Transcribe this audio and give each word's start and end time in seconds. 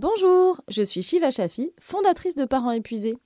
Bonjour, 0.00 0.62
je 0.68 0.80
suis 0.80 1.02
Shiva 1.02 1.28
Shafi, 1.28 1.74
fondatrice 1.78 2.34
de 2.34 2.46
Parents 2.46 2.70
épuisés. 2.70 3.18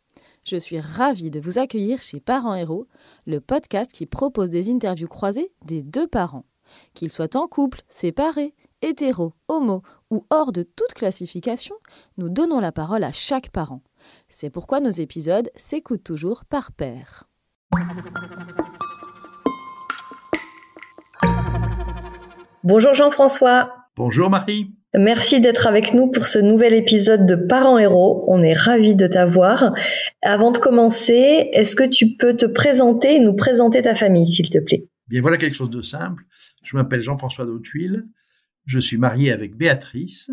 Je 0.44 0.56
suis 0.56 0.80
ravie 0.80 1.30
de 1.30 1.38
vous 1.38 1.60
accueillir 1.60 2.02
chez 2.02 2.18
Parents 2.18 2.56
Héros, 2.56 2.88
le 3.28 3.40
podcast 3.40 3.92
qui 3.92 4.06
propose 4.06 4.50
des 4.50 4.72
interviews 4.72 5.06
croisées 5.06 5.52
des 5.64 5.84
deux 5.84 6.08
parents. 6.08 6.46
Qu'ils 6.92 7.12
soient 7.12 7.36
en 7.36 7.46
couple, 7.46 7.82
séparés, 7.88 8.56
hétéros, 8.82 9.34
homo 9.46 9.82
ou 10.10 10.26
hors 10.30 10.50
de 10.50 10.64
toute 10.64 10.94
classification, 10.94 11.76
nous 12.18 12.28
donnons 12.28 12.58
la 12.58 12.72
parole 12.72 13.04
à 13.04 13.12
chaque 13.12 13.50
parent. 13.50 13.80
C'est 14.28 14.50
pourquoi 14.50 14.80
nos 14.80 14.90
épisodes 14.90 15.52
s'écoutent 15.54 16.02
toujours 16.02 16.44
par 16.44 16.72
pair. 16.72 17.28
Bonjour 22.64 22.94
Jean-François. 22.94 23.72
Bonjour 23.94 24.28
Marie. 24.28 24.73
Merci 24.96 25.40
d'être 25.40 25.66
avec 25.66 25.92
nous 25.92 26.08
pour 26.08 26.24
ce 26.24 26.38
nouvel 26.38 26.72
épisode 26.72 27.26
de 27.26 27.34
Parents 27.34 27.78
Héros. 27.78 28.24
On 28.28 28.40
est 28.40 28.54
ravis 28.54 28.94
de 28.94 29.08
t'avoir. 29.08 29.74
Avant 30.22 30.52
de 30.52 30.58
commencer, 30.58 31.48
est-ce 31.52 31.74
que 31.74 31.82
tu 31.82 32.14
peux 32.16 32.36
te 32.36 32.46
présenter 32.46 33.16
et 33.16 33.20
nous 33.20 33.34
présenter 33.34 33.82
ta 33.82 33.96
famille, 33.96 34.28
s'il 34.28 34.50
te 34.50 34.58
plaît? 34.58 34.86
Bien, 35.08 35.20
voilà 35.20 35.36
quelque 35.36 35.56
chose 35.56 35.70
de 35.70 35.82
simple. 35.82 36.22
Je 36.62 36.76
m'appelle 36.76 37.00
Jean-François 37.00 37.44
Dautuil. 37.44 38.02
Je 38.66 38.78
suis 38.78 38.96
marié 38.96 39.32
avec 39.32 39.56
Béatrice 39.56 40.30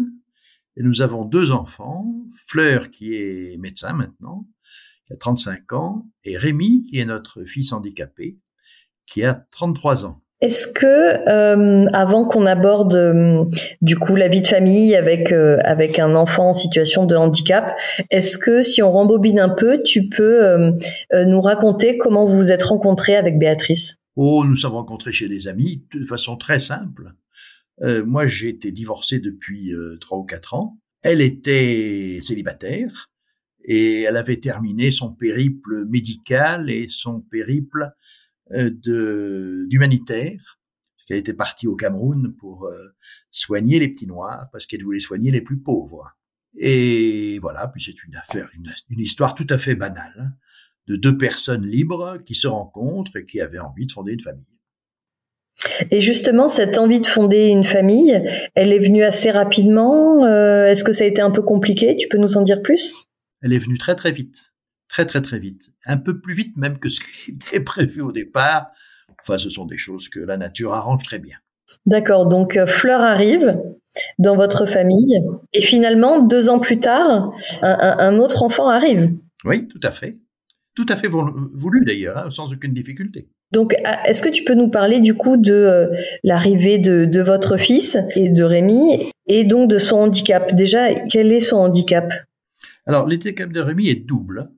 et 0.78 0.84
nous 0.84 1.02
avons 1.02 1.26
deux 1.26 1.52
enfants. 1.52 2.06
Fleur, 2.46 2.92
qui 2.92 3.16
est 3.16 3.58
médecin 3.58 3.94
maintenant, 3.94 4.46
qui 5.08 5.14
a 5.14 5.18
35 5.18 5.74
ans, 5.74 6.06
et 6.24 6.38
Rémi, 6.38 6.86
qui 6.88 7.00
est 7.00 7.06
notre 7.06 7.46
fils 7.46 7.74
handicapé, 7.74 8.38
qui 9.08 9.24
a 9.24 9.44
33 9.50 10.06
ans. 10.06 10.22
Est-ce 10.42 10.68
que, 10.68 11.30
euh, 11.30 11.86
avant 11.94 12.26
qu'on 12.26 12.48
aborde 12.48 12.96
euh, 12.96 13.46
du 13.82 13.96
coup 13.96 14.16
la 14.16 14.28
vie 14.28 14.42
de 14.42 14.48
famille 14.48 14.96
avec 14.96 15.32
euh, 15.32 15.60
avec 15.64 16.00
un 16.00 16.16
enfant 16.16 16.50
en 16.50 16.54
situation 16.54 17.06
de 17.06 17.16
handicap, 17.16 17.76
est-ce 18.10 18.40
que 18.40 18.64
si 18.64 18.82
on 18.82 18.92
rembobine 18.92 19.40
un 19.40 19.50
peu, 19.50 19.84
tu 19.84 20.10
peux 20.10 20.42
nous 21.14 21.42
raconter 21.42 21.98
comment 21.98 22.28
vous 22.28 22.38
vous 22.38 22.52
êtes 22.52 22.64
rencontrés 22.64 23.16
avec 23.16 23.38
Béatrice? 23.38 23.98
Oh, 24.16 24.44
nous 24.44 24.56
sommes 24.56 24.74
rencontrés 24.74 25.12
chez 25.12 25.28
des 25.28 25.48
amis 25.48 25.84
de 25.94 26.04
façon 26.06 26.38
très 26.38 26.60
simple. 26.60 27.14
moi, 28.06 28.26
j'ai 28.26 28.50
été 28.50 28.72
divorcé 28.72 29.20
depuis 29.20 29.72
trois 30.00 30.18
ou 30.18 30.24
quatre 30.24 30.56
ans. 30.56 30.78
Elle 31.04 31.22
était 31.22 32.18
célibataire 32.22 33.12
et 33.64 34.02
elle 34.02 34.18
avait 34.18 34.38
terminé 34.38 34.90
son 34.90 35.14
périple 35.14 35.86
médical 35.86 36.70
et 36.70 36.88
son 36.90 37.22
périple 37.22 37.92
euh, 38.54 38.70
de 38.72 39.66
d'humanitaire. 39.70 40.60
Elle 41.10 41.18
était 41.18 41.34
partie 41.34 41.68
au 41.68 41.76
Cameroun 41.76 42.34
pour 42.40 42.68
euh, 42.68 42.96
soigner 43.32 43.80
les 43.80 43.90
petits 43.90 44.08
noirs 44.08 44.48
parce 44.52 44.66
qu'elle 44.66 44.84
voulait 44.84 45.02
soigner 45.02 45.30
les 45.30 45.42
plus 45.42 45.58
pauvres. 45.58 46.18
Et 46.58 47.40
voilà, 47.40 47.68
puis 47.68 47.82
c'est 47.82 48.04
une 48.04 48.16
affaire, 48.16 48.50
une, 48.58 49.00
histoire 49.00 49.36
tout 49.36 49.48
à 49.50 49.58
fait 49.58 49.76
banale 49.76 50.14
hein, 50.20 50.30
de 50.88 50.96
deux 50.96 51.18
personnes 51.18 51.66
libres 51.66 52.18
qui 52.26 52.36
se 52.36 52.48
rencontrent 52.48 53.18
et 53.18 53.26
qui 53.26 53.42
avaient 53.42 53.60
envie 53.60 53.86
de 53.86 53.92
fonder 53.92 54.14
une 54.14 54.22
famille. 54.22 54.46
Et 55.92 56.00
justement, 56.00 56.50
cette 56.50 56.78
envie 56.78 57.02
de 57.02 57.08
fonder 57.08 57.48
une 57.48 57.64
famille, 57.64 58.22
elle 58.56 58.74
est 58.74 58.80
venue 58.80 59.04
assez 59.04 59.32
rapidement. 59.32 60.26
Euh, 60.26 60.66
est-ce 60.68 60.84
que 60.84 60.94
ça 60.94 61.04
a 61.04 61.08
été 61.08 61.22
un 61.22 61.32
peu 61.32 61.42
compliqué? 61.42 61.98
Tu 61.98 62.08
peux 62.08 62.18
nous 62.18 62.38
en 62.38 62.42
dire 62.42 62.62
plus? 62.62 62.94
Elle 63.42 63.54
est 63.54 63.60
venue 63.60 63.78
très 63.78 63.96
très 63.96 64.12
vite 64.12 64.51
très 64.92 65.06
très 65.06 65.22
très 65.22 65.40
vite, 65.40 65.70
un 65.86 65.98
peu 65.98 66.20
plus 66.20 66.34
vite 66.34 66.58
même 66.58 66.78
que 66.78 66.90
ce 66.90 67.00
qui 67.00 67.32
était 67.32 67.62
prévu 67.62 68.02
au 68.02 68.12
départ. 68.12 68.68
Enfin, 69.22 69.38
ce 69.38 69.50
sont 69.50 69.66
des 69.66 69.78
choses 69.78 70.10
que 70.10 70.20
la 70.20 70.38
nature 70.38 70.74
arrange 70.74 71.04
très 71.04 71.20
bien. 71.20 71.38
D'accord, 71.86 72.28
donc 72.28 72.58
euh, 72.58 72.68
Fleur 72.68 73.02
arrive 73.02 73.58
dans 74.20 74.36
votre 74.36 74.66
famille 74.66 75.22
et 75.54 75.62
finalement, 75.62 76.20
deux 76.20 76.50
ans 76.50 76.60
plus 76.60 76.80
tard, 76.80 77.32
un, 77.62 78.20
autre 78.20 78.44
enfant 78.44 78.68
arrive. 78.68 79.14
Oui, 79.46 79.68
tout 79.68 79.80
à 79.84 79.92
fait. 79.92 80.18
Tout 80.76 80.86
à 80.90 80.96
fait 80.96 81.08
voulu 81.08 81.86
d'ailleurs, 81.86 82.18
hein, 82.18 82.30
sans 82.30 82.52
aucune 82.52 82.74
difficulté. 82.74 83.28
Donc, 83.52 83.76
est-ce 84.06 84.24
que 84.24 84.30
tu 84.30 84.46
peux 84.46 84.54
nous 84.54 84.70
parler 84.70 85.02
du 85.02 85.14
coup 85.14 85.36
de 85.36 85.54
euh, 85.54 85.88
l'arrivée 86.24 86.78
de, 86.78 87.04
de, 87.04 87.22
votre 87.22 87.58
fils 87.58 87.98
et 88.16 88.30
de 88.30 88.44
Rémi 88.44 89.12
et 89.28 89.44
donc 89.44 89.70
de 89.70 89.78
son 89.78 89.98
handicap? 89.98 90.56
Déjà, 90.56 90.94
quel 91.10 91.34
est 91.34 91.42
son 91.42 91.58
handicap? 91.58 92.14
Alors, 92.86 93.08
l'handicap 93.08 93.52
de 93.52 93.60
Rémi 93.60 93.90
est 93.90 94.08
double. 94.08 94.50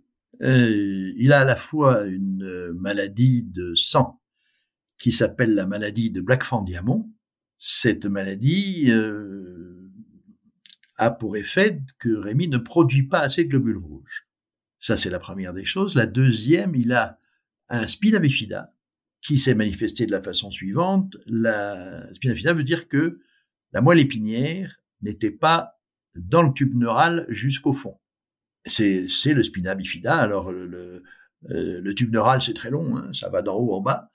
Euh, 0.42 1.14
il 1.16 1.32
a 1.32 1.42
à 1.42 1.44
la 1.44 1.56
fois 1.56 2.06
une 2.06 2.44
euh, 2.44 2.74
maladie 2.74 3.44
de 3.44 3.76
sang 3.76 4.22
qui 4.98 5.12
s'appelle 5.12 5.54
la 5.54 5.66
maladie 5.66 6.12
de 6.12 6.22
Blackfan-Diamond. 6.22 7.10
Cette 7.58 8.06
maladie 8.06 8.86
euh, 8.90 9.92
a 10.98 11.12
pour 11.12 11.38
effet 11.38 11.82
que 12.00 12.10
Rémi 12.10 12.48
ne 12.48 12.58
produit 12.58 13.04
pas 13.04 13.20
assez 13.20 13.44
de 13.44 13.50
globules 13.50 13.78
rouges. 13.78 14.28
Ça, 14.80 14.98
c'est 14.98 15.10
la 15.10 15.20
première 15.20 15.54
des 15.54 15.66
choses. 15.66 15.96
La 15.96 16.08
deuxième, 16.08 16.76
il 16.76 16.94
a 16.94 17.20
un 17.70 17.88
spina 17.88 18.20
bifida 18.20 18.74
qui 19.22 19.38
s'est 19.38 19.56
manifesté 19.56 20.06
de 20.06 20.12
la 20.12 20.22
façon 20.22 20.52
suivante. 20.52 21.16
La 21.26 22.14
spina 22.16 22.34
bifida 22.34 22.54
veut 22.54 22.64
dire 22.64 22.88
que 22.88 23.20
la 23.72 23.82
moelle 23.82 24.00
épinière 24.00 24.82
n'était 25.02 25.32
pas 25.32 25.80
dans 26.16 26.44
le 26.44 26.54
tube 26.54 26.76
neural 26.76 27.26
jusqu'au 27.30 27.74
fond 27.74 27.98
c'est 28.66 29.34
le 29.34 29.44
spina 29.44 29.75
bifida. 29.75 30.16
Alors 30.16 30.51
le, 30.51 31.03
euh, 31.51 31.81
le, 31.81 31.96
tube 31.96 32.13
neural 32.13 32.41
c'est 32.41 32.53
très 32.53 32.69
long, 32.69 32.97
hein, 32.97 33.09
ça 33.13 33.29
va 33.29 33.41
d'en 33.41 33.56
haut 33.56 33.74
en 33.74 33.81
bas. 33.81 34.09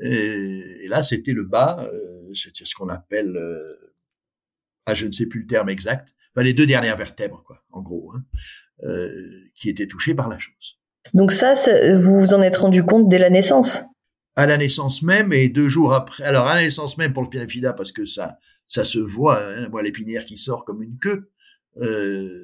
Et, 0.00 0.86
là 0.88 1.02
c'était 1.02 1.32
le 1.32 1.44
bas, 1.44 1.88
euh, 1.92 2.34
c'était 2.34 2.64
ce 2.64 2.74
qu'on 2.74 2.88
appelle, 2.88 3.36
euh, 3.36 3.94
ah 4.86 4.94
je 4.94 5.06
ne 5.06 5.12
sais 5.12 5.26
plus 5.26 5.40
le 5.40 5.46
terme 5.46 5.68
exact, 5.68 6.14
les 6.36 6.52
deux 6.52 6.66
dernières 6.66 6.96
vertèbres 6.96 7.42
quoi, 7.44 7.62
en 7.70 7.80
gros, 7.80 8.12
hein, 8.12 9.08
qui 9.54 9.68
étaient 9.68 9.86
touchées 9.86 10.14
par 10.14 10.28
la 10.28 10.38
chose. 10.38 10.78
Donc 11.12 11.30
ça, 11.30 11.54
vous 11.96 12.20
vous 12.20 12.34
en 12.34 12.42
êtes 12.42 12.56
rendu 12.56 12.82
compte 12.82 13.08
dès 13.08 13.18
la 13.18 13.30
naissance? 13.30 13.84
À 14.36 14.46
la 14.46 14.56
naissance 14.56 15.02
même 15.02 15.32
et 15.32 15.48
deux 15.48 15.68
jours 15.68 15.94
après. 15.94 16.24
Alors 16.24 16.48
à 16.48 16.56
la 16.56 16.62
naissance 16.62 16.98
même 16.98 17.12
pour 17.12 17.22
le 17.22 17.28
spina 17.28 17.44
bifida 17.44 17.72
parce 17.72 17.92
que 17.92 18.04
ça 18.04 18.38
ça 18.66 18.82
se 18.82 18.98
voit, 18.98 19.44
hein, 19.44 19.60
la 19.60 19.68
moelle 19.68 19.86
épinière 19.86 20.24
qui 20.24 20.36
sort 20.36 20.64
comme 20.64 20.82
une 20.82 20.98
queue, 20.98 21.30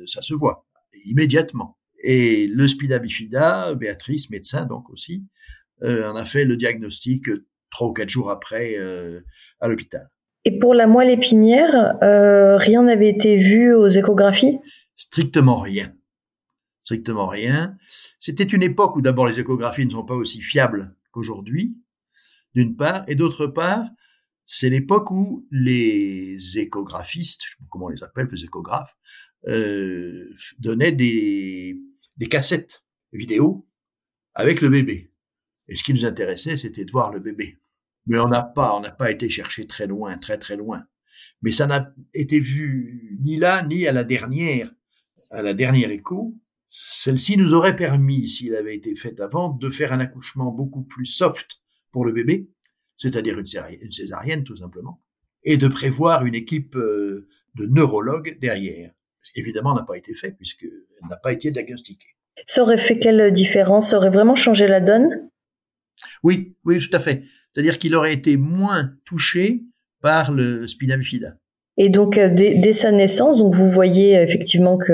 ça 0.06 0.22
se 0.22 0.34
voit 0.34 0.66
immédiatement. 1.04 1.78
Et 2.02 2.46
le 2.46 2.66
spina 2.66 2.98
bifida, 2.98 3.74
Béatrice, 3.74 4.30
médecin 4.30 4.64
donc 4.64 4.88
aussi, 4.90 5.24
euh, 5.82 6.10
en 6.10 6.16
a 6.16 6.24
fait 6.24 6.44
le 6.44 6.56
diagnostic 6.56 7.26
trois 7.70 7.88
ou 7.88 7.92
quatre 7.92 8.08
jours 8.08 8.30
après 8.30 8.76
euh, 8.78 9.20
à 9.60 9.68
l'hôpital. 9.68 10.10
Et 10.44 10.58
pour 10.58 10.74
la 10.74 10.86
moelle 10.86 11.10
épinière, 11.10 11.98
euh, 12.02 12.56
rien 12.56 12.82
n'avait 12.82 13.10
été 13.10 13.36
vu 13.36 13.74
aux 13.74 13.88
échographies? 13.88 14.58
Strictement 14.96 15.60
rien. 15.60 15.92
Strictement 16.82 17.26
rien. 17.26 17.76
C'était 18.18 18.44
une 18.44 18.62
époque 18.62 18.96
où 18.96 19.02
d'abord 19.02 19.26
les 19.26 19.38
échographies 19.38 19.84
ne 19.84 19.90
sont 19.90 20.04
pas 20.04 20.14
aussi 20.14 20.40
fiables 20.40 20.94
qu'aujourd'hui, 21.12 21.76
d'une 22.54 22.74
part, 22.74 23.04
et 23.06 23.14
d'autre 23.14 23.46
part, 23.46 23.84
c'est 24.46 24.70
l'époque 24.70 25.10
où 25.10 25.46
les 25.50 26.58
échographistes, 26.58 27.42
je 27.44 27.50
sais 27.50 27.56
pas 27.60 27.66
comment 27.70 27.86
on 27.86 27.90
les 27.90 28.02
appelle, 28.02 28.28
les 28.32 28.42
échographes, 28.42 28.96
euh, 29.48 30.34
donnait 30.58 30.92
des, 30.92 31.80
des 32.16 32.28
cassettes 32.28 32.84
vidéo 33.12 33.66
avec 34.34 34.60
le 34.60 34.68
bébé. 34.68 35.12
Et 35.68 35.76
ce 35.76 35.84
qui 35.84 35.94
nous 35.94 36.04
intéressait, 36.04 36.56
c'était 36.56 36.84
de 36.84 36.90
voir 36.90 37.12
le 37.12 37.20
bébé. 37.20 37.58
Mais 38.06 38.18
on 38.18 38.28
n'a 38.28 38.42
pas, 38.42 38.74
on 38.76 38.80
n'a 38.80 38.90
pas 38.90 39.10
été 39.10 39.28
chercher 39.28 39.66
très 39.66 39.86
loin, 39.86 40.18
très 40.18 40.38
très 40.38 40.56
loin. 40.56 40.84
Mais 41.42 41.52
ça 41.52 41.66
n'a 41.66 41.94
été 42.12 42.40
vu 42.40 43.16
ni 43.20 43.36
là 43.36 43.62
ni 43.64 43.86
à 43.86 43.92
la 43.92 44.04
dernière, 44.04 44.70
à 45.30 45.42
la 45.42 45.54
dernière 45.54 45.90
écho. 45.90 46.36
Celle-ci 46.68 47.36
nous 47.36 47.54
aurait 47.54 47.76
permis, 47.76 48.26
s'il 48.26 48.54
avait 48.54 48.76
été 48.76 48.94
fait 48.94 49.18
avant, 49.20 49.50
de 49.50 49.68
faire 49.70 49.92
un 49.92 50.00
accouchement 50.00 50.52
beaucoup 50.52 50.82
plus 50.82 51.06
soft 51.06 51.60
pour 51.90 52.04
le 52.04 52.12
bébé, 52.12 52.48
c'est-à-dire 52.96 53.38
une 53.38 53.92
césarienne 53.92 54.44
tout 54.44 54.56
simplement, 54.56 55.02
et 55.42 55.56
de 55.56 55.66
prévoir 55.66 56.26
une 56.26 56.34
équipe 56.34 56.76
euh, 56.76 57.28
de 57.54 57.66
neurologues 57.66 58.38
derrière 58.40 58.92
évidemment 59.34 59.74
n'a 59.74 59.82
pas 59.82 59.96
été 59.96 60.14
fait 60.14 60.32
puisqu'elle 60.32 60.70
n'a 61.08 61.16
pas 61.16 61.32
été 61.32 61.50
diagnostiquée. 61.50 62.16
Ça 62.46 62.62
aurait 62.62 62.78
fait 62.78 62.98
quelle 62.98 63.32
différence? 63.32 63.90
Ça 63.90 63.98
aurait 63.98 64.10
vraiment 64.10 64.36
changé 64.36 64.66
la 64.66 64.80
donne? 64.80 65.28
Oui, 66.22 66.56
oui, 66.64 66.78
tout 66.78 66.94
à 66.96 67.00
fait. 67.00 67.24
C'est-à-dire 67.52 67.78
qu'il 67.78 67.94
aurait 67.94 68.14
été 68.14 68.36
moins 68.36 68.92
touché 69.04 69.62
par 70.00 70.32
le 70.32 70.66
spina 70.66 70.96
bifida. 70.96 71.36
Et 71.76 71.88
donc 71.88 72.18
euh, 72.18 72.28
dès, 72.28 72.72
sa 72.72 72.92
naissance, 72.92 73.38
donc 73.38 73.54
vous 73.54 73.70
voyez 73.70 74.14
effectivement 74.14 74.76
que 74.76 74.92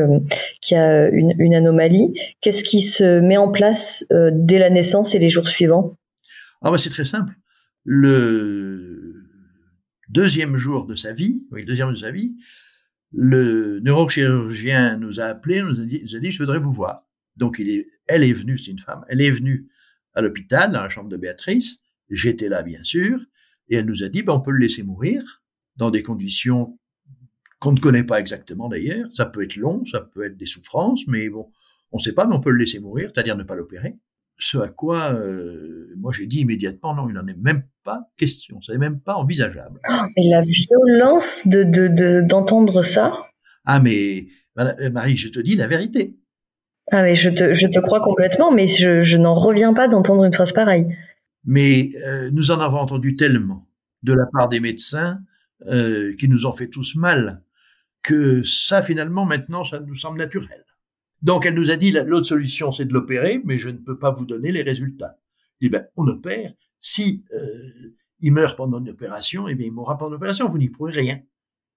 qu'il 0.60 0.76
y 0.76 0.80
a 0.80 1.08
une, 1.08 1.54
anomalie. 1.54 2.12
Qu'est-ce 2.40 2.62
qui 2.62 2.82
se 2.82 3.20
met 3.20 3.36
en 3.36 3.50
place 3.50 4.04
euh, 4.12 4.30
dès 4.32 4.58
la 4.58 4.70
naissance 4.70 5.14
et 5.14 5.18
les 5.18 5.30
jours 5.30 5.48
suivants? 5.48 5.96
Ah 6.62 6.70
bah 6.70 6.78
c'est 6.78 6.90
très 6.90 7.04
simple. 7.04 7.34
Le 7.82 9.14
deuxième 10.08 10.56
jour 10.56 10.86
de 10.86 10.94
sa 10.94 11.12
vie, 11.12 11.44
oui, 11.50 11.60
le 11.62 11.66
deuxième 11.66 11.90
de 11.90 11.96
sa 11.96 12.10
vie, 12.10 12.36
le 13.12 13.80
neurochirurgien 13.80 14.96
nous 14.96 15.20
a 15.20 15.24
appelé, 15.24 15.62
nous 15.62 15.80
a 15.80 15.84
dit, 15.84 16.02
nous 16.02 16.16
a 16.16 16.20
dit 16.20 16.30
je 16.30 16.38
voudrais 16.38 16.58
vous 16.58 16.72
voir. 16.72 17.06
Donc 17.36 17.58
il 17.58 17.68
est, 17.70 17.88
elle 18.06 18.24
est 18.24 18.32
venue, 18.32 18.58
c'est 18.58 18.70
une 18.70 18.78
femme, 18.78 19.04
elle 19.08 19.20
est 19.20 19.30
venue 19.30 19.68
à 20.14 20.22
l'hôpital, 20.22 20.72
dans 20.72 20.82
la 20.82 20.88
chambre 20.88 21.10
de 21.10 21.16
Béatrice, 21.16 21.82
j'étais 22.08 22.48
là 22.48 22.62
bien 22.62 22.82
sûr, 22.82 23.20
et 23.68 23.76
elle 23.76 23.86
nous 23.86 24.02
a 24.02 24.08
dit, 24.08 24.22
ben, 24.22 24.32
on 24.32 24.40
peut 24.40 24.50
le 24.50 24.58
laisser 24.58 24.82
mourir 24.82 25.42
dans 25.76 25.90
des 25.90 26.02
conditions 26.02 26.78
qu'on 27.58 27.72
ne 27.72 27.80
connaît 27.80 28.04
pas 28.04 28.20
exactement 28.20 28.68
d'ailleurs. 28.68 29.08
Ça 29.12 29.26
peut 29.26 29.42
être 29.42 29.56
long, 29.56 29.84
ça 29.84 30.00
peut 30.00 30.24
être 30.24 30.36
des 30.36 30.46
souffrances, 30.46 31.06
mais 31.06 31.28
bon, 31.28 31.50
on 31.92 31.98
ne 31.98 32.02
sait 32.02 32.12
pas, 32.12 32.26
mais 32.26 32.34
on 32.34 32.40
peut 32.40 32.50
le 32.50 32.58
laisser 32.58 32.78
mourir, 32.78 33.10
c'est-à-dire 33.12 33.36
ne 33.36 33.42
pas 33.42 33.56
l'opérer. 33.56 33.96
Ce 34.38 34.58
à 34.58 34.68
quoi, 34.68 35.14
euh, 35.14 35.94
moi 35.96 36.12
j'ai 36.12 36.26
dit 36.26 36.40
immédiatement, 36.40 36.94
non, 36.94 37.08
il 37.08 37.14
n'en 37.14 37.26
est 37.26 37.38
même 37.38 37.62
pas 37.84 38.10
question, 38.16 38.60
ça 38.60 38.72
n'est 38.72 38.78
même 38.78 39.00
pas 39.00 39.14
envisageable. 39.14 39.80
Et 40.16 40.28
la 40.28 40.42
violence 40.42 41.46
de 41.46 42.20
d'entendre 42.20 42.82
ça? 42.82 43.12
Ah 43.64 43.80
mais 43.80 44.26
euh, 44.58 44.90
Marie, 44.90 45.16
je 45.16 45.28
te 45.28 45.38
dis 45.40 45.56
la 45.56 45.66
vérité. 45.66 46.16
Ah 46.92 47.02
mais 47.02 47.14
je 47.14 47.30
te, 47.30 47.54
je 47.54 47.66
te 47.66 47.80
crois 47.80 48.00
complètement, 48.00 48.52
mais 48.52 48.68
je, 48.68 49.02
je 49.02 49.16
n'en 49.16 49.34
reviens 49.34 49.72
pas 49.72 49.88
d'entendre 49.88 50.24
une 50.24 50.32
phrase 50.32 50.52
pareille. 50.52 50.86
Mais 51.44 51.90
euh, 52.06 52.30
nous 52.30 52.50
en 52.50 52.60
avons 52.60 52.78
entendu 52.78 53.16
tellement 53.16 53.66
de 54.02 54.12
la 54.12 54.26
part 54.26 54.48
des 54.48 54.60
médecins 54.60 55.20
euh, 55.66 56.12
qui 56.18 56.28
nous 56.28 56.44
ont 56.44 56.52
fait 56.52 56.68
tous 56.68 56.94
mal 56.94 57.42
que 58.02 58.42
ça 58.42 58.82
finalement 58.82 59.24
maintenant 59.24 59.64
ça 59.64 59.80
nous 59.80 59.94
semble 59.94 60.18
naturel. 60.18 60.65
Donc 61.22 61.46
elle 61.46 61.54
nous 61.54 61.70
a 61.70 61.76
dit 61.76 61.90
l'autre 61.90 62.26
solution 62.26 62.72
c'est 62.72 62.84
de 62.84 62.92
l'opérer, 62.92 63.40
mais 63.44 63.58
je 63.58 63.70
ne 63.70 63.78
peux 63.78 63.98
pas 63.98 64.10
vous 64.10 64.26
donner 64.26 64.52
les 64.52 64.62
résultats. 64.62 65.18
Eh 65.60 65.68
ben 65.68 65.86
on 65.96 66.06
opère. 66.08 66.52
Si 66.78 67.24
euh, 67.32 67.94
il 68.20 68.32
meurt 68.32 68.56
pendant 68.56 68.80
une 68.80 68.90
opération, 68.90 69.48
eh 69.48 69.54
bien 69.54 69.66
il 69.66 69.72
mourra 69.72 69.96
pendant 69.96 70.12
l'opération. 70.12 70.48
Vous 70.48 70.58
n'y 70.58 70.68
pourrez 70.68 70.92
rien, 70.92 71.20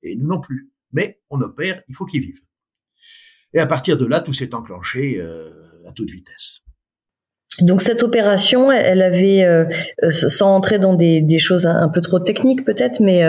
et 0.03 0.15
nous 0.15 0.27
non 0.27 0.39
plus. 0.39 0.71
Mais 0.91 1.21
on 1.29 1.41
opère, 1.41 1.81
il 1.87 1.95
faut 1.95 2.05
qu'il 2.05 2.21
vive. 2.21 2.41
Et 3.53 3.59
à 3.59 3.65
partir 3.65 3.97
de 3.97 4.05
là, 4.05 4.21
tout 4.21 4.33
s'est 4.33 4.53
enclenché 4.53 5.15
euh, 5.17 5.49
à 5.87 5.91
toute 5.91 6.09
vitesse. 6.09 6.61
Donc 7.61 7.81
cette 7.81 8.03
opération, 8.03 8.71
elle 8.71 9.01
avait, 9.01 9.43
euh, 9.43 9.65
euh, 10.03 10.11
sans 10.11 10.55
entrer 10.55 10.79
dans 10.79 10.93
des, 10.93 11.39
choses 11.39 11.65
un, 11.65 11.89
peu 11.89 12.01
trop 12.01 12.19
techniques 12.19 12.63
peut-être, 12.63 13.01
mais 13.01 13.21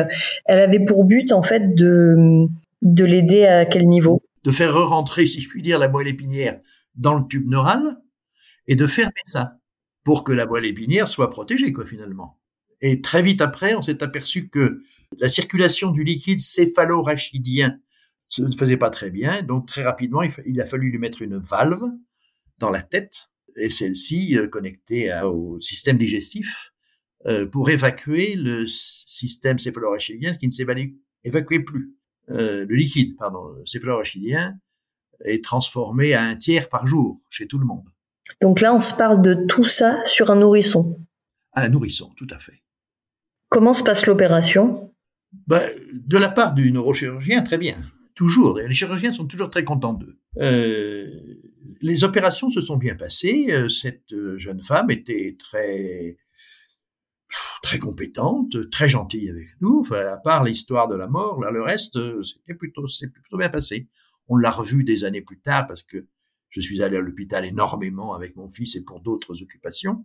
elle 0.45 0.59
avait 0.59 0.85
pour 0.85 1.05
but 1.05 1.33
en 1.33 1.43
fait 1.43 1.75
de 1.75 2.49
l'aider 2.83 3.47
à 3.47 3.65
quel 3.65 3.89
niveau? 3.89 4.23
De 4.45 4.51
faire 4.51 4.75
rentrer, 4.75 5.27
si 5.27 5.41
je 5.41 5.49
puis 5.49 5.63
dire, 5.63 5.79
la 5.79 5.89
moelle 5.89 6.09
épinière 6.09 6.59
dans 6.95 7.19
le 7.19 7.27
tube 7.27 7.49
neural 7.49 7.99
et 8.67 8.75
de 8.75 8.87
fermer 8.87 9.13
ça 9.27 9.59
pour 10.05 10.25
que 10.25 10.33
la 10.33 10.47
moelle 10.47 10.65
épinière 10.65 11.09
soit 11.09 11.31
protégée, 11.31 11.73
quoi, 11.73 11.87
finalement. 11.87 12.39
Et 12.81 13.03
très 13.03 13.23
vite 13.23 13.43
après, 13.43 13.75
on 13.75 13.83
s'est 13.83 14.03
aperçu 14.03 14.49
que 14.49 14.83
la 15.19 15.29
circulation 15.29 15.91
du 15.91 16.05
liquide 16.05 16.41
céphalo-rachidien 16.41 17.79
ne 18.39 18.57
faisait 18.57 18.77
pas 18.77 18.91
très 18.91 19.11
bien. 19.11 19.43
Donc 19.43 19.67
très 19.67 19.83
rapidement, 19.83 20.23
il, 20.23 20.61
a 20.61 20.67
fallu 20.67 20.91
lui 20.91 20.99
mettre 20.99 21.23
une 21.23 21.39
valve 21.39 21.85
dans 22.59 22.71
la 22.71 22.83
tête 22.83 23.31
et 23.57 23.71
celle-ci 23.71 24.39
euh, 24.39 24.49
connectée 24.49 25.13
au 25.25 25.59
système 25.61 25.99
digestif 25.99 26.73
euh, 27.27 27.47
pour 27.47 27.69
évacuer 27.71 28.37
le 28.37 28.67
système 28.67 29.59
céphalorachidien 29.59 30.35
qui 30.35 30.47
ne 30.47 30.53
s'évacuait 30.53 31.61
plus. 31.61 31.95
Euh, 32.31 32.67
le 32.69 32.77
liquide, 32.77 33.17
pardon, 33.17 33.55
céphalorachidien 33.67 34.55
est 35.25 35.45
transformé 35.45 36.15
à 36.15 36.23
un 36.23 36.37
tiers 36.37 36.69
par 36.69 36.87
jour 36.87 37.19
chez 37.29 37.47
tout 37.47 37.59
le 37.59 37.67
monde. 37.67 37.85
Donc 38.41 38.61
là, 38.61 38.75
on 38.75 38.81
se 38.81 38.95
parle 38.95 39.23
de 39.23 39.35
tout 39.35 39.65
ça 39.65 40.05
sur 40.05 40.31
un 40.31 40.37
nourrisson. 40.37 40.99
Un 41.55 41.69
nourrisson, 41.69 42.11
tout 42.17 42.29
à 42.31 42.39
fait. 42.39 42.63
Comment 43.49 43.73
se 43.73 43.83
passe 43.83 44.07
l'opération? 44.07 44.95
Ben, 45.47 45.69
De 45.93 46.17
la 46.17 46.29
part 46.29 46.55
du 46.55 46.71
neurochirurgien, 46.71 47.43
très 47.43 47.59
bien. 47.59 47.77
Toujours. 48.15 48.59
Les 48.59 48.73
chirurgiens 48.73 49.13
sont 49.13 49.27
toujours 49.27 49.51
très 49.51 49.65
contents 49.65 49.95
d'eux. 49.95 50.19
Euh, 50.39 51.09
les 51.81 52.05
opérations 52.05 52.51
se 52.51 52.61
sont 52.61 52.77
bien 52.77 52.95
passées. 52.95 53.47
Euh, 53.51 53.69
cette 53.69 54.15
jeune 54.37 54.63
femme 54.63 54.91
était 54.91 55.37
très 55.39 56.17
très 57.63 57.79
compétente, 57.79 58.71
très 58.71 58.89
gentille 58.89 59.31
avec 59.31 59.47
nous. 59.61 59.81
Enfin, 59.81 60.07
à 60.07 60.17
part 60.17 60.45
l'histoire 60.45 60.89
de 60.89 60.97
la 60.97 61.07
mort, 61.07 61.41
là, 61.41 61.51
le 61.51 61.63
reste, 61.63 61.99
c'était 62.25 62.55
plutôt, 62.55 62.87
c'est 62.87 63.09
plutôt 63.09 63.37
bien 63.37 63.49
passé. 63.49 63.89
On 64.29 64.37
l'a 64.37 64.51
revu 64.51 64.85
des 64.85 65.05
années 65.05 65.23
plus 65.23 65.41
tard 65.41 65.67
parce 65.67 65.83
que 65.83 66.07
je 66.49 66.61
suis 66.61 66.83
allé 66.83 66.97
à 66.97 67.01
l'hôpital 67.01 67.45
énormément 67.45 68.15
avec 68.15 68.37
mon 68.37 68.49
fils 68.49 68.77
et 68.77 68.85
pour 68.85 69.01
d'autres 69.01 69.43
occupations. 69.43 70.05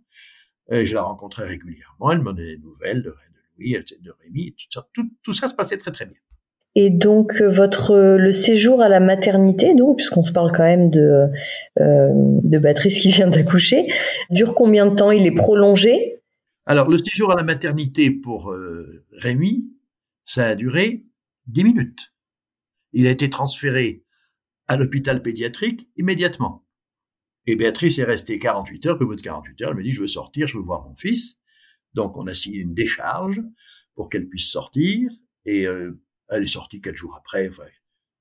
Et 0.70 0.86
je 0.86 0.94
la 0.94 1.02
rencontrais 1.02 1.46
régulièrement. 1.46 2.10
Elle 2.10 2.20
me 2.20 2.32
donnait 2.32 2.56
des 2.56 2.58
nouvelles 2.58 3.02
de, 3.02 3.14
Louis, 3.58 3.76
de 4.00 4.14
Rémi. 4.22 4.54
tout, 4.92 5.10
tout 5.22 5.32
ça 5.32 5.48
se 5.48 5.54
passait 5.54 5.78
très 5.78 5.92
très 5.92 6.06
bien. 6.06 6.18
Et 6.78 6.90
donc 6.90 7.40
euh, 7.40 7.48
votre 7.48 7.92
euh, 7.92 8.18
le 8.18 8.32
séjour 8.32 8.82
à 8.82 8.90
la 8.90 9.00
maternité, 9.00 9.74
donc 9.74 9.96
puisqu'on 9.96 10.22
se 10.22 10.32
parle 10.32 10.52
quand 10.54 10.62
même 10.62 10.90
de 10.90 11.26
euh, 11.80 12.10
de 12.12 12.58
Patrice 12.58 12.98
qui 12.98 13.08
vient 13.08 13.28
d'accoucher, 13.28 13.86
dure 14.28 14.54
combien 14.54 14.86
de 14.86 14.94
temps? 14.94 15.10
Il 15.10 15.26
est 15.26 15.34
prolongé? 15.34 16.15
Alors 16.66 16.90
le 16.90 16.98
séjour 16.98 17.32
à 17.32 17.36
la 17.36 17.44
maternité 17.44 18.10
pour 18.10 18.54
Rémi, 19.12 19.70
ça 20.24 20.48
a 20.48 20.54
duré 20.54 21.06
10 21.46 21.64
minutes. 21.64 22.12
Il 22.92 23.06
a 23.06 23.10
été 23.10 23.30
transféré 23.30 24.04
à 24.66 24.76
l'hôpital 24.76 25.22
pédiatrique 25.22 25.88
immédiatement. 25.96 26.66
Et 27.46 27.54
Béatrice 27.54 27.98
est 28.00 28.04
restée 28.04 28.40
48 28.40 28.86
heures, 28.86 28.96
puis 28.96 29.04
au 29.04 29.08
bout 29.08 29.14
de 29.14 29.22
48 29.22 29.62
heures, 29.62 29.70
elle 29.70 29.76
me 29.76 29.84
dit, 29.84 29.92
je 29.92 30.00
veux 30.00 30.08
sortir, 30.08 30.48
je 30.48 30.58
veux 30.58 30.64
voir 30.64 30.88
mon 30.88 30.96
fils. 30.96 31.40
Donc, 31.94 32.16
on 32.16 32.26
a 32.26 32.34
signé 32.34 32.58
une 32.58 32.74
décharge 32.74 33.40
pour 33.94 34.08
qu'elle 34.08 34.28
puisse 34.28 34.50
sortir. 34.50 35.10
Et 35.44 35.62
elle 35.62 36.42
est 36.42 36.48
sortie 36.48 36.80
quatre 36.80 36.96
jours 36.96 37.16
après, 37.16 37.50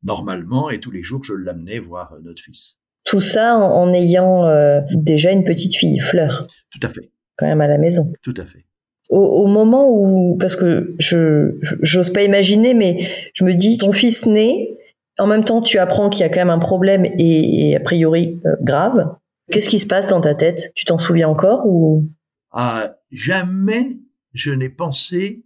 normalement, 0.04 0.70
et 0.70 0.80
tous 0.80 0.92
les 0.92 1.04
jours, 1.04 1.24
je 1.24 1.34
l'amenais 1.34 1.80
voir 1.80 2.14
euh, 2.14 2.20
notre 2.22 2.42
fils. 2.42 2.78
Tout 3.04 3.22
ça 3.22 3.56
en, 3.58 3.94
ayant 3.94 4.46
euh, 4.46 4.82
déjà 4.92 5.32
une 5.32 5.44
petite 5.44 5.76
fille, 5.76 6.00
Fleur. 6.00 6.44
Tout 6.72 6.80
à 6.84 6.90
fait. 6.90 7.12
Quand 7.38 7.48
même 7.48 7.62
à 7.62 7.68
la 7.68 7.78
maison. 7.78 8.12
Tout 8.22 8.34
à 8.38 8.46
fait. 8.46 8.66
Au, 9.10 9.46
moment 9.46 9.88
où, 9.88 10.36
parce 10.40 10.56
que 10.56 10.96
je 10.98 11.60
j'ose 11.82 12.12
pas 12.12 12.24
imaginer, 12.24 12.74
mais 12.74 13.08
je 13.34 13.44
me 13.44 13.54
dis, 13.54 13.78
ton 13.78 13.92
fils 13.92 14.26
naît, 14.26 14.78
en 15.20 15.28
même 15.28 15.46
temps, 15.46 15.62
tu 15.62 15.78
apprends 15.78 16.10
qu'il 16.10 16.22
y 16.22 16.24
a 16.24 16.30
quand 16.30 16.40
même 16.40 16.50
un 16.50 16.60
problème 16.60 17.06
et, 17.06 17.76
a 17.76 17.80
priori 17.80 18.40
euh, 18.46 18.56
grave. 18.62 19.16
Qu'est-ce 19.52 19.70
qui 19.70 19.80
se 19.80 19.86
passe 19.86 20.08
dans 20.08 20.22
ta 20.22 20.34
tête? 20.34 20.72
Tu 20.76 20.86
t'en 20.86 20.98
souviens 20.98 21.30
encore 21.30 21.68
ou? 21.68 22.10
Ah, 22.52 22.96
Jamais 23.12 23.98
je 24.34 24.52
n'ai 24.52 24.70
pensé 24.70 25.46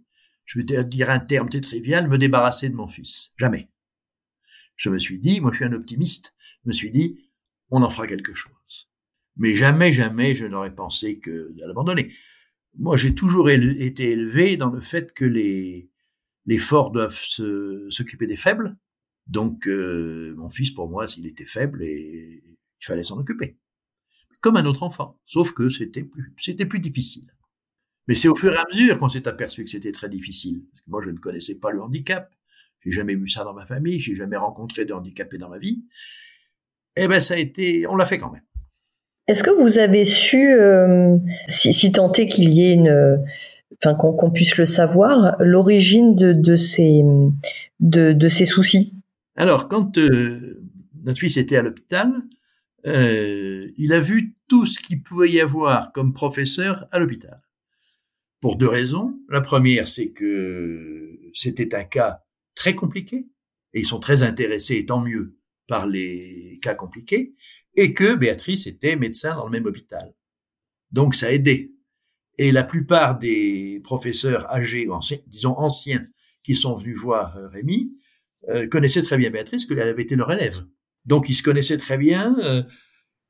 je 0.50 0.58
vais 0.58 0.84
dire 0.84 1.10
un 1.10 1.20
terme 1.20 1.48
très 1.48 1.60
trivial, 1.60 2.08
me 2.08 2.18
débarrasser 2.18 2.68
de 2.68 2.74
mon 2.74 2.88
fils. 2.88 3.32
Jamais. 3.38 3.68
Je 4.74 4.90
me 4.90 4.98
suis 4.98 5.20
dit, 5.20 5.40
moi 5.40 5.52
je 5.52 5.58
suis 5.58 5.64
un 5.64 5.72
optimiste, 5.72 6.34
je 6.64 6.70
me 6.70 6.72
suis 6.72 6.90
dit, 6.90 7.30
on 7.70 7.82
en 7.82 7.90
fera 7.90 8.08
quelque 8.08 8.34
chose. 8.34 8.89
Mais 9.40 9.56
jamais, 9.56 9.90
jamais 9.90 10.34
je 10.34 10.44
n'aurais 10.44 10.74
pensé 10.74 11.18
que 11.18 11.52
de 11.52 11.60
l'abandonner. 11.66 12.12
Moi 12.78 12.96
j'ai 12.96 13.14
toujours 13.14 13.50
été 13.50 14.10
élevé 14.10 14.56
dans 14.58 14.70
le 14.70 14.80
fait 14.80 15.12
que 15.14 15.24
les, 15.24 15.90
les 16.44 16.58
forts 16.58 16.90
doivent 16.90 17.18
s'occuper 17.88 18.26
des 18.26 18.36
faibles. 18.36 18.76
Donc 19.26 19.66
euh, 19.66 20.34
mon 20.36 20.50
fils, 20.50 20.70
pour 20.70 20.90
moi, 20.90 21.08
s'il 21.08 21.26
était 21.26 21.46
faible, 21.46 21.82
et 21.82 22.42
il 22.44 22.84
fallait 22.84 23.02
s'en 23.02 23.18
occuper. 23.18 23.56
Comme 24.42 24.56
un 24.56 24.66
autre 24.66 24.82
enfant, 24.82 25.18
sauf 25.24 25.52
que 25.52 25.70
c'était 25.70 26.04
plus, 26.04 26.32
plus 26.68 26.80
difficile. 26.80 27.32
Mais 28.08 28.14
c'est 28.14 28.28
au 28.28 28.36
fur 28.36 28.52
et 28.52 28.56
à 28.56 28.64
mesure 28.70 28.98
qu'on 28.98 29.08
s'est 29.08 29.26
aperçu 29.26 29.64
que 29.64 29.70
c'était 29.70 29.92
très 29.92 30.10
difficile. 30.10 30.64
moi, 30.86 31.00
je 31.02 31.10
ne 31.10 31.18
connaissais 31.18 31.58
pas 31.58 31.70
le 31.70 31.80
handicap. 31.80 32.34
J'ai 32.80 32.90
jamais 32.90 33.14
vu 33.14 33.28
ça 33.28 33.44
dans 33.44 33.54
ma 33.54 33.66
famille. 33.66 34.00
J'ai 34.00 34.14
jamais 34.14 34.36
rencontré 34.36 34.84
de 34.84 34.92
handicapés 34.92 35.38
dans 35.38 35.48
ma 35.48 35.58
vie. 35.58 35.84
Eh 36.96 37.08
ben, 37.08 37.20
ça 37.20 37.34
a 37.34 37.36
été, 37.38 37.86
on 37.86 37.96
l'a 37.96 38.06
fait 38.06 38.18
quand 38.18 38.32
même. 38.32 38.42
Est-ce 39.30 39.44
que 39.44 39.50
vous 39.50 39.78
avez 39.78 40.04
su, 40.04 40.54
euh, 40.54 41.16
si, 41.46 41.72
si 41.72 41.92
qu'il 41.92 42.52
y 42.52 42.66
ait 42.66 42.74
une, 42.74 43.24
enfin 43.76 43.94
qu'on 43.94 44.32
puisse 44.32 44.56
le 44.56 44.66
savoir, 44.66 45.36
l'origine 45.38 46.16
de, 46.16 46.56
ces 46.56 48.46
soucis? 48.46 48.92
Alors, 49.36 49.68
quand 49.68 49.98
euh, 49.98 50.60
notre 51.04 51.20
fils 51.20 51.36
était 51.36 51.56
à 51.56 51.62
l'hôpital, 51.62 52.12
euh, 52.88 53.70
il 53.76 53.92
a 53.92 54.00
vu 54.00 54.34
tout 54.48 54.66
ce 54.66 54.80
qu'il 54.80 55.00
pouvait 55.00 55.30
y 55.30 55.40
avoir 55.40 55.92
comme 55.92 56.12
professeur 56.12 56.88
à 56.90 56.98
l'hôpital. 56.98 57.40
Pour 58.40 58.56
deux 58.56 58.68
raisons. 58.68 59.16
La 59.28 59.42
première, 59.42 59.86
c'est 59.86 60.10
que 60.10 61.20
c'était 61.34 61.76
un 61.76 61.84
cas 61.84 62.24
très 62.56 62.74
compliqué, 62.74 63.28
et 63.74 63.80
ils 63.80 63.86
sont 63.86 64.00
très 64.00 64.24
intéressés, 64.24 64.84
tant 64.86 64.98
mieux, 64.98 65.36
par 65.68 65.86
les 65.86 66.58
cas 66.60 66.74
compliqués, 66.74 67.36
et 67.80 67.94
que 67.94 68.14
Béatrice 68.14 68.66
était 68.66 68.94
médecin 68.94 69.34
dans 69.34 69.46
le 69.46 69.50
même 69.50 69.64
hôpital. 69.64 70.14
Donc 70.92 71.14
ça 71.14 71.28
a 71.28 71.30
aidé. 71.30 71.72
Et 72.36 72.52
la 72.52 72.62
plupart 72.62 73.18
des 73.18 73.80
professeurs 73.82 74.52
âgés, 74.52 74.86
disons 75.26 75.56
anciens, 75.56 76.02
qui 76.42 76.54
sont 76.54 76.74
venus 76.74 76.98
voir 76.98 77.38
euh, 77.38 77.48
Rémi, 77.48 77.96
euh, 78.50 78.68
connaissaient 78.68 79.00
très 79.00 79.16
bien 79.16 79.30
Béatrice, 79.30 79.64
qu'elle 79.64 79.80
avait 79.80 80.02
été 80.02 80.14
leur 80.14 80.30
élève. 80.30 80.66
Donc 81.06 81.30
ils 81.30 81.34
se 81.34 81.42
connaissaient 81.42 81.78
très 81.78 81.96
bien. 81.96 82.36
Euh, 82.40 82.62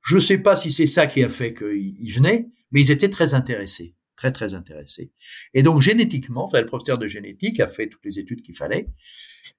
je 0.03 0.17
ne 0.17 0.21
sais 0.21 0.39
pas 0.39 0.57
si 0.57 0.73
c'est 0.73 0.87
ça 0.87 1.07
qui 1.07 1.23
a 1.23 1.29
fait 1.29 1.55
qu'ils 1.55 2.13
venaient, 2.13 2.49
mais 2.73 2.81
ils 2.81 2.91
étaient 2.91 3.09
très 3.09 3.35
intéressés 3.35 3.95
très 4.17 4.33
très 4.33 4.53
intéressé. 4.53 5.13
Et 5.55 5.63
donc 5.63 5.81
génétiquement, 5.81 6.45
enfin, 6.45 6.61
le 6.61 6.67
professeur 6.67 6.99
de 6.99 7.09
génétique 7.09 7.59
a 7.59 7.67
fait 7.67 7.89
toutes 7.89 8.05
les 8.05 8.19
études 8.19 8.43
qu'il 8.43 8.55
fallait, 8.55 8.87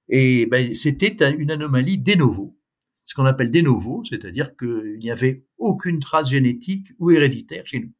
et 0.08 0.46
ben, 0.46 0.72
c'était 0.72 1.16
une 1.32 1.50
anomalie 1.50 1.98
de 1.98 2.14
novo, 2.14 2.56
ce 3.04 3.14
qu'on 3.14 3.26
appelle 3.26 3.50
de 3.50 3.60
novo, 3.60 4.02
c'est-à-dire 4.08 4.56
qu'il 4.56 4.98
n'y 4.98 5.10
avait 5.10 5.44
aucune 5.58 6.00
trace 6.00 6.30
génétique 6.30 6.86
ou 6.98 7.10
héréditaire 7.10 7.66
chez 7.66 7.80
nous. 7.80 7.92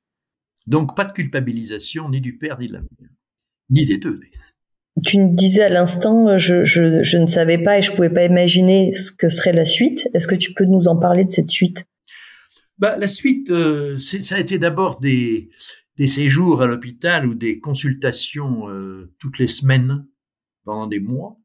Donc 0.67 0.97
pas 0.97 1.05
de 1.05 1.13
culpabilisation 1.13 2.09
ni 2.09 2.21
du 2.21 2.39
père 2.39 2.59
ni 2.59 2.69
de 2.69 2.75
la 2.75 2.81
mère, 2.81 3.11
ni 3.71 3.85
des 3.85 3.99
deux. 3.99 4.21
Tu 5.05 5.19
me 5.19 5.35
disais 5.35 5.63
à 5.63 5.69
l'instant, 5.69 6.39
je, 6.39 6.65
je, 6.65 7.03
je, 7.03 7.19
ne 7.19 7.27
savais 7.27 7.59
pas 7.59 7.79
et 7.79 7.83
je 7.83 7.93
pouvais 7.93 8.11
pas 8.11 8.25
imaginer 8.25 8.93
ce 8.93 9.11
que 9.11 9.29
serait 9.29 9.53
la 9.53 9.65
suite. 9.65 10.09
Est-ce 10.15 10.29
que 10.29 10.35
tu 10.35 10.53
peux 10.53 10.67
nous 10.67 10.87
en 10.87 10.97
parler 10.97 11.25
de 11.25 11.31
cette 11.31 11.51
suite? 11.51 11.85
Bah, 12.79 12.97
La 12.99 13.09
suite, 13.09 13.51
euh, 13.51 13.97
ça 13.99 14.37
a 14.37 14.39
été 14.39 14.59
d'abord 14.59 15.01
des, 15.01 15.49
des 15.97 16.07
séjours 16.07 16.63
à 16.63 16.67
l'hôpital 16.67 17.27
ou 17.27 17.35
des 17.35 17.59
consultations 17.59 18.69
euh, 18.69 19.13
toutes 19.19 19.39
les 19.39 19.47
semaines 19.47 20.07
pendant 20.65 20.87
des 20.87 21.01
mois. 21.01 21.39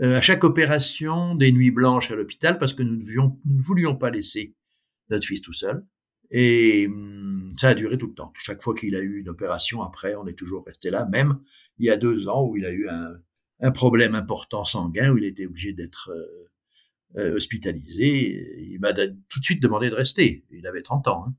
Euh, 0.00 0.16
à 0.16 0.20
chaque 0.20 0.42
opération, 0.42 1.34
des 1.34 1.52
nuits 1.52 1.70
blanches 1.70 2.10
à 2.10 2.16
l'hôpital 2.16 2.58
parce 2.58 2.74
que 2.74 2.82
nous, 2.82 2.96
ne 2.96 3.62
voulions 3.62 3.94
pas 3.96 4.10
laisser 4.10 4.54
notre 5.10 5.26
fils 5.26 5.40
tout 5.40 5.52
seul. 5.52 5.84
Et 6.30 6.86
hum, 6.88 7.48
ça 7.56 7.68
a 7.68 7.74
duré 7.74 7.96
tout 7.96 8.08
le 8.08 8.14
temps. 8.14 8.32
Chaque 8.36 8.62
fois 8.62 8.74
qu'il 8.74 8.96
a 8.96 9.00
eu 9.00 9.20
une 9.20 9.28
opération, 9.28 9.82
après, 9.82 10.14
on 10.16 10.26
est 10.26 10.34
toujours 10.34 10.64
resté 10.66 10.90
là, 10.90 11.06
même 11.06 11.38
il 11.78 11.86
y 11.86 11.90
a 11.90 11.96
deux 11.96 12.28
ans 12.28 12.44
où 12.44 12.56
il 12.56 12.64
a 12.66 12.72
eu 12.72 12.88
un, 12.88 13.20
problème 13.72 14.14
important 14.14 14.64
sanguin, 14.64 15.10
où 15.10 15.18
il 15.18 15.24
était 15.24 15.46
obligé 15.46 15.72
d'être 15.72 16.10
euh, 16.10 16.50
euh 17.16 17.36
hospitalisé. 17.36 18.68
Il 18.72 18.78
m'a 18.80 18.92
tout 18.92 19.40
de 19.40 19.44
suite 19.44 19.62
demandé 19.62 19.88
de 19.90 19.94
rester. 19.94 20.44
Il 20.50 20.66
avait 20.66 20.82
30 20.82 21.08
ans. 21.08 21.24
Hein. 21.28 21.34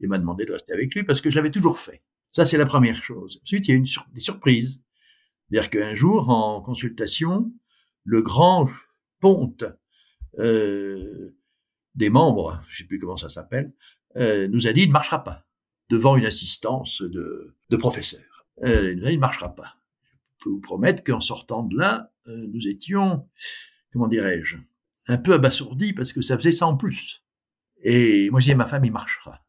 Il 0.00 0.08
m'a 0.08 0.18
demandé 0.18 0.44
de 0.44 0.52
rester 0.52 0.72
avec 0.72 0.94
lui 0.94 1.04
parce 1.04 1.20
que 1.20 1.30
je 1.30 1.36
l'avais 1.36 1.50
toujours 1.50 1.78
fait. 1.78 2.02
Ça, 2.30 2.44
c'est 2.44 2.58
la 2.58 2.66
première 2.66 3.02
chose. 3.02 3.40
Ensuite, 3.42 3.68
il 3.68 3.70
y 3.70 3.74
a 3.74 3.76
une 3.76 3.86
des 4.12 4.20
surprises. 4.20 4.82
C'est-à-dire 5.48 5.70
qu'un 5.70 5.94
jour, 5.94 6.28
en 6.28 6.60
consultation, 6.60 7.52
le 8.04 8.22
grand 8.22 8.68
ponte 9.20 9.64
euh, 10.38 11.36
des 11.94 12.10
membres, 12.10 12.62
je 12.68 12.78
sais 12.78 12.84
plus 12.84 12.98
comment 12.98 13.16
ça 13.16 13.28
s'appelle, 13.28 13.72
euh, 14.16 14.48
nous 14.48 14.66
a 14.66 14.72
dit 14.72 14.82
il 14.82 14.88
ne 14.88 14.92
marchera 14.92 15.24
pas 15.24 15.44
devant 15.90 16.16
une 16.16 16.26
assistance 16.26 17.02
de, 17.02 17.54
de 17.70 17.76
professeur. 17.76 18.46
Euh, 18.62 18.92
il 18.92 19.14
ne 19.14 19.18
marchera 19.18 19.54
pas. 19.54 19.76
Je 20.38 20.44
peux 20.44 20.50
vous 20.50 20.60
promettre 20.60 21.02
qu'en 21.02 21.20
sortant 21.20 21.62
de 21.62 21.76
là, 21.76 22.12
euh, 22.28 22.46
nous 22.52 22.68
étions, 22.68 23.28
comment 23.92 24.08
dirais-je, 24.08 24.56
un 25.08 25.18
peu 25.18 25.34
abasourdis 25.34 25.92
parce 25.92 26.12
que 26.12 26.22
ça 26.22 26.36
faisait 26.38 26.52
ça 26.52 26.66
en 26.66 26.76
plus. 26.76 27.22
Et 27.82 28.30
moi, 28.30 28.40
je 28.40 28.46
disais, 28.46 28.54
ma 28.54 28.66
femme, 28.66 28.84
il 28.84 28.92
marchera. 28.92 29.40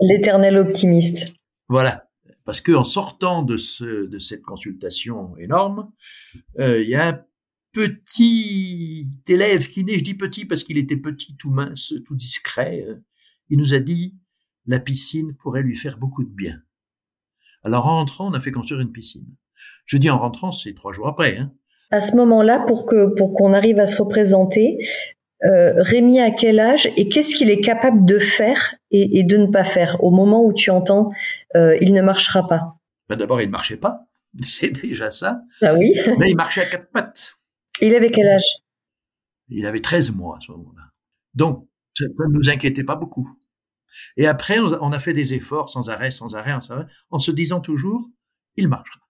L'éternel 0.00 0.58
optimiste. 0.58 1.32
Voilà. 1.68 2.08
Parce 2.44 2.60
que 2.60 2.72
en 2.72 2.84
sortant 2.84 3.42
de, 3.42 3.56
ce, 3.56 4.06
de 4.06 4.18
cette 4.18 4.42
consultation 4.42 5.36
énorme, 5.36 5.90
euh, 6.58 6.82
il 6.82 6.88
y 6.88 6.94
a 6.94 7.08
un 7.08 7.24
petit 7.78 9.08
élève 9.28 9.68
qui 9.68 9.84
naît, 9.84 9.98
je 9.98 10.04
dis 10.04 10.14
petit 10.14 10.44
parce 10.44 10.64
qu'il 10.64 10.78
était 10.78 10.96
petit, 10.96 11.36
tout 11.36 11.50
mince, 11.50 11.94
tout 12.06 12.16
discret, 12.16 12.84
euh, 12.88 12.96
il 13.50 13.58
nous 13.58 13.72
a 13.72 13.78
dit, 13.78 14.16
la 14.66 14.80
piscine 14.80 15.34
pourrait 15.34 15.62
lui 15.62 15.76
faire 15.76 15.96
beaucoup 15.96 16.24
de 16.24 16.28
bien. 16.28 16.60
Alors 17.62 17.86
en 17.86 17.96
rentrant, 17.96 18.28
on 18.28 18.34
a 18.34 18.40
fait 18.40 18.50
construire 18.50 18.80
une 18.80 18.90
piscine. 18.90 19.26
Je 19.86 19.96
dis 19.96 20.10
en 20.10 20.18
rentrant, 20.18 20.50
c'est 20.50 20.74
trois 20.74 20.92
jours 20.92 21.06
après. 21.06 21.38
Hein. 21.38 21.52
À 21.90 22.00
ce 22.00 22.16
moment-là, 22.16 22.58
pour 22.66 22.84
que 22.84 23.14
pour 23.14 23.32
qu'on 23.32 23.54
arrive 23.54 23.78
à 23.78 23.86
se 23.86 24.02
représenter, 24.02 24.78
euh, 25.44 25.74
Rémi 25.76 26.20
à 26.20 26.32
quel 26.32 26.58
âge 26.58 26.90
et 26.96 27.08
qu'est-ce 27.08 27.32
qu'il 27.32 27.48
est 27.48 27.60
capable 27.60 28.04
de 28.04 28.18
faire 28.18 28.74
et, 28.90 29.22
de 29.22 29.36
ne 29.36 29.46
pas 29.46 29.62
faire 29.62 30.02
au 30.02 30.10
moment 30.10 30.44
où 30.44 30.52
tu 30.52 30.70
entends 30.70 31.12
euh, 31.54 31.78
il 31.80 31.94
ne 31.94 32.02
marchera 32.02 32.48
pas 32.48 32.74
ben 33.08 33.14
D'abord, 33.14 33.40
il 33.40 33.46
ne 33.46 33.52
marchait 33.52 33.76
pas, 33.76 34.00
c'est 34.42 34.72
déjà 34.72 35.12
ça. 35.12 35.42
Ah 35.62 35.74
oui. 35.74 35.94
Mais 36.18 36.30
il 36.30 36.36
marchait 36.36 36.62
à 36.62 36.66
quatre 36.66 36.90
pattes. 36.90 37.37
Il 37.80 37.94
avait 37.94 38.10
quel 38.10 38.28
âge? 38.28 38.48
Il 39.48 39.66
avait 39.66 39.80
13 39.80 40.14
mois 40.14 40.36
à 40.36 40.40
ce 40.40 40.52
moment-là. 40.52 40.82
Donc, 41.34 41.68
ça 41.96 42.04
ne 42.06 42.32
nous 42.32 42.48
inquiétait 42.48 42.84
pas 42.84 42.96
beaucoup. 42.96 43.38
Et 44.16 44.26
après, 44.26 44.58
on 44.58 44.92
a 44.92 44.98
fait 44.98 45.12
des 45.12 45.34
efforts 45.34 45.70
sans 45.70 45.88
arrêt, 45.88 46.10
sans 46.10 46.34
arrêt, 46.34 46.52
sans 46.60 46.74
arrêt, 46.74 46.86
en 47.10 47.18
se 47.18 47.30
disant 47.30 47.60
toujours, 47.60 48.08
il 48.56 48.68
marchera. 48.68 49.00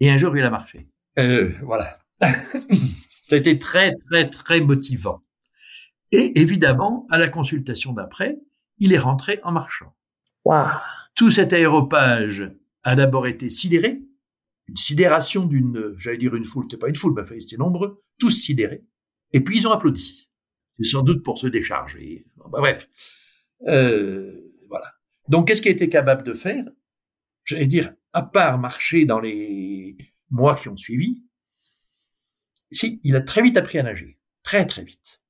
Et 0.00 0.10
un 0.10 0.18
jour, 0.18 0.36
il 0.36 0.44
a 0.44 0.50
marché. 0.50 0.88
Euh, 1.18 1.52
voilà. 1.62 1.98
ça 2.20 2.26
a 3.32 3.36
été 3.36 3.58
très, 3.58 3.94
très, 4.10 4.28
très 4.28 4.60
motivant. 4.60 5.22
Et 6.12 6.40
évidemment, 6.40 7.06
à 7.10 7.18
la 7.18 7.28
consultation 7.28 7.92
d'après, 7.92 8.38
il 8.78 8.92
est 8.92 8.98
rentré 8.98 9.40
en 9.42 9.52
marchant. 9.52 9.94
Wow. 10.44 10.66
Tout 11.14 11.30
cet 11.30 11.52
aéropage 11.52 12.50
a 12.84 12.94
d'abord 12.94 13.26
été 13.26 13.50
sidéré, 13.50 14.00
une 14.68 14.76
sidération 14.76 15.46
d'une, 15.46 15.94
j'allais 15.96 16.18
dire 16.18 16.34
une 16.34 16.44
foule, 16.44 16.64
c'était 16.64 16.76
pas 16.76 16.88
une 16.88 16.96
foule, 16.96 17.14
mais 17.14 17.40
c'était 17.40 17.56
nombreux, 17.56 18.02
tous 18.18 18.30
sidérés. 18.30 18.84
Et 19.32 19.42
puis 19.42 19.58
ils 19.58 19.66
ont 19.66 19.72
applaudi. 19.72 20.28
C'est 20.78 20.90
sans 20.90 21.02
doute 21.02 21.24
pour 21.24 21.38
se 21.38 21.46
décharger. 21.46 22.26
bah, 22.36 22.60
bref. 22.60 22.88
Euh, 23.66 24.52
voilà. 24.68 24.86
Donc, 25.28 25.48
qu'est-ce 25.48 25.62
qu'il 25.62 25.72
était 25.72 25.88
capable 25.88 26.22
de 26.22 26.34
faire? 26.34 26.64
J'allais 27.44 27.66
dire, 27.66 27.94
à 28.12 28.22
part 28.22 28.58
marcher 28.58 29.04
dans 29.04 29.20
les 29.20 29.96
mois 30.30 30.54
qui 30.54 30.68
ont 30.68 30.76
suivi, 30.76 31.24
si, 32.70 33.00
il 33.02 33.16
a 33.16 33.20
très 33.20 33.42
vite 33.42 33.56
appris 33.56 33.78
à 33.78 33.82
nager. 33.82 34.18
Très, 34.42 34.66
très 34.66 34.84
vite. 34.84 35.22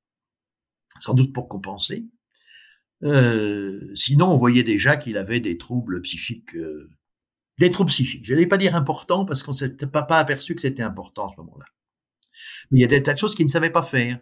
Sans 1.00 1.14
doute 1.14 1.32
pour 1.32 1.48
compenser. 1.48 2.06
Euh, 3.04 3.94
sinon, 3.94 4.26
on 4.32 4.38
voyait 4.38 4.64
déjà 4.64 4.96
qu'il 4.96 5.16
avait 5.16 5.40
des 5.40 5.56
troubles 5.56 6.02
psychiques, 6.02 6.56
euh, 6.56 6.90
des 7.58 7.70
troubles 7.70 7.90
psychiques. 7.90 8.24
Je 8.24 8.34
n'allais 8.34 8.46
pas 8.46 8.56
dire 8.56 8.74
importants 8.74 9.24
parce 9.24 9.42
qu'on 9.42 9.52
s'était 9.52 9.86
pas, 9.86 10.02
pas 10.02 10.18
aperçu 10.18 10.54
que 10.54 10.60
c'était 10.60 10.82
important 10.82 11.28
à 11.28 11.32
ce 11.34 11.40
moment-là. 11.40 11.64
Mais 12.70 12.80
il 12.80 12.82
y 12.82 12.84
a 12.84 12.88
des 12.88 13.02
tas 13.02 13.14
de 13.14 13.18
choses 13.18 13.34
qu'il 13.34 13.46
ne 13.46 13.50
savait 13.50 13.70
pas 13.70 13.82
faire 13.82 14.18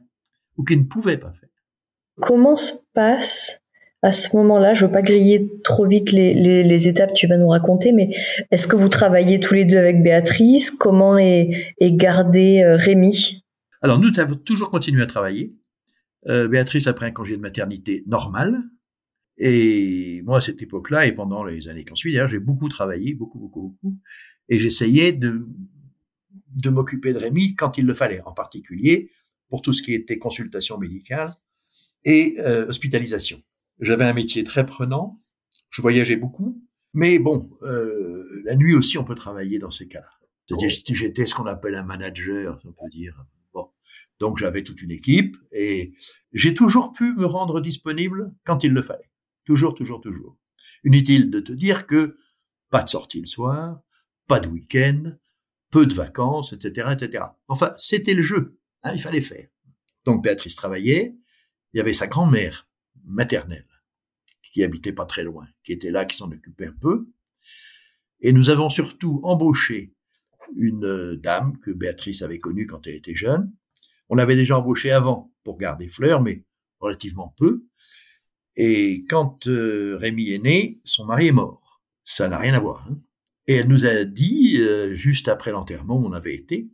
ou 0.57 0.65
qu'il 0.65 0.79
ne 0.79 0.85
pouvait 0.85 1.19
pas 1.19 1.33
faire. 1.33 1.49
Comment 2.21 2.57
se 2.57 2.73
passe 2.95 3.61
à 4.03 4.13
ce 4.13 4.37
moment-là, 4.37 4.75
je 4.75 4.87
veux 4.87 4.93
pas 4.93 5.03
griller 5.03 5.51
trop 5.65 5.87
vite 5.87 6.13
les, 6.13 6.35
les, 6.63 6.89
étapes 6.89 7.11
que 7.11 7.15
tu 7.15 7.27
vas 7.27 7.39
nous 7.39 7.49
raconter, 7.49 7.93
mais 7.93 8.11
est-ce 8.53 8.69
que 8.69 8.77
vous 8.77 8.91
travaillez 8.91 9.41
tous 9.41 9.55
les 9.55 9.65
deux 9.65 9.79
avec 9.79 10.03
Béatrice? 10.03 10.71
Comment 10.71 11.19
est, 11.19 11.75
est 11.81 11.93
gardé 11.93 12.63
euh, 12.63 12.77
Rémi? 12.77 13.43
Alors 13.83 13.99
nous 13.99 14.11
avons 14.21 14.37
toujours 14.37 14.71
continué 14.71 15.03
à 15.03 15.07
travailler. 15.07 15.57
Euh, 16.29 16.47
Béatrice 16.47 16.87
a 16.87 16.93
pris 16.93 17.07
un 17.07 17.11
congé 17.11 17.37
de 17.37 17.41
maternité 17.41 18.05
normal. 18.07 18.61
Et 19.39 20.23
moi, 20.25 20.39
à 20.39 20.41
cette 20.41 20.63
époque-là, 20.63 21.07
et 21.07 21.13
pendant 21.13 21.45
les 21.45 21.69
années 21.69 21.85
qui 21.85 21.93
ont 21.93 21.97
suivi, 21.97 22.19
j'ai 22.29 22.39
beaucoup 22.39 22.69
travaillé, 22.69 23.15
beaucoup, 23.15 23.39
beaucoup, 23.39 23.63
beaucoup. 23.63 23.99
Et 24.49 24.59
j'essayais 24.59 25.13
de, 25.13 25.47
de 26.55 26.71
m'occuper 26.71 27.13
de 27.13 27.19
Rémi 27.19 27.55
quand 27.55 27.79
il 27.79 27.87
le 27.87 27.95
fallait, 27.95 28.23
en 28.23 28.33
particulier 28.33 29.11
pour 29.49 29.63
tout 29.63 29.73
ce 29.73 29.83
qui 29.83 29.95
était 29.95 30.19
consultation 30.19 30.79
médicale 30.79 31.33
et 32.05 32.37
euh, 32.41 32.67
hospitalisation. 32.67 33.43
J'avais 33.81 34.05
un 34.05 34.13
métier 34.13 34.43
très 34.45 34.65
prenant, 34.67 35.15
je 35.71 35.83
voyageais 35.83 36.17
beaucoup, 36.17 36.63
mais 36.95 37.19
bon, 37.19 37.51
euh, 37.63 38.25
la 38.45 38.57
nuit 38.57 38.75
aussi, 38.75 38.97
on 38.99 39.05
peut 39.05 39.15
travailler 39.15 39.59
dans 39.59 39.71
ces 39.71 39.87
cas-là. 39.87 40.09
J'étais 40.89 41.27
ce 41.27 41.35
qu'on 41.35 41.47
appelle 41.47 41.75
un 41.75 41.83
manager, 41.83 42.61
on 42.65 42.73
peut 42.73 42.89
dire. 42.91 43.27
Bon, 43.53 43.69
donc 44.21 44.39
j'avais 44.39 44.63
toute 44.63 44.81
une 44.83 44.93
équipe 44.93 45.37
et 45.53 45.93
j'ai 46.33 46.55
toujours 46.55 46.93
pu 46.93 47.13
me 47.15 47.27
rendre 47.27 47.61
disponible 47.61 48.33
quand 48.45 48.65
il 48.65 48.73
le 48.73 48.83
fallait. 48.83 49.11
Toujours, 49.47 49.75
toujours, 49.75 50.01
toujours. 50.03 50.37
Inutile 50.85 51.31
de 51.31 51.41
te 51.41 51.53
dire 51.53 51.87
que 51.87 52.19
pas 52.69 52.83
de 52.83 52.91
sortie 52.91 53.21
le 53.21 53.27
soir, 53.27 53.81
pas 54.27 54.41
de 54.41 54.49
week-end, 54.49 55.17
peu 55.71 55.87
de 55.87 55.95
vacances, 55.95 56.53
etc., 56.53 56.91
etc. 56.93 57.25
Enfin, 57.49 57.73
c'était 57.79 58.15
le 58.15 58.23
jeu. 58.23 58.59
Hein, 58.83 58.93
il 58.93 59.01
fallait 59.01 59.21
faire. 59.21 59.49
Donc 60.05 60.23
Béatrice 60.23 60.57
travaillait. 60.57 61.17
Il 61.73 61.79
y 61.79 61.81
avait 61.81 61.93
sa 61.93 62.07
grand-mère 62.07 62.69
maternelle, 63.05 63.67
qui 64.43 64.65
habitait 64.65 64.93
pas 64.93 65.07
très 65.07 65.23
loin, 65.23 65.47
qui 65.63 65.73
était 65.73 65.91
là, 65.91 66.05
qui 66.05 66.17
s'en 66.17 66.31
occupait 66.31 66.67
un 66.67 66.77
peu. 66.81 67.09
Et 68.21 68.33
nous 68.33 68.51
avons 68.51 68.69
surtout 68.69 69.21
embauché 69.23 69.95
une 70.57 70.85
euh, 70.85 71.17
dame 71.17 71.59
que 71.59 71.71
Béatrice 71.71 72.23
avait 72.23 72.39
connue 72.39 72.67
quand 72.67 72.87
elle 72.87 72.95
était 72.95 73.15
jeune. 73.15 73.53
On 74.09 74.17
l'avait 74.17 74.37
déjà 74.37 74.59
embauchée 74.59 74.91
avant 74.91 75.33
pour 75.45 75.59
garder 75.59 75.89
Fleur, 75.89 76.21
mais 76.21 76.45
relativement 76.81 77.35
peu. 77.37 77.67
Et 78.57 79.05
quand 79.09 79.47
euh, 79.49 79.97
Rémi 79.99 80.31
est 80.31 80.43
né, 80.43 80.81
son 80.85 81.05
mari 81.05 81.29
est 81.29 81.33
mort. 81.33 81.83
Ça 82.05 82.29
n'a 82.29 82.39
rien 82.39 82.55
à 82.55 82.61
voir. 82.61 82.87
Hein. 82.89 82.99
Et 83.47 83.55
elle 83.55 83.69
nous 83.69 83.87
a 83.87 84.05
dit, 84.05 84.57
euh, 84.61 84.95
juste 84.95 85.29
après 85.29 85.53
l'enterrement 85.53 85.97
où 85.97 86.07
on 86.07 86.13
avait 86.13 86.35
été, 86.35 86.69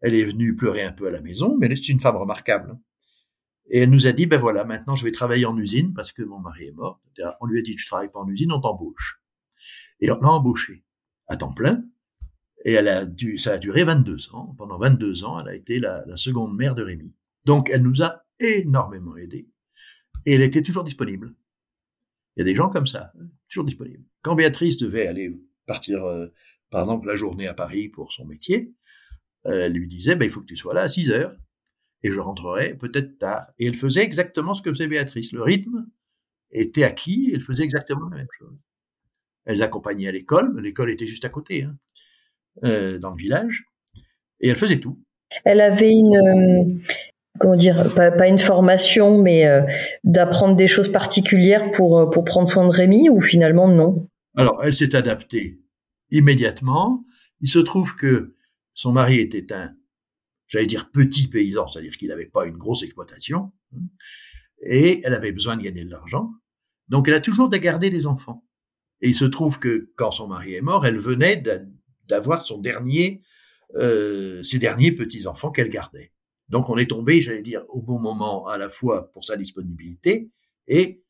elle 0.00 0.14
est 0.14 0.24
venue 0.24 0.56
pleurer 0.56 0.82
un 0.82 0.92
peu 0.92 1.06
à 1.06 1.10
la 1.10 1.22
maison, 1.22 1.56
mais 1.58 1.74
c'est 1.76 1.88
une 1.88 2.00
femme 2.00 2.16
remarquable. 2.16 2.70
Hein. 2.72 2.80
Et 3.70 3.80
elle 3.80 3.90
nous 3.90 4.06
a 4.06 4.12
dit, 4.12 4.26
ben 4.26 4.40
voilà, 4.40 4.64
maintenant 4.64 4.96
je 4.96 5.04
vais 5.04 5.12
travailler 5.12 5.46
en 5.46 5.56
usine 5.56 5.94
parce 5.94 6.12
que 6.12 6.22
mon 6.22 6.40
mari 6.40 6.66
est 6.66 6.72
mort. 6.72 7.00
On 7.40 7.46
lui 7.46 7.58
a 7.58 7.62
dit, 7.62 7.76
tu 7.76 7.86
travailles 7.86 8.10
pas 8.10 8.18
en 8.18 8.28
usine, 8.28 8.52
on 8.52 8.60
t'embauche. 8.60 9.22
Et 10.00 10.10
on 10.10 10.18
l'a 10.18 10.28
embauché 10.28 10.84
à 11.28 11.36
temps 11.36 11.54
plein. 11.54 11.84
Et 12.64 12.72
elle 12.72 12.88
a 12.88 13.06
dû, 13.06 13.38
ça 13.38 13.52
a 13.52 13.58
duré 13.58 13.84
22 13.84 14.34
ans. 14.34 14.54
Pendant 14.58 14.78
22 14.78 15.24
ans, 15.24 15.40
elle 15.40 15.48
a 15.48 15.54
été 15.54 15.78
la, 15.78 16.04
seconde 16.16 16.56
mère 16.56 16.74
de 16.74 16.82
Rémi. 16.82 17.14
Donc 17.44 17.70
elle 17.70 17.82
nous 17.82 18.02
a 18.02 18.24
énormément 18.40 19.16
aidés. 19.16 19.48
Et 20.26 20.34
elle 20.34 20.42
était 20.42 20.62
toujours 20.62 20.84
disponible. 20.84 21.34
Il 22.36 22.40
y 22.40 22.42
a 22.42 22.44
des 22.44 22.54
gens 22.54 22.70
comme 22.70 22.86
ça, 22.86 23.12
toujours 23.48 23.64
disponibles. 23.64 24.04
Quand 24.22 24.34
Béatrice 24.34 24.78
devait 24.78 25.06
aller 25.06 25.36
partir, 25.66 26.04
euh, 26.04 26.28
par 26.70 26.82
exemple, 26.82 27.08
la 27.08 27.16
journée 27.16 27.48
à 27.48 27.54
Paris 27.54 27.88
pour 27.88 28.12
son 28.12 28.24
métier, 28.24 28.72
elle 29.44 29.72
lui 29.72 29.88
disait, 29.88 30.16
ben, 30.16 30.26
il 30.26 30.30
faut 30.30 30.40
que 30.40 30.46
tu 30.46 30.56
sois 30.56 30.74
là 30.74 30.82
à 30.82 30.88
6 30.88 31.10
heures 31.10 31.34
et 32.02 32.10
je 32.10 32.18
rentrerai 32.18 32.74
peut-être 32.74 33.18
tard. 33.18 33.46
Et 33.58 33.66
elle 33.66 33.74
faisait 33.74 34.02
exactement 34.02 34.54
ce 34.54 34.62
que 34.62 34.70
faisait 34.70 34.86
Béatrice. 34.86 35.32
Le 35.32 35.42
rythme 35.42 35.86
était 36.50 36.84
acquis, 36.84 37.30
elle 37.32 37.42
faisait 37.42 37.64
exactement 37.64 38.08
la 38.08 38.18
même 38.18 38.28
chose. 38.38 38.56
Elle 39.44 39.62
accompagnait 39.62 40.08
à 40.08 40.12
l'école, 40.12 40.60
l'école 40.60 40.90
était 40.90 41.06
juste 41.06 41.24
à 41.24 41.28
côté, 41.28 41.64
hein, 41.64 41.76
euh, 42.64 42.98
dans 42.98 43.10
le 43.10 43.16
village. 43.16 43.64
Et 44.40 44.48
elle 44.48 44.56
faisait 44.56 44.80
tout. 44.80 45.02
Elle 45.44 45.60
avait 45.60 45.92
une, 45.92 46.16
euh, 46.16 46.78
comment 47.40 47.56
dire, 47.56 47.92
pas, 47.94 48.28
une 48.28 48.38
formation, 48.38 49.20
mais 49.20 49.46
euh, 49.46 49.62
d'apprendre 50.04 50.54
des 50.54 50.68
choses 50.68 50.92
particulières 50.92 51.72
pour, 51.72 51.98
euh, 51.98 52.06
pour 52.06 52.24
prendre 52.24 52.48
soin 52.48 52.68
de 52.68 52.72
Rémi 52.72 53.08
ou 53.08 53.20
finalement 53.20 53.66
non? 53.66 54.08
Alors, 54.36 54.62
elle 54.62 54.74
s'est 54.74 54.94
adaptée 54.94 55.58
immédiatement. 56.10 57.04
Il 57.40 57.48
se 57.48 57.58
trouve 57.58 57.96
que 57.96 58.36
son 58.74 58.92
mari 58.92 59.18
était 59.18 59.52
un, 59.52 59.72
j'allais 60.46 60.66
dire 60.66 60.90
petit 60.92 61.28
paysan, 61.28 61.66
c'est-à-dire 61.66 61.96
qu'il 61.96 62.08
n'avait 62.08 62.26
pas 62.26 62.46
une 62.46 62.58
grosse 62.58 62.82
exploitation, 62.82 63.52
hein, 63.74 63.80
et 64.62 65.00
elle 65.04 65.14
avait 65.14 65.32
besoin 65.32 65.56
de 65.56 65.62
gagner 65.62 65.84
de 65.84 65.90
l'argent. 65.90 66.30
Donc, 66.88 67.08
elle 67.08 67.14
a 67.14 67.20
toujours 67.20 67.48
gardé 67.48 67.88
des 67.88 68.06
enfants. 68.06 68.44
Et 69.00 69.08
il 69.08 69.14
se 69.14 69.24
trouve 69.24 69.58
que 69.58 69.90
quand 69.96 70.10
son 70.10 70.28
mari 70.28 70.54
est 70.54 70.60
mort, 70.60 70.84
elle 70.84 70.98
venait 70.98 71.42
d'avoir 72.06 72.46
son 72.46 72.58
dernier, 72.58 73.22
euh, 73.76 74.42
ses 74.42 74.58
derniers 74.58 74.92
petits 74.92 75.26
enfants 75.26 75.50
qu'elle 75.50 75.70
gardait. 75.70 76.12
Donc 76.50 76.68
on 76.68 76.76
est 76.76 76.90
tombé, 76.90 77.20
j'allais 77.20 77.42
dire, 77.42 77.64
au 77.68 77.80
bon 77.80 77.98
moment 77.98 78.46
à 78.48 78.58
la 78.58 78.68
fois 78.68 79.10
pour 79.12 79.24
sa 79.24 79.36
disponibilité 79.36 80.30
et 80.66 81.02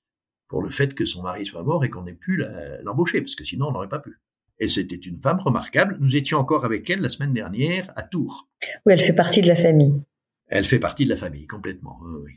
pour 0.49 0.62
le 0.62 0.70
fait 0.70 0.94
que 0.94 1.06
son 1.06 1.23
mari 1.23 1.47
soit 1.47 1.62
mort 1.62 1.85
et 1.85 1.90
qu'on 1.90 2.06
ait 2.06 2.14
pu 2.14 2.44
l'embaucher, 2.82 3.20
parce 3.20 3.35
que 3.35 3.44
sinon 3.44 3.68
on 3.68 3.73
n'aurait 3.73 3.88
pas 3.88 4.00
pu. 4.00 4.20
Et 4.59 4.68
c'était 4.68 4.97
une 4.97 5.18
femme 5.20 5.40
remarquable. 5.40 5.97
Nous 6.00 6.16
étions 6.16 6.38
encore 6.38 6.64
avec 6.64 6.90
elle 6.90 7.00
la 7.00 7.09
semaine 7.09 7.32
dernière 7.32 7.90
à 7.97 8.02
Tours. 8.02 8.49
Oui, 8.85 8.92
elle 8.92 9.00
fait 9.00 9.14
partie 9.14 9.40
de 9.40 9.49
la 9.49 9.56
famille. 9.56 9.94
Elle 10.49 10.64
fait 10.64 10.78
partie 10.78 11.04
de 11.04 11.11
la 11.11 11.16
famille, 11.16 11.47
complètement. 11.47 11.99
Oui. 12.02 12.32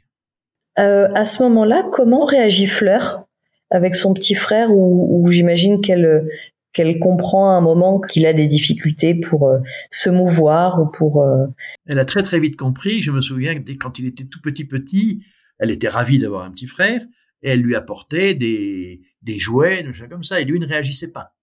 Euh, 0.79 1.09
à 1.13 1.25
ce 1.25 1.43
moment-là, 1.43 1.89
comment 1.91 2.25
réagit 2.25 2.67
Fleur 2.67 3.25
avec 3.69 3.95
son 3.95 4.13
petit 4.13 4.35
frère 4.35 4.69
ou 4.71 5.27
j'imagine 5.29 5.81
qu'elle 5.81 6.29
qu'elle 6.73 6.99
comprend 6.99 7.51
à 7.51 7.53
un 7.53 7.61
moment 7.61 8.01
qu'il 8.01 8.25
a 8.25 8.33
des 8.33 8.47
difficultés 8.47 9.15
pour 9.15 9.47
euh, 9.47 9.59
se 9.91 10.09
mouvoir 10.09 10.81
ou 10.81 10.87
pour. 10.87 11.21
Euh, 11.23 11.47
elle 11.85 11.99
a 11.99 12.05
très 12.05 12.23
très 12.23 12.39
vite 12.39 12.57
compris. 12.57 13.01
Je 13.01 13.11
me 13.11 13.21
souviens 13.21 13.55
que 13.55 13.61
dès 13.61 13.77
quand 13.77 13.99
il 13.99 14.07
était 14.07 14.25
tout 14.25 14.41
petit 14.41 14.65
petit, 14.65 15.23
elle 15.59 15.71
était 15.71 15.89
ravie 15.89 16.19
d'avoir 16.19 16.43
un 16.43 16.51
petit 16.51 16.67
frère 16.67 17.01
et 17.41 17.49
elle 17.51 17.61
lui 17.61 17.75
apportait 17.75 18.33
des 18.33 19.01
des 19.21 19.39
jouets, 19.39 19.83
des 19.83 19.93
choses 19.93 20.09
comme 20.09 20.23
ça. 20.23 20.41
Et 20.41 20.45
lui 20.45 20.59
ne 20.59 20.67
réagissait 20.67 21.11
pas. 21.11 21.35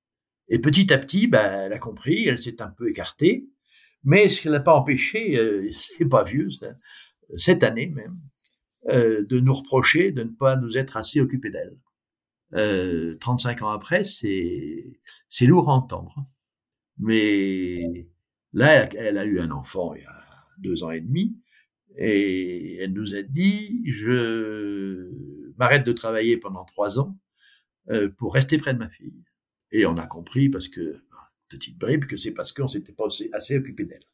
Et 0.48 0.58
petit 0.58 0.92
à 0.92 0.98
petit, 0.98 1.28
bah, 1.28 1.66
elle 1.66 1.72
a 1.72 1.78
compris. 1.78 2.26
Elle 2.26 2.38
s'est 2.38 2.60
un 2.60 2.70
peu 2.70 2.90
écartée, 2.90 3.46
mais 4.04 4.28
ce 4.28 4.42
qu'elle 4.42 4.52
n'a 4.52 4.60
pas 4.60 4.74
empêché, 4.74 5.38
euh, 5.38 5.68
c'est 5.76 6.08
pas 6.08 6.24
vieux, 6.24 6.48
cette 7.36 7.62
année 7.62 7.86
même, 7.86 8.18
euh, 8.88 9.24
de 9.26 9.38
nous 9.40 9.54
reprocher 9.54 10.10
de 10.10 10.22
ne 10.24 10.30
pas 10.30 10.56
nous 10.56 10.78
être 10.78 10.96
assez 10.96 11.20
occupés 11.20 11.50
d'elle 11.50 11.76
euh, 12.54 13.16
35 13.20 13.62
ans 13.62 13.68
après, 13.68 14.04
c'est 14.04 15.00
c'est 15.28 15.46
lourd 15.46 15.70
à 15.70 15.74
entendre. 15.74 16.26
Mais 16.98 18.08
là, 18.52 18.88
elle 18.94 19.18
a 19.18 19.24
eu 19.24 19.40
un 19.40 19.50
enfant 19.50 19.94
il 19.94 20.02
y 20.02 20.06
a 20.06 20.22
deux 20.58 20.82
ans 20.84 20.90
et 20.90 21.00
demi, 21.00 21.36
et 21.96 22.76
elle 22.78 22.92
nous 22.92 23.14
a 23.14 23.22
dit 23.22 23.82
je 23.86 25.10
m'arrête 25.58 25.84
de 25.84 25.92
travailler 25.92 26.36
pendant 26.36 26.64
trois 26.64 26.98
ans 26.98 27.16
euh, 27.90 28.08
pour 28.18 28.34
rester 28.34 28.58
près 28.58 28.74
de 28.74 28.78
ma 28.78 28.88
fille. 28.88 29.24
Et 29.72 29.86
on 29.86 29.96
a 29.96 30.06
compris 30.06 30.48
parce 30.48 30.68
que 30.68 31.02
petite 31.48 31.78
bribe 31.78 32.06
que 32.06 32.16
c'est 32.16 32.32
parce 32.32 32.52
qu'on 32.52 32.68
s'était 32.68 32.92
pas 32.92 33.06
assez, 33.06 33.30
assez 33.32 33.56
occupé 33.56 33.84
d'elle. 33.84 34.04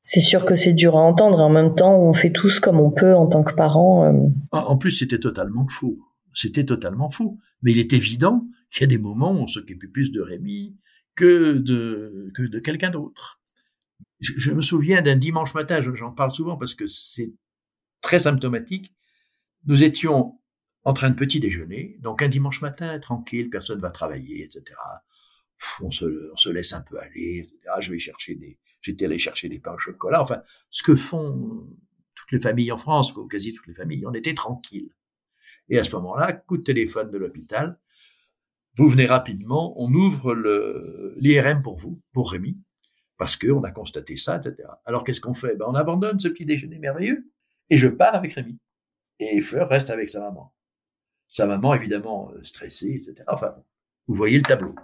C'est 0.00 0.20
sûr 0.20 0.44
que 0.44 0.54
c'est 0.54 0.74
dur 0.74 0.96
à 0.96 1.00
entendre. 1.00 1.38
En 1.38 1.48
même 1.48 1.74
temps, 1.74 1.98
on 1.98 2.12
fait 2.12 2.30
tous 2.30 2.60
comme 2.60 2.78
on 2.78 2.90
peut 2.90 3.14
en 3.14 3.26
tant 3.26 3.42
que 3.42 3.54
parents. 3.54 4.04
Euh. 4.04 4.28
Ah, 4.52 4.66
en 4.68 4.76
plus, 4.76 4.90
c'était 4.90 5.18
totalement 5.18 5.66
fou. 5.68 5.98
C'était 6.34 6.64
totalement 6.64 7.10
fou. 7.10 7.40
Mais 7.62 7.72
il 7.72 7.78
est 7.78 7.92
évident 7.92 8.46
qu'il 8.70 8.82
y 8.82 8.84
a 8.84 8.88
des 8.88 8.98
moments 8.98 9.32
où 9.32 9.38
on 9.38 9.46
s'occupe 9.46 9.90
plus 9.92 10.12
de 10.12 10.20
Rémi 10.20 10.76
que 11.14 11.52
de, 11.54 12.30
que 12.34 12.42
de 12.42 12.58
quelqu'un 12.58 12.90
d'autre. 12.90 13.40
Je, 14.20 14.50
me 14.52 14.62
souviens 14.62 15.02
d'un 15.02 15.16
dimanche 15.16 15.54
matin, 15.54 15.80
j'en 15.94 16.12
parle 16.12 16.32
souvent 16.32 16.56
parce 16.56 16.74
que 16.74 16.86
c'est 16.86 17.32
très 18.00 18.18
symptomatique. 18.18 18.94
Nous 19.66 19.82
étions 19.82 20.38
en 20.84 20.92
train 20.92 21.10
de 21.10 21.14
petit 21.14 21.40
déjeuner, 21.40 21.98
donc 22.00 22.22
un 22.22 22.28
dimanche 22.28 22.60
matin, 22.62 22.98
tranquille, 23.00 23.48
personne 23.50 23.80
va 23.80 23.90
travailler, 23.90 24.44
etc. 24.44 24.76
on, 25.80 25.90
se, 25.90 26.48
laisse 26.50 26.72
un 26.72 26.82
peu 26.82 26.98
aller, 26.98 27.46
etc. 27.46 27.58
Je 27.80 27.92
vais 27.92 27.98
chercher 27.98 28.34
des, 28.34 28.58
j'étais 28.82 29.06
allé 29.06 29.18
chercher 29.18 29.48
des 29.48 29.60
pains 29.60 29.72
au 29.72 29.78
chocolat, 29.78 30.22
enfin, 30.22 30.42
ce 30.70 30.82
que 30.82 30.94
font 30.94 31.66
toutes 32.14 32.32
les 32.32 32.40
familles 32.40 32.72
en 32.72 32.78
France, 32.78 33.14
quasi 33.30 33.54
toutes 33.54 33.66
les 33.66 33.74
familles, 33.74 34.04
on 34.06 34.12
était 34.12 34.34
tranquille. 34.34 34.90
Et 35.68 35.78
à 35.78 35.84
ce 35.84 35.94
moment-là, 35.96 36.32
coup 36.32 36.56
de 36.56 36.62
téléphone 36.62 37.10
de 37.10 37.18
l'hôpital, 37.18 37.78
vous 38.76 38.88
venez 38.88 39.06
rapidement, 39.06 39.80
on 39.80 39.92
ouvre 39.92 40.34
l'IRM 41.16 41.62
pour 41.62 41.76
vous, 41.76 42.00
pour 42.12 42.32
Rémi, 42.32 42.58
parce 43.16 43.36
qu'on 43.36 43.62
a 43.62 43.70
constaté 43.70 44.16
ça, 44.16 44.36
etc. 44.36 44.68
Alors 44.84 45.04
qu'est-ce 45.04 45.20
qu'on 45.20 45.34
fait? 45.34 45.54
Ben, 45.56 45.66
On 45.68 45.74
abandonne 45.74 46.18
ce 46.18 46.28
petit 46.28 46.44
déjeuner 46.44 46.78
merveilleux 46.78 47.30
et 47.70 47.78
je 47.78 47.88
pars 47.88 48.14
avec 48.14 48.32
Rémi. 48.32 48.58
Et 49.20 49.40
Fleur 49.40 49.68
reste 49.68 49.90
avec 49.90 50.08
sa 50.08 50.20
maman. 50.20 50.52
Sa 51.28 51.46
maman, 51.46 51.74
évidemment, 51.74 52.32
euh, 52.32 52.42
stressée, 52.42 52.94
etc. 52.94 53.24
Enfin, 53.28 53.54
vous 54.06 54.14
voyez 54.14 54.36
le 54.36 54.42
tableau. 54.42 54.74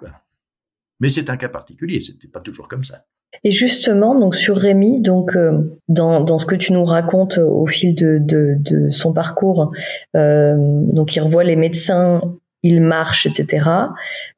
Mais 1.01 1.11
c'est 1.11 1.31
un 1.31 1.37
cas 1.37 1.49
particulier, 1.49 2.01
c'était 2.01 2.29
pas 2.29 2.41
toujours 2.41 2.69
comme 2.69 2.85
ça. 2.85 3.07
Et 3.45 3.51
justement, 3.51 4.19
donc 4.19 4.37
sur 4.37 4.57
Rémi, 4.57 5.01
donc 5.01 5.35
euh, 5.35 5.79
dans, 5.89 6.21
dans 6.21 6.39
ce 6.39 6.47
que 6.47 6.55
tu 6.55 6.73
nous 6.73 6.85
racontes 6.85 7.39
au 7.39 7.67
fil 7.67 7.95
de, 7.95 8.19
de, 8.21 8.91
son 8.91 9.13
parcours, 9.13 9.73
euh, 10.17 10.57
donc 10.59 11.17
il 11.17 11.21
revoit 11.21 11.45
les 11.45 11.57
médecins, 11.57 12.21
il 12.63 12.83
marche, 12.83 13.27
etc. 13.27 13.67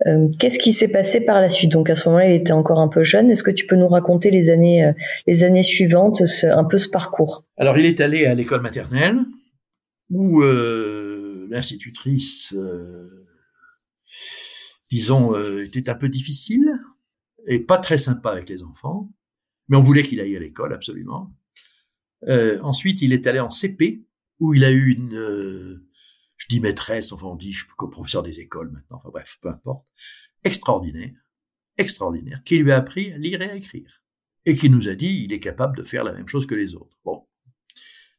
Euh, 0.06 0.28
Qu'est-ce 0.38 0.58
qui 0.58 0.72
s'est 0.72 0.88
passé 0.88 1.20
par 1.20 1.40
la 1.40 1.50
suite? 1.50 1.72
Donc 1.72 1.90
à 1.90 1.96
ce 1.96 2.08
moment-là, 2.08 2.28
il 2.28 2.34
était 2.34 2.52
encore 2.52 2.78
un 2.78 2.88
peu 2.88 3.02
jeune. 3.02 3.30
Est-ce 3.30 3.42
que 3.42 3.50
tu 3.50 3.66
peux 3.66 3.76
nous 3.76 3.88
raconter 3.88 4.30
les 4.30 4.50
années 4.50 4.84
euh, 4.84 4.92
les 5.26 5.42
années 5.42 5.64
suivantes, 5.64 6.22
un 6.44 6.64
peu 6.64 6.78
ce 6.78 6.88
parcours? 6.88 7.44
Alors 7.56 7.76
il 7.78 7.86
est 7.86 8.00
allé 8.00 8.26
à 8.26 8.34
l'école 8.34 8.62
maternelle 8.62 9.18
où 10.10 10.42
euh, 10.42 11.48
l'institutrice, 11.50 12.54
disons, 14.90 15.34
était 15.58 15.90
un 15.90 15.94
peu 15.94 16.08
difficile 16.08 16.70
et 17.46 17.60
pas 17.60 17.78
très 17.78 17.98
sympa 17.98 18.30
avec 18.30 18.48
les 18.48 18.62
enfants, 18.62 19.10
mais 19.68 19.76
on 19.76 19.82
voulait 19.82 20.02
qu'il 20.02 20.20
aille 20.20 20.36
à 20.36 20.40
l'école 20.40 20.72
absolument. 20.72 21.34
Euh, 22.28 22.60
ensuite, 22.62 23.02
il 23.02 23.12
est 23.12 23.26
allé 23.26 23.40
en 23.40 23.50
CP, 23.50 24.04
où 24.38 24.54
il 24.54 24.64
a 24.64 24.70
eu 24.70 24.90
une, 24.90 25.14
euh, 25.14 25.88
je 26.36 26.46
dis 26.48 26.60
maîtresse, 26.60 27.12
enfin 27.12 27.26
on 27.26 27.36
dit, 27.36 27.52
je 27.52 27.64
suis 27.64 27.68
professeur 27.76 28.22
des 28.22 28.40
écoles 28.40 28.70
maintenant, 28.70 28.98
enfin 28.98 29.10
bref, 29.10 29.38
peu 29.40 29.48
importe, 29.48 29.86
extraordinaire, 30.44 31.14
extraordinaire, 31.78 32.42
qui 32.44 32.58
lui 32.58 32.72
a 32.72 32.76
appris 32.76 33.12
à 33.12 33.18
lire 33.18 33.40
et 33.42 33.50
à 33.50 33.54
écrire, 33.56 34.02
et 34.44 34.56
qui 34.56 34.70
nous 34.70 34.88
a 34.88 34.94
dit, 34.94 35.24
il 35.24 35.32
est 35.32 35.40
capable 35.40 35.76
de 35.76 35.84
faire 35.84 36.04
la 36.04 36.12
même 36.12 36.28
chose 36.28 36.46
que 36.46 36.54
les 36.54 36.74
autres. 36.74 36.98
Bon, 37.04 37.26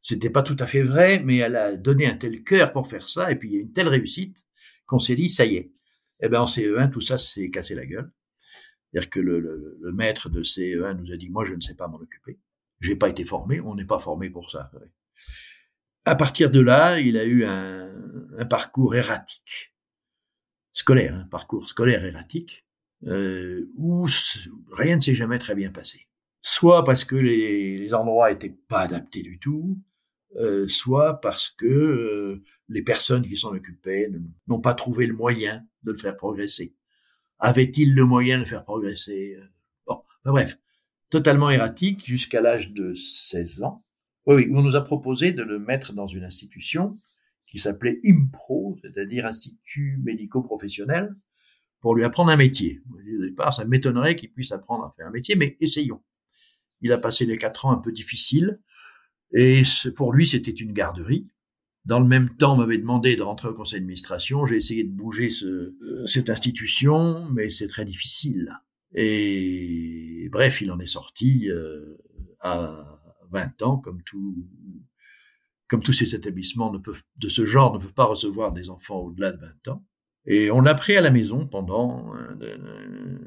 c'était 0.02 0.30
pas 0.30 0.44
tout 0.44 0.58
à 0.60 0.68
fait 0.68 0.84
vrai, 0.84 1.22
mais 1.24 1.38
elle 1.38 1.56
a 1.56 1.76
donné 1.76 2.06
un 2.08 2.16
tel 2.16 2.44
cœur 2.44 2.74
pour 2.74 2.88
faire 2.88 3.10
ça, 3.10 3.32
et 3.32 3.36
puis 3.36 3.50
il 3.50 3.56
y 3.56 3.58
a 3.58 3.62
une 3.62 3.72
telle 3.72 3.88
réussite 3.88 4.46
qu'on 4.86 5.00
s'est 5.00 5.16
dit, 5.16 5.30
ça 5.30 5.46
y 5.46 5.56
est. 5.56 5.72
Eh 6.22 6.30
ben 6.30 6.42
en 6.42 6.46
CE1, 6.46 6.90
tout 6.90 7.02
ça 7.02 7.18
s'est 7.18 7.50
cassé 7.50 7.76
la 7.76 7.86
gueule. 7.86 8.12
C'est-à-dire 8.94 9.10
que 9.10 9.20
le, 9.20 9.40
le, 9.40 9.78
le, 9.82 9.92
maître 9.92 10.30
de 10.30 10.44
CE1 10.44 10.94
nous 10.98 11.12
a 11.12 11.18
dit, 11.18 11.30
moi, 11.30 11.46
je 11.46 11.56
ne 11.56 11.62
sais 11.62 11.74
pas 11.74 11.88
m'en 11.88 11.98
occuper. 11.98 12.40
J'ai 12.80 12.96
pas 12.96 13.10
été 13.10 13.26
formé, 13.26 13.60
on 13.60 13.74
n'est 13.74 13.86
pas 13.86 13.98
formé 13.98 14.30
pour 14.30 14.52
ça. 14.52 14.72
À 16.06 16.16
partir 16.16 16.52
de 16.52 16.60
là, 16.60 17.00
il 17.00 17.18
a 17.18 17.26
eu 17.26 17.44
un, 17.44 17.92
un 18.38 18.46
parcours 18.46 18.96
erratique, 18.96 19.74
scolaire, 20.74 21.16
un 21.16 21.28
parcours 21.28 21.68
scolaire 21.68 22.06
erratique, 22.06 22.68
euh, 23.08 23.68
où 23.78 24.06
rien 24.72 24.98
ne 24.98 25.02
s'est 25.02 25.16
jamais 25.16 25.40
très 25.40 25.56
bien 25.56 25.72
passé. 25.72 26.08
Soit 26.42 26.84
parce 26.84 27.04
que 27.04 27.16
les, 27.16 27.78
les 27.78 27.94
endroits 27.94 28.32
étaient 28.32 28.56
pas 28.68 28.82
adaptés 28.82 29.24
du 29.24 29.40
tout, 29.40 29.80
euh, 30.36 30.68
soit 30.68 31.20
parce 31.20 31.50
que 31.50 31.66
euh, 31.66 32.44
les 32.68 32.84
personnes 32.84 33.28
qui 33.28 33.38
s'en 33.38 33.56
occupaient 33.56 34.10
n'ont 34.48 34.62
pas 34.62 34.74
trouvé 34.74 35.08
le 35.08 35.14
moyen 35.14 35.66
de 35.84 35.94
le 35.94 35.98
faire 35.98 36.18
progresser. 36.18 36.76
Avait-il 37.44 37.94
le 37.94 38.06
moyen 38.06 38.40
de 38.40 38.46
faire 38.46 38.64
progresser 38.64 39.36
euh, 39.38 39.46
Bon, 39.86 40.00
bref, 40.24 40.58
totalement 41.10 41.50
erratique 41.50 42.06
jusqu'à 42.06 42.40
l'âge 42.40 42.72
de 42.72 42.94
16 42.94 43.64
ans. 43.64 43.84
Oui, 44.26 44.36
oui, 44.36 44.52
on 44.56 44.62
nous 44.64 44.78
a 44.78 44.82
proposé 44.82 45.34
de 45.34 45.44
le 45.44 45.60
mettre 45.60 45.92
dans 45.92 46.08
une 46.08 46.24
institution 46.24 46.96
qui 47.44 47.60
s'appelait 47.60 48.00
IMPRO, 48.06 48.78
c'est-à-dire 48.82 49.26
Institut 49.26 50.00
médico-professionnel, 50.06 51.14
pour 51.82 51.96
lui 51.96 52.06
apprendre 52.06 52.32
un 52.32 52.38
métier. 52.38 52.82
Au 52.94 53.26
départ, 53.26 53.54
ça 53.54 53.66
m'étonnerait 53.66 54.16
qu'il 54.16 54.32
puisse 54.32 54.54
apprendre 54.54 54.86
à 54.86 54.94
faire 54.96 55.08
un 55.08 55.12
métier, 55.12 55.36
mais 55.36 55.58
essayons. 55.60 56.02
Il 56.80 56.94
a 56.94 56.98
passé 56.98 57.26
les 57.26 57.38
quatre 57.38 57.66
ans 57.66 57.74
un 57.74 57.78
peu 57.78 57.92
difficiles, 57.92 58.62
et 59.34 59.64
pour 59.98 60.14
lui, 60.14 60.26
c'était 60.26 60.52
une 60.52 60.72
garderie. 60.72 61.28
Dans 61.86 62.00
le 62.00 62.06
même 62.06 62.30
temps, 62.38 62.56
m'avait 62.56 62.78
demandé 62.78 63.16
de 63.16 63.24
rentrer 63.24 63.50
au 63.50 63.54
conseil 63.54 63.80
d'administration. 63.80 64.46
J'ai 64.46 64.56
essayé 64.56 64.84
de 64.84 64.92
bouger 64.92 65.30
ce, 65.30 65.46
euh, 65.46 66.08
cette 66.08 66.30
institution, 66.30 67.30
mais 67.32 67.50
c'est 67.50 67.68
très 67.68 67.84
difficile. 67.84 68.58
Et 68.94 70.30
bref, 70.32 70.62
il 70.62 70.72
en 70.72 70.80
est 70.80 70.86
sorti 70.86 71.50
euh, 71.50 71.98
à 72.40 73.00
20 73.32 73.62
ans, 73.64 73.78
comme 73.78 74.02
tout, 74.04 74.48
comme 75.68 75.82
tous 75.82 75.94
ces 75.94 76.16
établissements 76.16 76.72
ne 76.72 76.78
peuvent, 76.78 77.04
de 77.18 77.28
ce 77.28 77.46
genre 77.46 77.74
ne 77.74 77.80
peuvent 77.80 77.94
pas 77.94 78.06
recevoir 78.06 78.54
des 78.54 78.70
enfants 78.70 79.00
au-delà 79.00 79.32
de 79.32 79.40
20 79.40 79.68
ans. 79.70 79.84
Et 80.26 80.52
on 80.52 80.62
l'a 80.62 80.76
pris 80.76 80.96
à 80.96 81.02
la 81.02 81.12
maison 81.12 81.46
pendant 81.48 82.16
euh, 82.16 83.20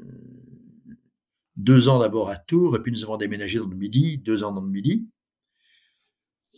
deux 1.57 1.89
ans 1.89 1.99
d'abord 1.99 2.29
à 2.29 2.37
Tours, 2.37 2.75
et 2.75 2.81
puis 2.81 2.91
nous 2.91 3.03
avons 3.03 3.17
déménagé 3.17 3.59
dans 3.59 3.67
le 3.67 3.75
Midi, 3.75 4.17
deux 4.17 4.43
ans 4.43 4.53
dans 4.53 4.61
le 4.61 4.69
Midi. 4.69 5.07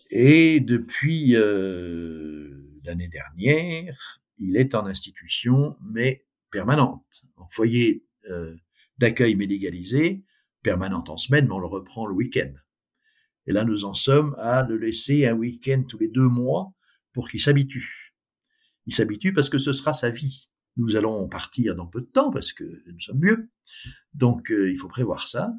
Et 0.09 0.59
depuis 0.59 1.35
euh, 1.35 2.79
l'année 2.83 3.07
dernière, 3.07 4.21
il 4.37 4.57
est 4.57 4.73
en 4.73 4.85
institution, 4.85 5.77
mais 5.81 6.25
permanente, 6.51 7.25
en 7.37 7.47
foyer 7.47 8.05
euh, 8.29 8.55
d'accueil 8.97 9.35
médicalisé, 9.35 10.23
permanente 10.63 11.09
en 11.09 11.17
semaine, 11.17 11.45
mais 11.47 11.53
on 11.53 11.59
le 11.59 11.67
reprend 11.67 12.05
le 12.05 12.13
week-end. 12.13 12.51
Et 13.47 13.51
là, 13.51 13.63
nous 13.63 13.85
en 13.85 13.93
sommes 13.93 14.35
à 14.39 14.63
le 14.63 14.77
laisser 14.77 15.25
un 15.25 15.33
week-end 15.33 15.83
tous 15.87 15.99
les 15.99 16.07
deux 16.07 16.27
mois 16.27 16.73
pour 17.13 17.29
qu'il 17.29 17.39
s'habitue. 17.39 18.15
Il 18.85 18.93
s'habitue 18.93 19.33
parce 19.33 19.49
que 19.49 19.57
ce 19.57 19.73
sera 19.73 19.93
sa 19.93 20.09
vie. 20.09 20.49
Nous 20.77 20.95
allons 20.95 21.27
partir 21.27 21.75
dans 21.75 21.87
peu 21.87 22.01
de 22.01 22.07
temps 22.07 22.31
parce 22.31 22.53
que 22.53 22.63
nous 22.63 22.99
sommes 22.99 23.19
mieux. 23.19 23.49
Donc, 24.13 24.51
euh, 24.51 24.71
il 24.71 24.77
faut 24.77 24.87
prévoir 24.87 25.27
ça. 25.27 25.53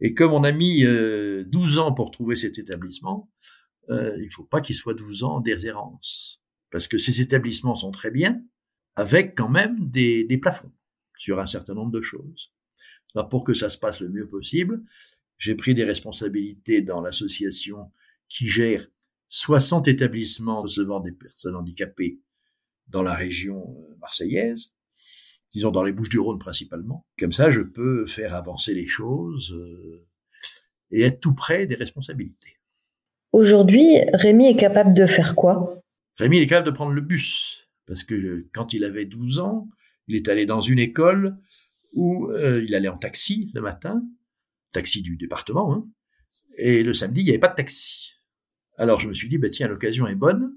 Et 0.00 0.14
comme 0.14 0.32
on 0.32 0.44
a 0.44 0.52
mis 0.52 0.84
euh, 0.84 1.44
12 1.46 1.78
ans 1.78 1.92
pour 1.92 2.10
trouver 2.10 2.36
cet 2.36 2.58
établissement, 2.58 3.30
euh, 3.90 4.16
il 4.18 4.26
ne 4.26 4.30
faut 4.30 4.44
pas 4.44 4.60
qu'il 4.60 4.74
soit 4.74 4.94
12 4.94 5.24
ans 5.24 5.40
d'errance. 5.40 6.40
Parce 6.70 6.88
que 6.88 6.98
ces 6.98 7.20
établissements 7.20 7.76
sont 7.76 7.90
très 7.90 8.10
bien, 8.10 8.42
avec 8.96 9.36
quand 9.36 9.48
même 9.48 9.88
des, 9.88 10.24
des 10.24 10.38
plafonds 10.38 10.72
sur 11.16 11.40
un 11.40 11.46
certain 11.46 11.74
nombre 11.74 11.92
de 11.92 12.02
choses. 12.02 12.52
Alors, 13.14 13.28
pour 13.28 13.44
que 13.44 13.54
ça 13.54 13.70
se 13.70 13.78
passe 13.78 14.00
le 14.00 14.08
mieux 14.08 14.28
possible, 14.28 14.82
j'ai 15.38 15.54
pris 15.54 15.74
des 15.74 15.84
responsabilités 15.84 16.82
dans 16.82 17.00
l'association 17.00 17.92
qui 18.28 18.48
gère 18.48 18.86
60 19.28 19.88
établissements 19.88 20.62
recevant 20.62 21.00
des 21.00 21.12
personnes 21.12 21.56
handicapées 21.56 22.20
dans 22.88 23.02
la 23.02 23.14
région 23.14 23.76
euh, 23.90 23.96
marseillaise, 24.00 24.74
disons 25.52 25.70
dans 25.70 25.82
les 25.82 25.92
Bouches-du-Rhône 25.92 26.38
principalement. 26.38 27.06
Comme 27.18 27.32
ça, 27.32 27.50
je 27.50 27.60
peux 27.60 28.06
faire 28.06 28.34
avancer 28.34 28.74
les 28.74 28.88
choses 28.88 29.52
euh, 29.52 30.06
et 30.90 31.02
être 31.02 31.20
tout 31.20 31.34
près 31.34 31.66
des 31.66 31.74
responsabilités. 31.74 32.58
Aujourd'hui, 33.34 33.96
Rémi 34.12 34.46
est 34.46 34.54
capable 34.54 34.94
de 34.94 35.08
faire 35.08 35.34
quoi? 35.34 35.82
Rémi 36.18 36.38
est 36.38 36.46
capable 36.46 36.68
de 36.68 36.70
prendre 36.70 36.92
le 36.92 37.00
bus, 37.00 37.66
parce 37.84 38.04
que 38.04 38.46
quand 38.54 38.72
il 38.72 38.84
avait 38.84 39.06
12 39.06 39.40
ans, 39.40 39.68
il 40.06 40.14
est 40.14 40.28
allé 40.28 40.46
dans 40.46 40.60
une 40.60 40.78
école 40.78 41.34
où 41.94 42.30
euh, 42.30 42.62
il 42.62 42.76
allait 42.76 42.86
en 42.86 42.96
taxi 42.96 43.50
le 43.52 43.60
matin, 43.60 44.04
taxi 44.70 45.02
du 45.02 45.16
département, 45.16 45.74
hein, 45.74 45.84
et 46.58 46.84
le 46.84 46.94
samedi, 46.94 47.22
il 47.22 47.24
n'y 47.24 47.30
avait 47.30 47.40
pas 47.40 47.48
de 47.48 47.56
taxi. 47.56 48.12
Alors 48.78 49.00
je 49.00 49.08
me 49.08 49.14
suis 49.14 49.28
dit, 49.28 49.38
bah, 49.38 49.50
tiens, 49.50 49.66
l'occasion 49.66 50.06
est 50.06 50.14
bonne, 50.14 50.54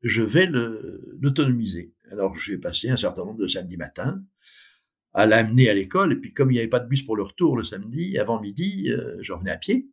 je 0.00 0.22
vais 0.22 0.46
l'autonomiser. 0.46 1.92
Alors 2.10 2.38
j'ai 2.38 2.56
passé 2.56 2.88
un 2.88 2.96
certain 2.96 3.26
nombre 3.26 3.40
de 3.40 3.48
samedis 3.48 3.76
matins 3.76 4.24
à 5.12 5.26
l'amener 5.26 5.68
à 5.68 5.74
l'école, 5.74 6.14
et 6.14 6.16
puis 6.16 6.32
comme 6.32 6.50
il 6.50 6.54
n'y 6.54 6.60
avait 6.60 6.68
pas 6.68 6.80
de 6.80 6.88
bus 6.88 7.02
pour 7.02 7.16
le 7.16 7.22
retour 7.22 7.54
le 7.54 7.64
samedi, 7.64 8.16
avant 8.16 8.40
midi, 8.40 8.90
euh, 8.90 9.18
je 9.20 9.34
revenais 9.34 9.50
à 9.50 9.58
pied. 9.58 9.90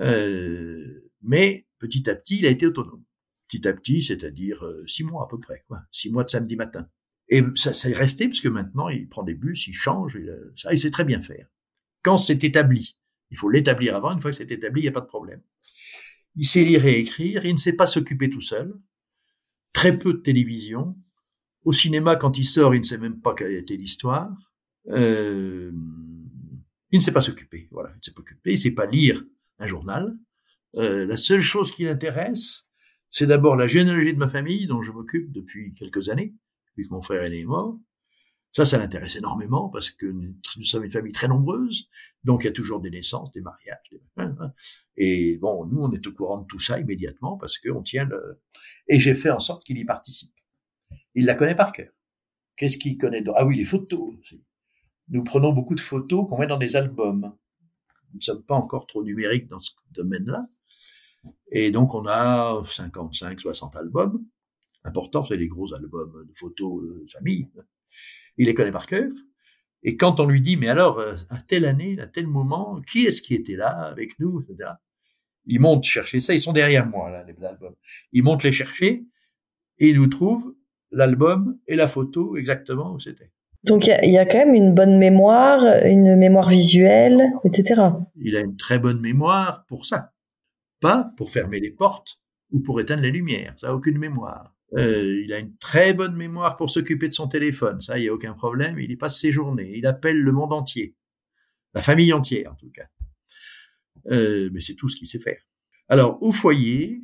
Euh, 0.00 1.05
mais 1.22 1.66
petit 1.78 2.08
à 2.08 2.14
petit, 2.14 2.38
il 2.38 2.46
a 2.46 2.50
été 2.50 2.66
autonome. 2.66 3.04
Petit 3.48 3.66
à 3.68 3.72
petit, 3.72 4.02
c'est-à-dire 4.02 4.64
euh, 4.64 4.84
six 4.86 5.04
mois 5.04 5.24
à 5.24 5.28
peu 5.28 5.38
près, 5.38 5.64
quoi. 5.68 5.82
six 5.92 6.10
mois 6.10 6.24
de 6.24 6.30
samedi 6.30 6.56
matin. 6.56 6.88
Et 7.28 7.42
ça, 7.56 7.72
ça 7.72 7.88
est 7.88 7.92
resté, 7.92 8.28
parce 8.28 8.40
que 8.40 8.48
maintenant, 8.48 8.88
il 8.88 9.08
prend 9.08 9.22
des 9.22 9.34
bus, 9.34 9.66
il 9.66 9.74
change, 9.74 10.16
il, 10.20 10.32
ça, 10.56 10.72
il 10.72 10.78
sait 10.78 10.90
très 10.90 11.04
bien 11.04 11.22
faire. 11.22 11.46
Quand 12.02 12.18
c'est 12.18 12.42
établi, 12.44 12.98
il 13.30 13.36
faut 13.36 13.50
l'établir 13.50 13.96
avant, 13.96 14.12
une 14.12 14.20
fois 14.20 14.30
que 14.30 14.36
c'est 14.36 14.50
établi, 14.50 14.82
il 14.82 14.84
n'y 14.84 14.88
a 14.88 14.92
pas 14.92 15.00
de 15.00 15.06
problème. 15.06 15.42
Il 16.36 16.46
sait 16.46 16.64
lire 16.64 16.84
et 16.86 17.00
écrire, 17.00 17.44
il 17.44 17.52
ne 17.52 17.58
sait 17.58 17.74
pas 17.74 17.86
s'occuper 17.86 18.30
tout 18.30 18.40
seul, 18.40 18.74
très 19.72 19.98
peu 19.98 20.12
de 20.12 20.18
télévision. 20.18 20.96
Au 21.64 21.72
cinéma, 21.72 22.14
quand 22.16 22.38
il 22.38 22.44
sort, 22.44 22.74
il 22.74 22.80
ne 22.80 22.84
sait 22.84 22.98
même 22.98 23.20
pas 23.20 23.34
quelle 23.34 23.54
était 23.54 23.76
l'histoire. 23.76 24.30
Euh, 24.88 25.72
il 26.92 26.98
ne 26.98 27.02
sait 27.02 27.12
pas 27.12 27.22
s'occuper, 27.22 27.68
voilà, 27.72 27.90
il 27.94 27.98
ne 27.98 28.02
sait 28.02 28.12
pas 28.12 28.20
s'occuper, 28.20 28.50
il 28.50 28.54
ne 28.54 28.60
sait 28.60 28.70
pas 28.74 28.86
lire 28.86 29.24
un 29.58 29.66
journal. 29.66 30.16
Euh, 30.76 31.06
la 31.06 31.16
seule 31.16 31.40
chose 31.40 31.70
qui 31.70 31.84
l'intéresse, 31.84 32.68
c'est 33.10 33.26
d'abord 33.26 33.56
la 33.56 33.68
généalogie 33.68 34.12
de 34.12 34.18
ma 34.18 34.28
famille, 34.28 34.66
dont 34.66 34.82
je 34.82 34.92
m'occupe 34.92 35.32
depuis 35.32 35.72
quelques 35.72 36.08
années, 36.08 36.34
depuis 36.68 36.88
que 36.88 36.94
mon 36.94 37.02
frère 37.02 37.22
est 37.22 37.44
mort. 37.44 37.78
Ça, 38.52 38.64
ça 38.64 38.78
l'intéresse 38.78 39.16
énormément 39.16 39.68
parce 39.68 39.90
que 39.90 40.06
nous 40.06 40.64
sommes 40.64 40.84
une 40.84 40.90
famille 40.90 41.12
très 41.12 41.28
nombreuse, 41.28 41.90
donc 42.24 42.42
il 42.42 42.46
y 42.46 42.48
a 42.48 42.52
toujours 42.52 42.80
des 42.80 42.90
naissances, 42.90 43.30
des 43.32 43.42
mariages, 43.42 43.76
des... 43.90 44.00
Hein. 44.16 44.34
et 44.96 45.36
bon, 45.36 45.66
nous, 45.66 45.82
on 45.82 45.92
est 45.92 46.06
au 46.06 46.12
courant 46.12 46.40
de 46.40 46.46
tout 46.46 46.58
ça 46.58 46.80
immédiatement 46.80 47.36
parce 47.36 47.58
qu'on 47.58 47.82
tient 47.82 48.06
le... 48.06 48.40
Et 48.88 48.98
j'ai 48.98 49.14
fait 49.14 49.30
en 49.30 49.40
sorte 49.40 49.62
qu'il 49.62 49.76
y 49.76 49.84
participe. 49.84 50.32
Il 51.14 51.26
la 51.26 51.34
connaît 51.34 51.54
par 51.54 51.72
cœur. 51.72 51.92
Qu'est-ce 52.56 52.78
qu'il 52.78 52.96
connaît 52.96 53.22
Ah 53.34 53.44
oui, 53.44 53.56
les 53.56 53.66
photos. 53.66 54.14
Nous 55.08 55.22
prenons 55.22 55.52
beaucoup 55.52 55.74
de 55.74 55.80
photos 55.80 56.26
qu'on 56.26 56.38
met 56.38 56.46
dans 56.46 56.56
des 56.56 56.76
albums. 56.76 57.36
Nous 58.12 58.18
ne 58.18 58.22
sommes 58.22 58.42
pas 58.42 58.54
encore 58.54 58.86
trop 58.86 59.04
numériques 59.04 59.48
dans 59.48 59.60
ce 59.60 59.72
domaine-là. 59.90 60.46
Et 61.50 61.70
donc, 61.70 61.94
on 61.94 62.06
a 62.06 62.62
55, 62.66 63.40
60 63.40 63.76
albums. 63.76 64.24
Important, 64.84 65.24
c'est 65.24 65.36
les 65.36 65.48
gros 65.48 65.72
albums 65.74 66.26
de 66.26 66.32
photos 66.34 66.82
de 66.82 67.06
famille 67.10 67.48
il 68.38 68.46
les 68.46 68.54
connaît 68.54 68.72
par 68.72 68.86
cœur. 68.86 69.10
Et 69.82 69.96
quand 69.96 70.20
on 70.20 70.26
lui 70.26 70.40
dit, 70.40 70.56
mais 70.56 70.68
alors, 70.68 70.98
euh, 70.98 71.14
à 71.30 71.40
telle 71.40 71.64
année, 71.64 71.98
à 72.00 72.06
tel 72.06 72.26
moment, 72.26 72.80
qui 72.90 73.06
est-ce 73.06 73.22
qui 73.22 73.34
était 73.34 73.56
là 73.56 73.68
avec 73.68 74.18
nous, 74.18 74.40
etc. 74.42 74.70
Il 75.46 75.60
monte 75.60 75.84
chercher 75.84 76.20
ça, 76.20 76.34
ils 76.34 76.40
sont 76.40 76.52
derrière 76.52 76.86
moi, 76.86 77.10
là, 77.10 77.24
les 77.24 77.44
albums. 77.44 77.74
Il 78.12 78.24
monte 78.24 78.42
les 78.42 78.52
chercher 78.52 79.04
et 79.78 79.88
il 79.88 79.96
nous 79.96 80.08
trouve 80.08 80.54
l'album 80.90 81.58
et 81.68 81.76
la 81.76 81.88
photo 81.88 82.36
exactement 82.36 82.94
où 82.94 83.00
c'était. 83.00 83.30
Donc 83.62 83.86
il 83.86 84.10
y, 84.10 84.18
a 84.18 84.24
quand 84.24 84.38
même 84.38 84.54
une 84.54 84.74
bonne 84.74 84.96
mémoire, 84.96 85.60
une 85.84 86.14
mémoire 86.14 86.48
visuelle, 86.48 87.32
etc. 87.44 87.82
Il 88.14 88.36
a 88.36 88.40
une 88.40 88.56
très 88.56 88.78
bonne 88.78 89.00
mémoire 89.00 89.64
pour 89.66 89.86
ça. 89.86 90.12
Pas 90.80 91.10
pour 91.16 91.30
fermer 91.30 91.60
les 91.60 91.70
portes 91.70 92.20
ou 92.50 92.60
pour 92.60 92.80
éteindre 92.80 93.02
les 93.02 93.10
lumières. 93.10 93.54
Ça 93.58 93.68
n'a 93.68 93.74
aucune 93.74 93.98
mémoire. 93.98 94.54
Euh, 94.76 95.22
il 95.22 95.32
a 95.32 95.38
une 95.38 95.56
très 95.58 95.94
bonne 95.94 96.16
mémoire 96.16 96.56
pour 96.56 96.70
s'occuper 96.70 97.08
de 97.08 97.14
son 97.14 97.28
téléphone, 97.28 97.80
ça, 97.80 97.98
il 97.98 98.02
n'y 98.02 98.08
a 98.08 98.14
aucun 98.14 98.34
problème. 98.34 98.78
Il 98.78 98.90
y 98.90 98.96
passe 98.96 99.20
ses 99.20 99.32
journées. 99.32 99.72
Il 99.76 99.86
appelle 99.86 100.20
le 100.20 100.32
monde 100.32 100.52
entier, 100.52 100.96
la 101.72 101.82
famille 101.82 102.12
entière 102.12 102.52
en 102.52 102.56
tout 102.56 102.70
cas. 102.70 102.88
Euh, 104.10 104.50
mais 104.52 104.60
c'est 104.60 104.74
tout 104.74 104.88
ce 104.88 104.96
qu'il 104.96 105.06
sait 105.06 105.18
faire. 105.18 105.40
Alors, 105.88 106.22
au 106.22 106.32
foyer, 106.32 107.02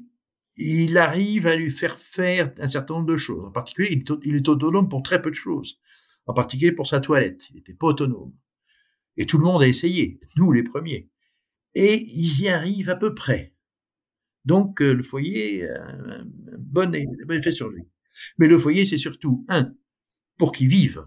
il 0.57 0.99
arrive 0.99 1.47
à 1.47 1.57
lui 1.57 1.71
faire 1.71 1.99
faire 1.99 2.53
un 2.59 2.67
certain 2.67 2.95
nombre 2.95 3.07
de 3.07 3.17
choses. 3.17 3.45
En 3.45 3.53
particulier, 3.53 4.03
il 4.25 4.37
est 4.37 4.49
autonome 4.49 4.89
pour 4.89 5.03
très 5.03 5.23
peu 5.23 5.31
de 5.31 5.35
choses. 5.35 5.81
En 6.27 6.35
particulier 6.35 6.73
pour 6.73 6.87
sa 6.87 7.01
toilette. 7.01 7.49
Il 7.51 7.57
n'était 7.57 7.75
pas 7.75 7.89
autonome. 7.89 8.33
Et 9.17 9.27
tout 9.27 9.39
le 9.39 9.45
monde 9.45 9.63
a 9.63 9.69
essayé, 9.69 10.21
nous 10.37 10.53
les 10.53 10.63
premiers. 10.63 11.11
Et 11.75 12.07
ils 12.15 12.43
y 12.43 12.49
arrivent 12.49 12.91
à 12.91 12.97
peu 12.97 13.15
près. 13.15 13.55
Donc, 14.45 14.83
euh, 14.83 14.93
le 14.93 15.03
foyer, 15.03 15.69
un 15.69 16.25
bon, 16.59 16.95
effet 17.31 17.53
sur 17.53 17.69
lui. 17.69 17.85
Mais 18.39 18.49
le 18.49 18.59
foyer, 18.59 18.85
c'est 18.85 18.99
surtout, 18.99 19.45
un, 19.49 19.73
pour 20.39 20.53
qu'ils 20.53 20.69
vivent 20.69 21.07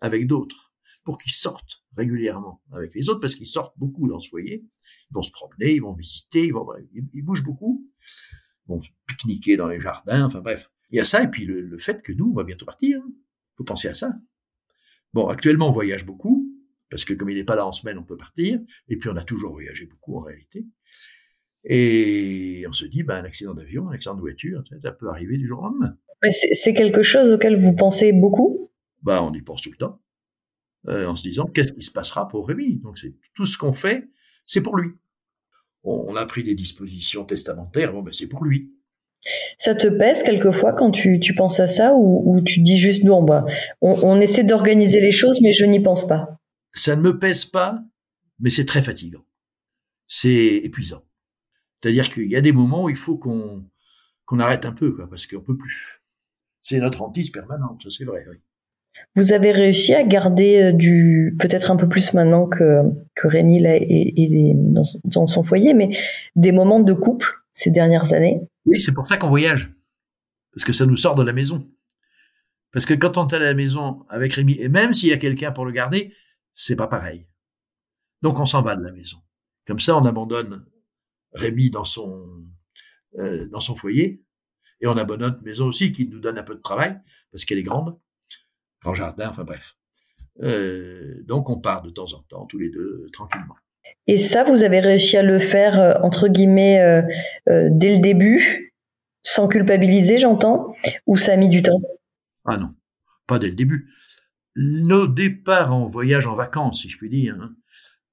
avec 0.00 0.26
d'autres, 0.26 0.72
pour 1.04 1.18
qu'ils 1.18 1.32
sortent 1.32 1.82
régulièrement 1.96 2.62
avec 2.72 2.94
les 2.94 3.08
autres, 3.08 3.20
parce 3.20 3.34
qu'ils 3.34 3.46
sortent 3.46 3.76
beaucoup 3.78 4.08
dans 4.08 4.20
ce 4.20 4.28
foyer. 4.28 4.64
Ils 5.10 5.14
vont 5.14 5.22
se 5.22 5.32
promener, 5.32 5.74
ils 5.74 5.82
vont 5.82 5.94
visiter, 5.94 6.46
ils, 6.46 6.52
vont, 6.52 6.68
ils, 6.92 7.22
bougent 7.22 7.44
beaucoup. 7.44 7.88
Ils 8.66 8.72
vont 8.72 8.80
pique-niquer 9.06 9.56
dans 9.56 9.68
les 9.68 9.80
jardins, 9.80 10.26
enfin 10.26 10.40
bref. 10.40 10.70
Il 10.90 10.96
y 10.96 11.00
a 11.00 11.04
ça, 11.04 11.22
et 11.22 11.28
puis 11.28 11.44
le, 11.44 11.78
fait 11.78 12.02
que 12.02 12.12
nous, 12.12 12.30
on 12.30 12.34
va 12.34 12.44
bientôt 12.44 12.66
partir. 12.66 13.00
Il 13.06 13.56
faut 13.56 13.64
penser 13.64 13.88
à 13.88 13.94
ça. 13.94 14.12
Bon, 15.12 15.28
actuellement, 15.28 15.68
on 15.68 15.72
voyage 15.72 16.06
beaucoup, 16.06 16.46
parce 16.90 17.04
que 17.04 17.14
comme 17.14 17.30
il 17.30 17.36
n'est 17.36 17.44
pas 17.44 17.56
là 17.56 17.66
en 17.66 17.72
semaine, 17.72 17.98
on 17.98 18.04
peut 18.04 18.16
partir. 18.16 18.60
Et 18.88 18.96
puis, 18.96 19.08
on 19.08 19.16
a 19.16 19.24
toujours 19.24 19.52
voyagé 19.52 19.86
beaucoup 19.86 20.16
en 20.16 20.20
réalité. 20.20 20.66
Et 21.68 22.64
on 22.66 22.72
se 22.72 22.86
dit, 22.86 23.02
ben, 23.02 23.16
un 23.16 23.24
accident 23.24 23.52
d'avion, 23.52 23.88
un 23.88 23.92
accident 23.92 24.14
de 24.14 24.20
voiture, 24.20 24.64
ça 24.82 24.90
peut 24.90 25.08
arriver 25.10 25.36
du 25.36 25.46
jour 25.46 25.60
au 25.60 25.64
lendemain. 25.64 25.94
C'est 26.30 26.72
quelque 26.72 27.02
chose 27.02 27.30
auquel 27.30 27.58
vous 27.58 27.74
pensez 27.74 28.12
beaucoup? 28.12 28.70
Ben, 29.02 29.20
On 29.20 29.32
y 29.32 29.42
pense 29.42 29.60
tout 29.60 29.70
le 29.70 29.76
temps, 29.76 30.00
euh, 30.88 31.06
en 31.06 31.14
se 31.14 31.22
disant, 31.22 31.44
qu'est-ce 31.44 31.74
qui 31.74 31.82
se 31.82 31.92
passera 31.92 32.26
pour 32.26 32.48
Rémi? 32.48 32.76
Donc 32.76 32.98
c'est 32.98 33.14
tout 33.34 33.44
ce 33.44 33.58
qu'on 33.58 33.74
fait, 33.74 34.08
c'est 34.46 34.62
pour 34.62 34.76
lui. 34.76 34.92
On, 35.84 36.16
a 36.16 36.26
pris 36.26 36.42
des 36.42 36.54
dispositions 36.54 37.24
testamentaires, 37.24 37.92
bon, 37.92 38.02
ben, 38.02 38.12
c'est 38.12 38.28
pour 38.28 38.44
lui. 38.44 38.72
Ça 39.58 39.74
te 39.74 39.88
pèse 39.88 40.22
quelquefois 40.22 40.72
quand 40.72 40.90
tu, 40.90 41.20
tu 41.20 41.34
penses 41.34 41.60
à 41.60 41.66
ça 41.66 41.92
ou, 41.94 42.40
tu 42.44 42.62
dis 42.62 42.76
juste, 42.76 43.04
non, 43.04 43.22
bah, 43.22 43.44
on, 43.82 43.94
on 44.02 44.20
essaie 44.20 44.42
d'organiser 44.42 45.00
les 45.00 45.12
choses, 45.12 45.40
mais 45.42 45.52
je 45.52 45.66
n'y 45.66 45.80
pense 45.80 46.06
pas? 46.06 46.40
Ça 46.72 46.96
ne 46.96 47.02
me 47.02 47.18
pèse 47.18 47.44
pas, 47.44 47.78
mais 48.40 48.50
c'est 48.50 48.64
très 48.64 48.82
fatigant. 48.82 49.24
C'est 50.06 50.56
épuisant. 50.64 51.02
C'est-à-dire 51.82 52.08
qu'il 52.08 52.30
y 52.30 52.36
a 52.36 52.40
des 52.40 52.52
moments 52.52 52.84
où 52.84 52.90
il 52.90 52.96
faut 52.96 53.16
qu'on 53.16 53.64
qu'on 54.24 54.40
arrête 54.40 54.66
un 54.66 54.72
peu, 54.72 54.92
quoi, 54.92 55.08
parce 55.08 55.26
qu'on 55.26 55.40
peut 55.40 55.56
plus. 55.56 56.02
C'est 56.60 56.78
notre 56.80 57.00
hantise 57.00 57.30
permanente, 57.30 57.86
c'est 57.90 58.04
vrai. 58.04 58.26
Oui. 58.28 58.36
Vous 59.16 59.32
avez 59.32 59.52
réussi 59.52 59.94
à 59.94 60.02
garder 60.02 60.62
euh, 60.62 60.72
du, 60.72 61.34
peut-être 61.38 61.70
un 61.70 61.76
peu 61.76 61.88
plus 61.88 62.12
maintenant 62.12 62.46
que, 62.46 62.82
que 63.14 63.26
Rémi 63.26 63.60
là, 63.60 63.76
est, 63.76 64.54
dans, 64.54 64.82
dans, 65.04 65.26
son 65.26 65.42
foyer, 65.42 65.72
mais 65.72 65.90
des 66.36 66.52
moments 66.52 66.80
de 66.80 66.92
couple 66.92 67.26
ces 67.52 67.70
dernières 67.70 68.12
années? 68.12 68.40
Oui, 68.66 68.78
c'est 68.78 68.92
pour 68.92 69.08
ça 69.08 69.16
qu'on 69.16 69.28
voyage. 69.28 69.72
Parce 70.52 70.64
que 70.64 70.72
ça 70.72 70.84
nous 70.84 70.96
sort 70.96 71.14
de 71.14 71.22
la 71.22 71.32
maison. 71.32 71.66
Parce 72.72 72.84
que 72.84 72.94
quand 72.94 73.16
on 73.16 73.26
est 73.28 73.34
à 73.34 73.38
la 73.38 73.54
maison 73.54 74.04
avec 74.10 74.34
Rémi, 74.34 74.56
et 74.60 74.68
même 74.68 74.92
s'il 74.92 75.08
y 75.08 75.12
a 75.12 75.18
quelqu'un 75.18 75.52
pour 75.52 75.64
le 75.64 75.72
garder, 75.72 76.12
c'est 76.52 76.76
pas 76.76 76.86
pareil. 76.86 77.26
Donc 78.20 78.38
on 78.40 78.46
s'en 78.46 78.62
va 78.62 78.76
de 78.76 78.82
la 78.82 78.92
maison. 78.92 79.18
Comme 79.66 79.78
ça, 79.78 79.96
on 79.96 80.04
abandonne 80.04 80.64
Rémi 81.32 81.70
dans 81.70 81.84
son 81.84 82.44
euh, 83.18 83.46
dans 83.48 83.60
son 83.60 83.74
foyer 83.74 84.22
et 84.80 84.86
on 84.86 84.96
abandonne 84.96 85.32
notre 85.32 85.42
maison 85.42 85.66
aussi 85.66 85.92
qui 85.92 86.08
nous 86.08 86.20
donne 86.20 86.38
un 86.38 86.42
peu 86.42 86.54
de 86.54 86.60
travail 86.60 86.98
parce 87.30 87.44
qu'elle 87.44 87.58
est 87.58 87.62
grande, 87.62 87.98
grand 88.82 88.94
jardin, 88.94 89.28
enfin 89.28 89.44
bref. 89.44 89.76
Euh, 90.42 91.22
donc 91.24 91.50
on 91.50 91.60
part 91.60 91.82
de 91.82 91.90
temps 91.90 92.12
en 92.14 92.22
temps 92.22 92.46
tous 92.46 92.58
les 92.58 92.70
deux 92.70 93.08
tranquillement. 93.12 93.56
Et 94.06 94.18
ça, 94.18 94.44
vous 94.44 94.62
avez 94.62 94.80
réussi 94.80 95.16
à 95.16 95.22
le 95.22 95.38
faire 95.38 95.78
euh, 95.78 95.94
entre 96.02 96.28
guillemets 96.28 96.80
euh, 96.80 97.02
euh, 97.48 97.68
dès 97.70 97.94
le 97.94 98.00
début, 98.00 98.74
sans 99.22 99.48
culpabiliser, 99.48 100.16
j'entends, 100.16 100.72
ou 101.06 101.18
ça 101.18 101.32
a 101.32 101.36
mis 101.36 101.48
du 101.48 101.62
temps? 101.62 101.80
Ah 102.46 102.56
non, 102.56 102.74
pas 103.26 103.38
dès 103.38 103.48
le 103.48 103.54
début. 103.54 103.90
Nos 104.56 105.06
départs 105.06 105.74
en 105.74 105.86
voyage 105.86 106.26
en 106.26 106.34
vacances, 106.34 106.82
si 106.82 106.88
je 106.88 106.96
puis 106.96 107.10
dire, 107.10 107.36
hein, 107.38 107.54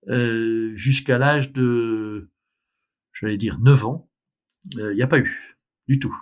euh, 0.09 0.75
jusqu'à 0.75 1.17
l'âge 1.17 1.53
de, 1.53 2.29
j'allais 3.15 3.37
dire, 3.37 3.59
9 3.59 3.85
ans, 3.85 4.09
il 4.71 4.95
n'y 4.95 5.01
a 5.01 5.07
pas 5.07 5.19
eu 5.19 5.57
du 5.87 5.99
tout. 5.99 6.15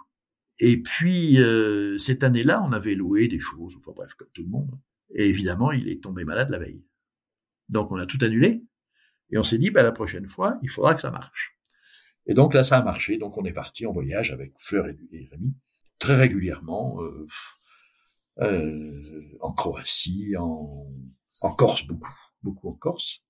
Et 0.60 0.82
puis, 0.82 1.40
euh, 1.40 1.98
cette 1.98 2.24
année-là, 2.24 2.64
on 2.64 2.72
avait 2.72 2.96
loué 2.96 3.28
des 3.28 3.40
choses, 3.40 3.76
enfin 3.78 3.92
bref, 3.96 4.14
comme 4.14 4.30
tout 4.34 4.44
le 4.44 4.50
monde. 4.50 4.80
Et 5.16 5.28
évidemment, 5.28 5.72
il 5.72 5.90
est 5.90 6.02
tombé 6.02 6.24
malade 6.24 6.50
la 6.50 6.60
veille. 6.60 6.86
Donc, 7.70 7.92
on 7.92 7.98
a 7.98 8.06
tout 8.06 8.20
annulé. 8.22 8.64
Et 9.32 9.38
on 9.38 9.44
s'est 9.44 9.58
dit, 9.58 9.72
bah, 9.72 9.84
la 9.84 9.92
prochaine 9.92 10.28
fois, 10.28 10.60
il 10.62 10.70
faudra 10.70 10.94
que 10.94 11.02
ça 11.02 11.12
marche. 11.12 11.58
Et 12.28 12.34
donc 12.34 12.54
là, 12.54 12.64
ça 12.64 12.78
a 12.78 12.84
marché. 12.84 13.18
Donc, 13.18 13.38
on 13.38 13.46
est 13.46 13.54
parti 13.54 13.86
en 13.86 13.92
voyage 13.92 14.32
avec 14.32 14.54
Fleur 14.58 14.88
et, 14.88 14.98
et 15.12 15.28
Rémi, 15.32 15.56
très 15.98 16.16
régulièrement, 16.16 17.02
euh, 17.02 17.26
euh, 18.40 19.02
en 19.42 19.54
Croatie, 19.54 20.36
en, 20.38 20.88
en 21.42 21.56
Corse, 21.56 21.86
beaucoup, 21.86 22.14
beaucoup 22.44 22.70
en 22.70 22.74
Corse. 22.74 23.26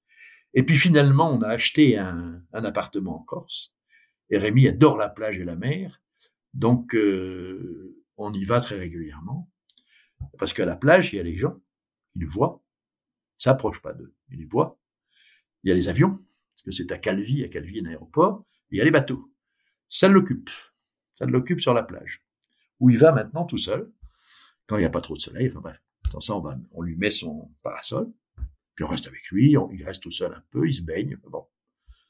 Et 0.54 0.64
puis 0.64 0.78
finalement, 0.78 1.32
on 1.32 1.42
a 1.42 1.48
acheté 1.48 1.98
un, 1.98 2.42
un 2.54 2.66
appartement 2.66 3.20
en 3.20 3.24
Corse. 3.24 3.74
Et 4.30 4.38
Rémi 4.38 4.68
adore 4.68 4.98
la 4.98 5.10
plage 5.10 5.40
et 5.40 5.44
la 5.44 5.56
mer. 5.56 6.02
Donc, 6.54 6.96
euh, 6.96 8.04
on 8.18 8.34
y 8.34 8.46
va 8.46 8.60
très 8.62 8.78
régulièrement. 8.78 9.50
Parce 10.38 10.54
qu'à 10.54 10.66
la 10.66 10.76
plage, 10.76 11.14
il 11.14 11.18
y 11.18 11.20
a 11.20 11.24
les 11.24 11.38
gens, 11.38 11.60
ils 12.16 12.22
le 12.22 12.30
voient, 12.30 12.64
s'approchent 13.38 13.82
pas 13.82 13.94
d'eux, 13.94 14.16
ils 14.30 14.40
les 14.40 14.46
voient. 14.46 14.80
Il 15.64 15.70
y 15.70 15.72
a 15.72 15.76
les 15.76 15.90
avions, 15.90 16.20
parce 16.54 16.64
que 16.64 16.72
c'est 16.72 16.92
à 16.92 16.98
Calvi, 16.98 17.44
à 17.44 17.48
Calvi, 17.48 17.80
un 17.80 17.86
aéroport. 17.86 18.46
Il 18.70 18.78
y 18.78 18.82
a 18.82 18.84
les 18.84 18.92
bateaux. 18.92 19.32
Ça 19.90 20.08
l'occupe. 20.08 20.50
Ça 21.16 21.26
l'occupe 21.26 21.62
sur 21.62 21.74
la 21.74 21.84
plage. 21.84 22.24
Où 22.80 22.90
il 22.90 22.98
va 22.98 23.12
maintenant 23.12 23.46
tout 23.46 23.58
seul, 23.58 23.92
quand 24.68 24.78
il 24.78 24.80
n'y 24.80 24.86
a 24.86 24.90
pas 24.90 25.02
trop 25.02 25.16
de 25.16 25.22
soleil. 25.22 25.50
Enfin 25.50 25.62
bref, 25.62 25.82
sans 26.10 26.20
ça, 26.20 26.36
on, 26.36 26.42
va, 26.42 26.58
on 26.74 26.82
lui 26.82 26.96
met 26.96 27.12
son 27.12 27.52
parasol, 27.62 28.12
puis 28.76 28.86
on 28.86 28.88
reste 28.88 29.08
avec 29.08 29.22
lui, 29.32 29.58
on, 29.58 29.70
il 29.72 29.84
reste 29.84 30.04
tout 30.04 30.12
seul 30.12 30.32
un 30.32 30.44
peu, 30.52 30.68
il 30.68 30.74
se 30.74 30.82
baigne. 30.82 31.18
Bon, 31.30 31.46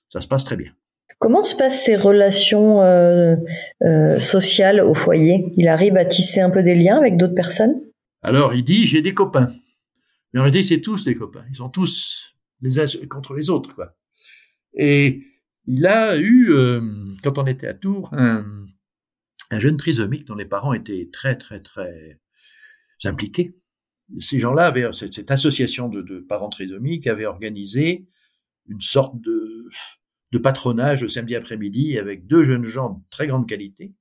ça 0.10 0.22
se 0.22 0.28
passe 0.28 0.44
très 0.44 0.56
bien. 0.56 0.72
Comment 1.20 1.44
se 1.44 1.56
passent 1.56 1.84
ces 1.84 1.96
relations 1.96 2.82
euh, 2.82 3.36
euh, 3.84 4.20
sociales 4.20 4.82
au 4.82 4.94
foyer? 4.94 5.54
Il 5.58 5.68
arrive 5.68 5.96
à 5.96 6.06
tisser 6.06 6.42
un 6.42 6.50
peu 6.50 6.64
des 6.64 6.76
liens 6.76 6.98
avec 6.98 7.18
d'autres 7.18 7.36
personnes? 7.36 7.76
Alors, 8.22 8.54
il 8.54 8.64
dit, 8.64 8.88
j'ai 8.88 9.02
des 9.02 9.14
copains. 9.14 9.54
Mais 10.34 10.40
en 10.40 10.44
réalité, 10.44 10.64
c'est 10.64 10.82
tous 10.82 11.06
des 11.06 11.16
copains. 11.16 11.46
Ils 11.50 11.58
sont 11.58 11.70
tous 11.70 12.36
les 12.62 12.80
uns 12.80 12.86
contre 13.10 13.34
les 13.36 13.50
autres, 13.50 13.74
quoi. 13.76 13.96
Et 14.74 15.22
il 15.66 15.86
a 15.86 16.18
eu, 16.18 16.52
euh, 16.52 16.82
quand 17.24 17.38
on 17.38 17.46
était 17.46 17.68
à 17.68 17.74
Tours, 17.74 18.14
un, 18.14 18.66
un 19.52 19.60
jeune 19.60 19.78
trisomique 19.78 20.26
dont 20.26 20.36
les 20.36 20.46
parents 20.46 20.74
étaient 20.74 21.10
très, 21.14 21.38
très, 21.38 21.62
très 21.62 22.18
impliqués. 23.06 23.56
Ces 24.20 24.40
gens-là 24.40 24.68
avaient, 24.68 24.92
cette, 24.94 25.32
association 25.32 25.90
de, 25.90 26.20
parents 26.20 26.50
trisomiques 26.50 27.08
avait 27.08 27.26
organisé 27.26 28.06
une 28.68 28.82
sorte 28.82 29.20
de, 29.22 29.70
patronage 30.42 31.04
le 31.04 31.08
samedi 31.08 31.36
après-midi 31.36 31.98
avec 31.98 32.26
deux 32.26 32.44
jeunes 32.44 32.66
gens 32.66 32.90
de 32.92 33.04
très 33.12 33.28
grande 33.28 33.48
qualité. 33.48 33.94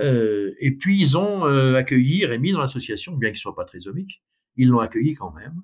Euh, 0.00 0.54
et 0.58 0.72
puis 0.72 0.98
ils 0.98 1.16
ont 1.18 1.46
euh, 1.46 1.74
accueilli 1.74 2.24
Rémi 2.24 2.52
dans 2.52 2.58
l'association, 2.58 3.14
bien 3.16 3.30
qu'il 3.30 3.38
soit 3.38 3.54
pas 3.54 3.64
trisomique, 3.64 4.22
ils 4.56 4.68
l'ont 4.68 4.80
accueilli 4.80 5.14
quand 5.14 5.32
même. 5.32 5.62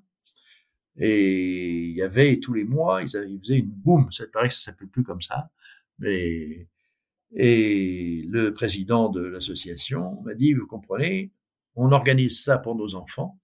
Et 0.97 1.85
il 1.85 1.95
y 1.95 2.03
avait 2.03 2.39
tous 2.39 2.53
les 2.53 2.63
mois, 2.63 3.01
ils, 3.01 3.09
ils 3.27 3.39
faisaient 3.39 3.57
une 3.57 3.71
boum, 3.71 4.11
ça 4.11 4.25
paraît 4.31 4.49
que 4.49 4.53
ça 4.53 4.71
s'appelle 4.71 4.89
plus 4.89 5.03
comme 5.03 5.21
ça, 5.21 5.49
mais 5.97 6.67
et 7.35 8.25
le 8.29 8.53
président 8.53 9.09
de 9.09 9.21
l'association 9.21 10.21
m'a 10.21 10.35
dit, 10.35 10.53
vous 10.53 10.67
comprenez, 10.67 11.31
on 11.75 11.91
organise 11.91 12.43
ça 12.43 12.57
pour 12.57 12.75
nos 12.75 12.95
enfants 12.95 13.39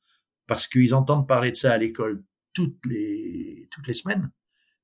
parce 0.47 0.67
qu'ils 0.67 0.93
entendent 0.93 1.27
parler 1.27 1.51
de 1.51 1.55
ça 1.55 1.73
à 1.73 1.77
l'école 1.77 2.23
toutes 2.53 2.85
les 2.85 3.67
toutes 3.71 3.87
les 3.87 3.93
semaines. 3.93 4.31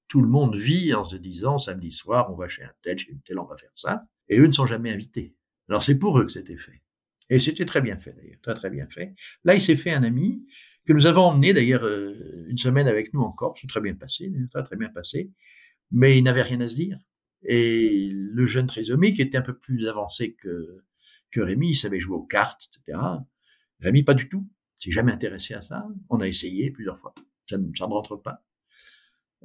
Tout 0.08 0.22
le 0.22 0.28
monde 0.28 0.56
vit 0.56 0.94
en 0.94 1.04
se 1.04 1.16
disant 1.16 1.58
samedi 1.58 1.92
soir 1.92 2.32
on 2.32 2.36
va 2.36 2.48
chez 2.48 2.64
un 2.64 2.72
tel, 2.84 2.98
chez 3.00 3.12
une 3.12 3.22
telle, 3.22 3.40
on 3.40 3.46
va 3.46 3.58
faire 3.58 3.72
ça, 3.74 4.04
et 4.30 4.40
eux 4.40 4.48
ne 4.48 4.52
sont 4.52 4.68
jamais 4.68 4.92
invités. 4.92 5.36
Alors 5.68 5.84
c'est 5.84 5.98
pour 5.98 6.20
eux 6.20 6.26
que 6.26 6.32
c'était 6.32 6.58
fait. 6.58 6.82
Et 7.30 7.40
c'était 7.40 7.66
très 7.66 7.82
bien 7.82 7.98
fait 8.00 8.14
d'ailleurs, 8.14 8.40
très 8.42 8.54
très 8.54 8.70
bien 8.70 8.88
fait. 8.90 9.16
Là 9.44 9.56
il 9.56 9.62
s'est 9.62 9.76
fait 9.76 9.92
un 9.92 10.04
ami 10.04 10.46
que 10.86 10.94
nous 10.94 11.08
avons 11.08 11.24
emmené 11.24 11.54
d'ailleurs 11.54 11.84
euh, 11.84 12.46
une 12.48 12.58
semaine 12.58 12.88
avec 12.88 13.14
nous 13.14 13.22
en 13.22 13.32
Corse, 13.32 13.66
très 13.68 13.82
bien 13.82 13.96
passé, 13.96 14.32
très 14.52 14.64
très 14.64 14.76
bien 14.76 14.90
passé, 14.90 15.32
mais 15.92 16.18
il 16.18 16.24
n'avait 16.24 16.44
rien 16.44 16.62
à 16.62 16.68
se 16.68 16.76
dire. 16.76 17.00
Et 17.42 18.10
le 18.12 18.48
jeune 18.48 18.68
trisomique 18.68 19.20
était 19.20 19.38
un 19.38 19.42
peu 19.42 19.58
plus 19.58 19.88
avancé 19.88 20.36
que, 20.36 20.84
que 21.32 21.42
Rémi, 21.42 21.72
il 21.72 21.76
savait 21.76 22.00
jouer 22.00 22.16
aux 22.16 22.26
cartes, 22.26 22.70
etc. 22.74 23.00
Rémi, 23.80 24.04
pas 24.04 24.14
du 24.14 24.30
tout. 24.30 24.48
s'est 24.80 24.92
jamais 24.92 25.12
intéressé 25.12 25.54
à 25.54 25.62
ça. 25.62 25.88
On 26.10 26.22
a 26.22 26.28
essayé 26.28 26.72
plusieurs 26.72 27.00
fois. 27.00 27.14
Ça 27.50 27.58
ne, 27.58 27.68
ça 27.78 27.88
ne 27.88 27.92
rentre 27.92 28.16
pas. 28.16 28.44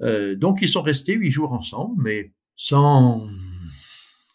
Euh, 0.02 0.34
donc, 0.34 0.58
ils 0.62 0.68
sont 0.68 0.82
restés 0.82 1.14
huit 1.14 1.30
jours 1.30 1.52
ensemble, 1.52 2.02
mais 2.02 2.32
sans, 2.56 3.28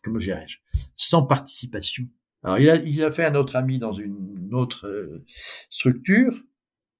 comment 0.03 0.19
dirais-je, 0.19 0.57
sans 0.95 1.25
participation. 1.25 2.07
Alors, 2.43 2.59
il 2.59 2.69
a, 2.69 2.75
il 2.75 3.03
a 3.03 3.11
fait 3.11 3.25
un 3.25 3.35
autre 3.35 3.55
ami 3.55 3.79
dans 3.79 3.93
une 3.93 4.53
autre 4.53 4.87
euh, 4.87 5.23
structure 5.69 6.43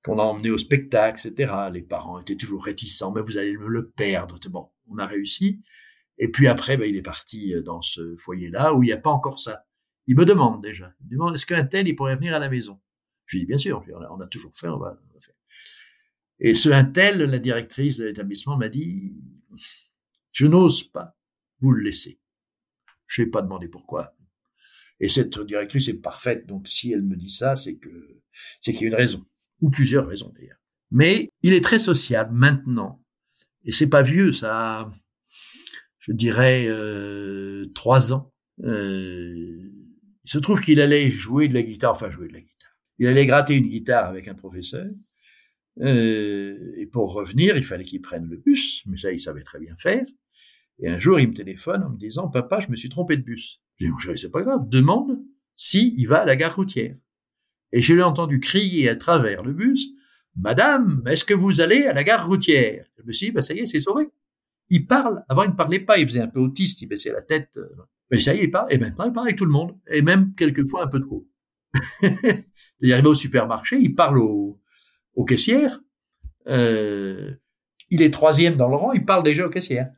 qu'on 0.03 0.19
a 0.19 0.23
emmené 0.23 0.49
au 0.49 0.57
spectacle, 0.57 1.27
etc. 1.27 1.53
Les 1.71 1.81
parents 1.81 2.19
étaient 2.19 2.35
toujours 2.35 2.63
réticents, 2.63 3.11
mais 3.11 3.21
vous 3.21 3.37
allez 3.37 3.57
me 3.57 3.67
le 3.67 3.89
perdre. 3.89 4.39
Bon, 4.49 4.69
on 4.87 4.97
a 4.97 5.05
réussi. 5.05 5.61
Et 6.17 6.29
puis 6.29 6.47
après, 6.47 6.77
ben, 6.77 6.89
il 6.89 6.95
est 6.95 7.01
parti 7.01 7.53
euh, 7.53 7.61
dans 7.61 7.81
ce 7.81 8.15
foyer-là 8.17 8.73
où 8.73 8.83
il 8.83 8.87
n'y 8.87 8.91
a 8.91 8.97
pas 8.97 9.09
encore 9.09 9.39
ça. 9.39 9.65
Il 10.07 10.15
me 10.15 10.25
demande 10.25 10.63
déjà. 10.63 10.93
Il 11.01 11.05
me 11.07 11.11
demande 11.11 11.35
est-ce 11.35 11.45
qu'un 11.45 11.65
tel, 11.65 11.87
il 11.87 11.95
pourrait 11.95 12.15
venir 12.15 12.35
à 12.35 12.39
la 12.39 12.49
maison? 12.49 12.79
Je 13.25 13.37
lui 13.37 13.43
dis 13.43 13.47
bien 13.47 13.57
sûr, 13.57 13.83
on 14.11 14.19
a 14.19 14.27
toujours 14.27 14.51
fait, 14.55 14.67
on 14.67 14.77
va, 14.77 14.99
on 15.09 15.13
va 15.13 15.19
faire. 15.19 15.35
Et 16.39 16.55
ce 16.55 16.69
un 16.69 16.85
tel, 16.85 17.19
la 17.19 17.39
directrice 17.39 17.97
de 17.97 18.05
l'établissement 18.05 18.57
m'a 18.57 18.69
dit 18.69 19.13
je 20.31 20.45
n'ose 20.45 20.83
pas 20.83 21.17
vous 21.61 21.71
le 21.71 21.83
laisser. 21.83 22.19
Je 23.07 23.21
n'ai 23.21 23.29
pas 23.29 23.41
demandé 23.41 23.67
pourquoi. 23.67 24.15
Et 24.99 25.09
cette 25.09 25.39
directrice 25.39 25.87
est 25.87 26.01
parfaite, 26.01 26.45
donc 26.45 26.67
si 26.67 26.91
elle 26.91 27.03
me 27.03 27.15
dit 27.15 27.29
ça, 27.29 27.55
c'est 27.55 27.75
que 27.77 28.21
c'est 28.59 28.71
qu'il 28.71 28.81
y 28.81 28.85
a 28.85 28.87
une 28.87 28.95
raison, 28.95 29.25
ou 29.61 29.69
plusieurs 29.69 30.07
raisons 30.07 30.31
d'ailleurs. 30.35 30.57
Mais 30.91 31.31
il 31.41 31.53
est 31.53 31.63
très 31.63 31.79
sociable 31.79 32.33
maintenant, 32.33 33.03
et 33.63 33.71
c'est 33.71 33.89
pas 33.89 34.03
vieux, 34.03 34.31
ça. 34.31 34.79
A, 34.79 34.91
je 35.99 36.11
dirais 36.11 36.67
euh, 36.67 37.65
trois 37.73 38.13
ans. 38.13 38.31
Euh, 38.63 39.71
il 40.23 40.29
se 40.29 40.37
trouve 40.37 40.61
qu'il 40.61 40.79
allait 40.79 41.09
jouer 41.09 41.47
de 41.47 41.53
la 41.53 41.63
guitare, 41.63 41.93
enfin 41.93 42.11
jouer 42.11 42.27
de 42.27 42.33
la 42.33 42.41
guitare. 42.41 42.54
Il 42.99 43.07
allait 43.07 43.25
gratter 43.25 43.55
une 43.55 43.67
guitare 43.67 44.05
avec 44.05 44.27
un 44.27 44.35
professeur. 44.35 44.87
Euh, 45.81 46.73
et 46.77 46.87
pour 46.87 47.13
revenir, 47.13 47.57
il 47.57 47.63
fallait 47.63 47.83
qu'il 47.83 48.01
prenne 48.01 48.27
le 48.27 48.37
bus, 48.37 48.83
mais 48.85 48.97
ça, 48.97 49.11
il 49.11 49.19
savait 49.19 49.43
très 49.43 49.59
bien 49.59 49.75
faire. 49.77 50.05
Et 50.79 50.87
un 50.87 50.99
jour, 50.99 51.19
il 51.19 51.29
me 51.29 51.33
téléphone 51.33 51.83
en 51.83 51.89
me 51.89 51.97
disant, 51.97 52.29
papa, 52.29 52.59
je 52.61 52.69
me 52.69 52.75
suis 52.75 52.89
trompé 52.89 53.17
de 53.17 53.23
bus. 53.23 53.61
Je 53.77 53.87
dis, 53.87 54.17
c'est 54.17 54.31
pas 54.31 54.41
grave, 54.41 54.69
demande 54.69 55.19
si 55.55 55.93
il 55.97 56.07
va 56.07 56.21
à 56.21 56.25
la 56.25 56.35
gare 56.35 56.55
routière. 56.55 56.95
Et 57.71 57.81
je 57.81 57.93
l'ai 57.93 58.03
entendu 58.03 58.39
crier 58.39 58.89
à 58.89 58.95
travers 58.95 59.43
le 59.43 59.53
bus, 59.53 59.89
Madame, 60.37 61.01
est-ce 61.07 61.23
que 61.23 61.33
vous 61.33 61.61
allez 61.61 61.85
à 61.85 61.93
la 61.93 62.03
gare 62.03 62.27
routière? 62.27 62.85
Je 62.97 63.03
me 63.03 63.13
suis 63.13 63.27
dit, 63.27 63.31
bah, 63.31 63.41
ça 63.41 63.53
y 63.53 63.59
est, 63.59 63.65
c'est 63.65 63.79
sauvé. 63.79 64.09
Il 64.69 64.85
parle. 64.85 65.23
Avant, 65.29 65.43
il 65.43 65.51
ne 65.51 65.55
parlait 65.55 65.79
pas. 65.79 65.97
Il 65.97 66.07
faisait 66.07 66.21
un 66.21 66.27
peu 66.27 66.39
autiste. 66.39 66.81
Il 66.81 66.87
baissait 66.87 67.11
la 67.11 67.21
tête. 67.21 67.57
Mais 68.11 68.19
ça 68.19 68.33
y 68.33 68.39
est, 68.39 68.43
il 68.43 68.51
parle. 68.51 68.71
Et 68.71 68.77
maintenant, 68.77 69.05
il 69.05 69.13
parle 69.13 69.27
avec 69.27 69.37
tout 69.37 69.45
le 69.45 69.51
monde. 69.51 69.77
Et 69.87 70.01
même, 70.01 70.33
quelquefois, 70.35 70.83
un 70.83 70.87
peu 70.87 70.99
trop. 70.99 71.25
il 72.81 72.93
arrive 72.93 73.07
au 73.07 73.15
supermarché. 73.15 73.77
Il 73.79 73.95
parle 73.95 74.19
aux, 74.19 74.59
aux 75.15 75.25
caissières. 75.25 75.81
Euh, 76.47 77.31
il 77.89 78.01
est 78.01 78.11
troisième 78.11 78.55
dans 78.55 78.67
le 78.67 78.75
rang. 78.75 78.91
Il 78.93 79.05
parle 79.05 79.23
déjà 79.23 79.45
aux 79.45 79.49
caissières. 79.49 79.89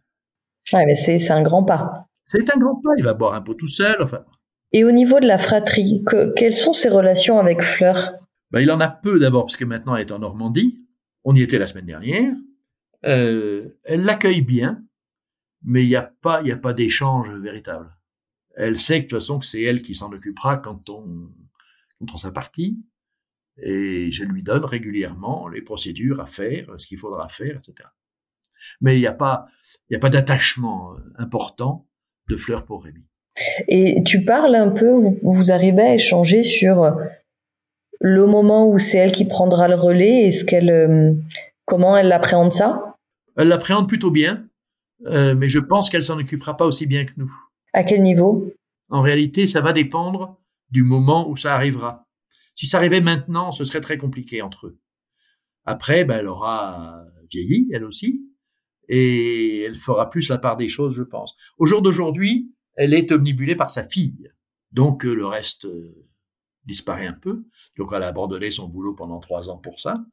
Ouais, 0.74 0.86
mais 0.86 0.96
c'est, 0.96 1.32
un 1.32 1.42
grand 1.42 1.64
pas. 1.64 2.08
C'est 2.26 2.54
un 2.54 2.60
grand 2.60 2.76
pas. 2.76 2.92
Il 2.98 3.04
va 3.04 3.14
boire 3.14 3.34
un 3.34 3.42
pot 3.42 3.54
tout 3.54 3.68
seul. 3.68 3.98
Enfin. 4.02 4.26
Et 4.74 4.84
au 4.84 4.92
niveau 4.92 5.20
de 5.20 5.26
la 5.26 5.38
fratrie, 5.38 6.04
que, 6.06 6.34
quelles 6.34 6.56
sont 6.56 6.74
ses 6.74 6.90
relations 6.90 7.40
avec 7.40 7.62
Fleur? 7.62 8.14
Ben, 8.52 8.62
Il 8.62 8.72
en 8.72 8.80
a 8.80 8.90
peu 8.90 9.20
d'abord, 9.20 9.46
parce 9.46 9.58
que 9.58 9.66
maintenant, 9.66 9.96
elle 9.96 10.08
est 10.08 10.12
en 10.12 10.20
Normandie. 10.20 10.80
On 11.24 11.36
y 11.36 11.42
était 11.42 11.60
la 11.60 11.68
semaine 11.68 11.86
dernière. 11.86 12.34
Euh, 13.06 13.70
elle 13.84 14.04
l'accueille 14.04 14.42
bien, 14.42 14.84
mais 15.64 15.84
il 15.84 15.88
n'y 15.88 15.96
a 15.96 16.12
pas, 16.22 16.42
il 16.42 16.48
y 16.48 16.52
a 16.52 16.58
pas 16.58 16.74
d'échange 16.74 17.30
véritable. 17.30 17.96
Elle 18.56 18.80
sait 18.80 19.00
que 19.00 19.04
de 19.04 19.10
toute 19.10 19.20
façon 19.20 19.40
que 19.40 19.46
c'est 19.46 19.62
elle 19.62 19.82
qui 19.82 19.94
s'en 19.94 20.12
occupera 20.12 20.58
quand 20.58 20.90
on, 20.90 21.30
quand 22.00 22.14
on 22.14 22.18
sera 22.18 22.34
parti. 22.34 22.80
Et 23.60 24.12
je 24.12 24.24
lui 24.24 24.44
donne 24.44 24.66
régulièrement 24.66 25.48
les 25.48 25.62
procédures 25.62 26.22
à 26.22 26.28
faire, 26.28 26.68
ce 26.78 26.86
qu'il 26.86 27.00
faudra 27.00 27.28
faire, 27.28 27.58
etc. 27.58 27.90
Mais 28.82 28.98
il 28.98 29.00
n'y 29.00 29.08
a 29.08 29.14
pas, 29.14 29.48
il 29.90 29.94
n'y 29.94 29.98
a 29.98 30.00
pas 30.00 30.10
d'attachement 30.10 30.94
euh, 30.94 30.98
important 31.18 31.88
de 32.30 32.36
Fleur 32.36 32.66
pour 32.66 32.84
Rémi. 32.84 33.04
Et 33.68 34.04
tu 34.06 34.24
parles 34.24 34.56
un 34.56 34.70
peu, 34.70 34.92
vous, 34.92 35.20
vous 35.22 35.52
arrivez 35.52 35.82
à 35.82 35.94
échanger 35.96 36.44
sur 36.44 36.84
euh, 36.84 36.92
le 38.00 38.26
moment 38.26 38.70
où 38.70 38.80
c'est 38.80 38.98
elle 38.98 39.12
qui 39.12 39.26
prendra 39.26 39.68
le 39.68 39.76
relais 39.76 40.26
et 40.26 40.32
ce 40.32 40.46
qu'elle, 40.46 40.70
euh, 40.70 41.14
comment 41.66 41.98
elle 41.98 42.12
appréhende 42.12 42.54
ça? 42.54 42.96
Elle 43.38 43.50
l'appréhende 43.50 43.88
plutôt 43.88 44.12
bien, 44.12 44.46
euh, 45.06 45.36
mais 45.36 45.50
je 45.50 45.60
pense 45.60 45.90
qu'elle 45.90 46.04
s'en 46.04 46.20
occupera 46.20 46.58
pas 46.58 46.66
aussi 46.66 46.88
bien 46.88 47.06
que 47.06 47.14
nous. 47.18 47.32
À 47.74 47.84
quel 47.84 48.02
niveau? 48.02 48.54
En 48.90 49.02
réalité, 49.02 49.48
ça 49.48 49.62
va 49.62 49.74
dépendre 49.74 50.40
du 50.70 50.84
moment 50.84 51.30
où 51.30 51.38
ça 51.38 51.56
arrivera. 51.56 52.08
Si 52.56 52.66
ça 52.66 52.78
arrivait 52.78 53.02
maintenant, 53.02 53.52
ce 53.52 53.64
serait 53.64 53.82
très 53.82 53.98
compliqué 53.98 54.42
entre 54.42 54.68
eux. 54.68 54.80
Après, 55.66 56.06
ben, 56.06 56.20
elle 56.20 56.28
aura 56.28 57.04
vieilli, 57.30 57.70
elle 57.74 57.84
aussi, 57.84 58.24
et 58.88 59.62
elle 59.62 59.76
fera 59.76 60.10
plus 60.10 60.30
la 60.30 60.38
part 60.38 60.58
des 60.58 60.70
choses, 60.70 60.96
je 60.96 61.04
pense. 61.04 61.34
Au 61.58 61.66
jour 61.66 61.82
d'aujourd'hui, 61.82 62.52
elle 62.76 62.94
est 62.94 63.12
omnibulée 63.12 63.56
par 63.56 63.70
sa 63.70 63.88
fille, 63.88 64.32
donc 64.72 65.06
euh, 65.06 65.14
le 65.14 65.26
reste 65.26 65.66
euh, 65.66 66.08
disparaît 66.66 67.08
un 67.08 67.14
peu. 67.14 67.46
Donc 67.78 67.92
elle 67.94 68.04
a 68.04 68.08
abandonné 68.08 68.52
son 68.52 68.68
boulot 68.68 68.94
pendant 68.94 69.20
trois 69.20 69.50
ans 69.50 69.58
pour 69.58 69.82
ça. 69.82 70.06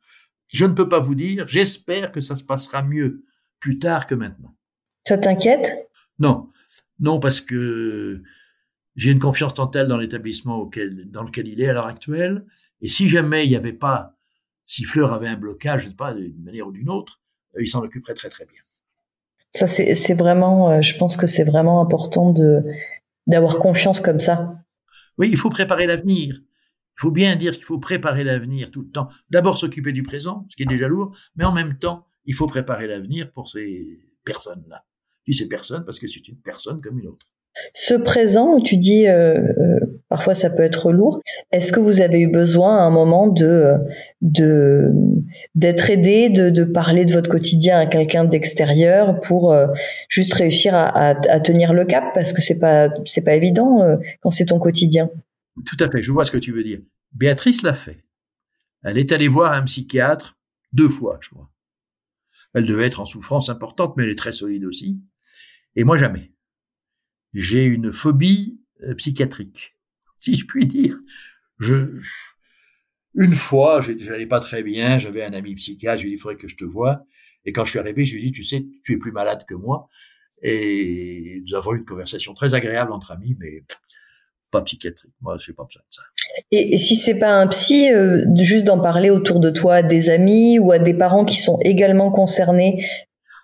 Je 0.49 0.67
ne 0.67 0.75
peux 0.75 0.88
pas 0.88 1.01
vous 1.01 1.14
dire, 1.14 1.47
j'espère 1.49 2.12
que 2.12 2.21
ça 2.21 2.37
se 2.37 2.45
passera 2.45 2.83
mieux 2.83 3.25
plus 3.61 3.79
tard 3.79 4.07
que 4.07 4.14
maintenant. 4.14 4.57
Ça 5.07 5.19
t'inquiète 5.19 5.88
Non, 6.19 6.51
non, 6.99 7.21
parce 7.21 7.40
que 7.40 8.23
j'ai 8.97 9.11
une 9.11 9.19
confiance 9.19 9.55
totale 9.55 9.89
dans 9.89 9.99
l'établissement 9.99 10.57
auquel, 10.57 11.11
dans 11.11 11.23
lequel 11.23 11.49
il 11.49 11.61
est 11.61 11.69
à 11.69 11.73
l'heure 11.73 11.87
actuelle. 11.87 12.45
Et 12.81 12.89
si 12.89 13.09
jamais 13.09 13.45
il 13.47 13.51
n'y 13.51 13.57
avait 13.57 13.73
pas, 13.73 14.17
si 14.67 14.85
Fleur 14.85 15.13
avait 15.13 15.29
un 15.29 15.37
blocage, 15.37 15.83
je 15.83 15.87
ne 15.87 15.91
sais 15.91 15.97
pas, 15.97 16.15
d'une 16.15 16.43
manière 16.43 16.69
ou 16.69 16.73
d'une 16.73 16.91
autre, 16.91 17.21
euh, 17.57 17.63
il 17.63 17.69
s'en 17.69 17.83
occuperait 17.83 18.15
très 18.15 18.29
très 18.29 18.47
bien. 18.47 18.61
Ça, 19.53 19.67
c'est 19.67 20.15
vraiment, 20.15 20.71
euh, 20.71 20.81
je 20.83 20.97
pense 20.99 21.17
que 21.17 21.27
c'est 21.27 21.45
vraiment 21.45 21.81
important 21.81 22.31
de 22.33 22.63
d'avoir 23.27 23.59
confiance 23.59 24.01
comme 24.01 24.21
ça. 24.21 24.59
Oui, 25.17 25.31
il 25.31 25.39
faut 25.39 25.49
préparer 25.49 25.87
l'avenir. 25.87 26.41
Il 26.97 27.01
faut 27.01 27.11
bien 27.11 27.37
dire 27.37 27.55
qu'il 27.55 27.65
faut 27.65 27.79
préparer 27.79 28.23
l'avenir 28.23 28.71
tout 28.71 28.83
le 28.83 28.91
temps. 28.91 29.09
D'abord 29.31 29.57
s'occuper 29.57 29.93
du 29.93 30.03
présent, 30.03 30.47
ce 30.51 30.57
qui 30.57 30.65
est 30.65 30.67
déjà 30.67 30.89
lourd, 30.89 31.17
mais 31.35 31.45
en 31.45 31.53
même 31.53 31.79
temps, 31.79 32.07
il 32.27 32.35
faut 32.35 32.47
préparer 32.47 32.87
l'avenir 32.87 33.33
pour 33.33 33.49
ces 33.49 33.99
personnes-là. 34.25 34.85
Je 35.27 35.33
dis 35.33 35.39
ces 35.39 35.49
personnes 35.49 35.85
parce 35.85 35.99
que 35.99 36.07
c'est 36.07 36.29
une 36.29 36.37
personne 36.37 36.81
comme 36.83 36.99
une 36.99 37.07
autre. 37.07 37.27
Ce 37.73 37.95
présent, 37.95 38.61
tu 38.61 38.77
dis 38.77 39.07
euh, 39.07 39.38
euh, 39.38 39.81
parfois 40.09 40.35
ça 40.35 40.51
peut 40.51 40.62
être 40.62 40.93
lourd. 40.93 41.21
Est-ce 41.53 41.73
que 41.73 41.81
vous 41.81 42.01
avez 42.01 42.21
eu 42.21 42.29
besoin 42.29 42.79
à 42.79 42.83
un 42.83 42.90
moment 42.90 43.29
de 43.29 43.75
de 44.21 44.90
d'être 45.55 45.90
aidé, 45.90 46.31
de, 46.31 46.64
parler 46.64 47.05
de 47.05 47.12
votre 47.12 47.29
quotidien 47.29 47.79
à 47.79 47.87
quelqu'un 47.87 48.25
d'extérieur 48.25 49.21
pour 49.21 49.53
euh, 49.53 49.67
juste 50.09 50.35
réussir 50.35 50.75
à, 50.75 51.14
tenir 51.40 51.73
le 51.73 51.85
cap? 51.85 52.05
Parce 52.14 52.33
que 52.33 52.43
c'est 52.43 52.59
pas 52.59 52.90
c'est 53.05 53.25
pas 53.25 53.35
évident 53.35 53.83
euh, 53.83 53.97
quand 54.21 54.31
c'est 54.31 54.47
ton 54.47 54.59
quotidien. 54.59 55.11
Tout 55.67 55.77
à 55.79 55.90
fait, 55.90 56.03
je 56.03 56.11
vois 56.11 56.25
ce 56.25 56.33
que 56.33 56.38
tu 56.38 56.53
veux 56.53 56.64
dire. 56.64 56.81
Béatrice 57.12 57.62
l'a 57.62 57.75
fait. 57.75 58.05
Elle 58.83 58.99
est 58.99 59.12
allée 59.12 59.29
voir 59.29 59.53
un 59.53 59.62
psychiatre 59.62 60.37
deux 60.73 60.88
fois, 60.88 61.19
je 61.23 61.31
crois. 61.31 61.51
Elle 62.55 62.67
devait 62.67 62.87
être 62.87 63.01
en 63.01 63.07
souffrance 63.07 63.49
importante, 63.49 63.95
mais 63.97 64.05
elle 64.05 64.11
est 64.11 64.19
très 64.19 64.33
solide 64.33 64.64
aussi. 64.64 65.01
Et 65.77 65.85
moi, 65.85 65.99
jamais. 65.99 66.34
J'ai 67.35 67.64
une 67.64 67.92
phobie 67.92 68.61
euh, 68.83 68.94
psychiatrique, 68.94 69.77
si 70.16 70.37
je 70.37 70.47
puis 70.47 70.66
dire. 70.66 70.97
Je, 71.59 72.01
une 73.14 73.33
fois, 73.33 73.81
j'allais 73.81 74.27
pas 74.27 74.40
très 74.40 74.62
bien, 74.62 74.99
j'avais 74.99 75.25
un 75.25 75.33
ami 75.33 75.55
psychiatre, 75.55 75.99
je 75.99 76.05
lui 76.05 76.12
ai 76.12 76.14
dit, 76.14 76.18
il 76.18 76.20
faudrait 76.20 76.37
que 76.37 76.49
je 76.49 76.57
te 76.57 76.64
voie. 76.64 77.05
Et 77.44 77.53
quand 77.53 77.64
je 77.64 77.70
suis 77.70 77.79
arrivé, 77.79 78.05
je 78.05 78.14
lui 78.14 78.23
ai 78.23 78.27
dit, 78.27 78.33
tu 78.33 78.42
sais, 78.42 78.66
tu 78.83 78.94
es 78.94 78.97
plus 78.97 79.12
malade 79.12 79.44
que 79.47 79.55
moi. 79.55 79.88
Et 80.42 81.42
nous 81.47 81.57
avons 81.57 81.75
eu 81.75 81.79
une 81.79 81.85
conversation 81.85 82.35
très 82.35 82.55
agréable 82.55 82.92
entre 82.92 83.12
amis, 83.12 83.37
mais 83.38 83.64
pas 84.51 84.62
psychiatrique. 84.62 85.12
Moi, 85.20 85.37
j'ai 85.38 85.53
pas 85.53 85.64
besoin 85.64 85.83
de 85.83 85.94
ça. 85.94 86.03
Et, 86.51 86.75
et 86.75 86.79
si 86.79 86.97
c'est 86.97 87.18
pas 87.18 87.33
un 87.33 87.47
psy, 87.49 87.90
euh, 87.92 88.25
juste 88.37 88.64
d'en 88.64 88.81
parler 88.81 89.11
autour 89.11 89.40
de 89.40 89.51
toi, 89.51 89.77
à 89.77 89.83
des 89.83 90.11
amis 90.11 90.59
ou 90.59 90.73
à 90.73 90.79
des 90.79 90.94
parents 90.94 91.25
qui 91.25 91.37
sont 91.37 91.59
également 91.62 92.11
concernés? 92.11 92.85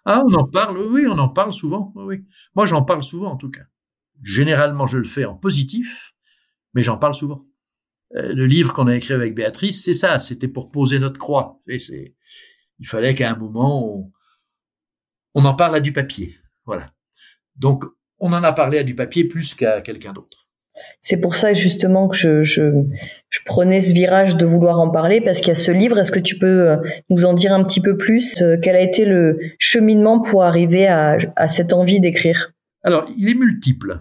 Ah, 0.05 0.22
on 0.26 0.35
en 0.35 0.44
parle, 0.44 0.79
oui, 0.79 1.07
on 1.07 1.18
en 1.18 1.29
parle 1.29 1.53
souvent. 1.53 1.92
Oui. 1.94 2.24
Moi, 2.55 2.66
j'en 2.66 2.83
parle 2.83 3.03
souvent, 3.03 3.33
en 3.33 3.37
tout 3.37 3.50
cas. 3.50 3.62
Généralement, 4.22 4.87
je 4.87 4.98
le 4.98 5.04
fais 5.04 5.24
en 5.24 5.35
positif, 5.35 6.14
mais 6.74 6.83
j'en 6.83 6.98
parle 6.98 7.14
souvent. 7.14 7.46
Euh, 8.16 8.33
le 8.35 8.46
livre 8.46 8.72
qu'on 8.72 8.87
a 8.87 8.96
écrit 8.96 9.14
avec 9.14 9.35
Béatrice, 9.35 9.85
c'est 9.85 9.94
ça. 9.94 10.20
C'était 10.20 10.48
pour 10.48 10.70
poser 10.70 10.98
notre 10.98 11.18
croix. 11.18 11.61
Et 11.68 11.78
c'est, 11.78 12.14
il 12.78 12.87
fallait 12.87 13.14
qu'à 13.14 13.30
un 13.30 13.37
moment, 13.37 13.87
on, 13.87 14.12
on 15.35 15.44
en 15.44 15.54
parle 15.54 15.76
à 15.76 15.80
du 15.80 15.92
papier. 15.92 16.37
Voilà. 16.66 16.92
Donc, 17.56 17.85
on 18.18 18.33
en 18.33 18.42
a 18.42 18.52
parlé 18.52 18.78
à 18.78 18.85
du 18.85 18.94
papier 18.94 19.24
plus 19.24 19.54
qu'à 19.54 19.80
quelqu'un 19.80 20.12
d'autre. 20.12 20.48
C'est 21.00 21.18
pour 21.18 21.35
ça 21.35 21.52
justement 21.52 22.09
que 22.09 22.16
je, 22.16 22.42
je, 22.42 22.62
je, 23.28 23.40
prenais 23.44 23.83
ce 23.83 23.92
virage 23.92 24.37
de 24.37 24.46
vouloir 24.46 24.78
en 24.78 24.88
parler 24.88 25.20
parce 25.20 25.40
qu'il 25.40 25.48
y 25.48 25.52
a 25.52 25.56
ce 25.56 25.72
livre. 25.72 25.98
Est-ce 25.98 26.12
que 26.12 26.20
tu 26.20 26.38
peux 26.38 26.70
euh, 26.70 26.76
nous 27.11 27.26
en 27.26 27.35
dire 27.35 27.52
un 27.52 27.62
petit 27.64 27.80
peu 27.80 27.98
plus 27.98 28.40
euh, 28.40 28.56
Quel 28.62 28.76
a 28.76 28.80
été 28.80 29.04
le 29.04 29.38
cheminement 29.59 30.20
pour 30.20 30.42
arriver 30.42 30.87
à, 30.87 31.18
à 31.37 31.48
cette 31.48 31.74
envie 31.74 32.00
d'écrire? 32.00 32.52
Alors, 32.83 33.06
il 33.16 33.28
est 33.28 33.35
multiple. 33.35 34.00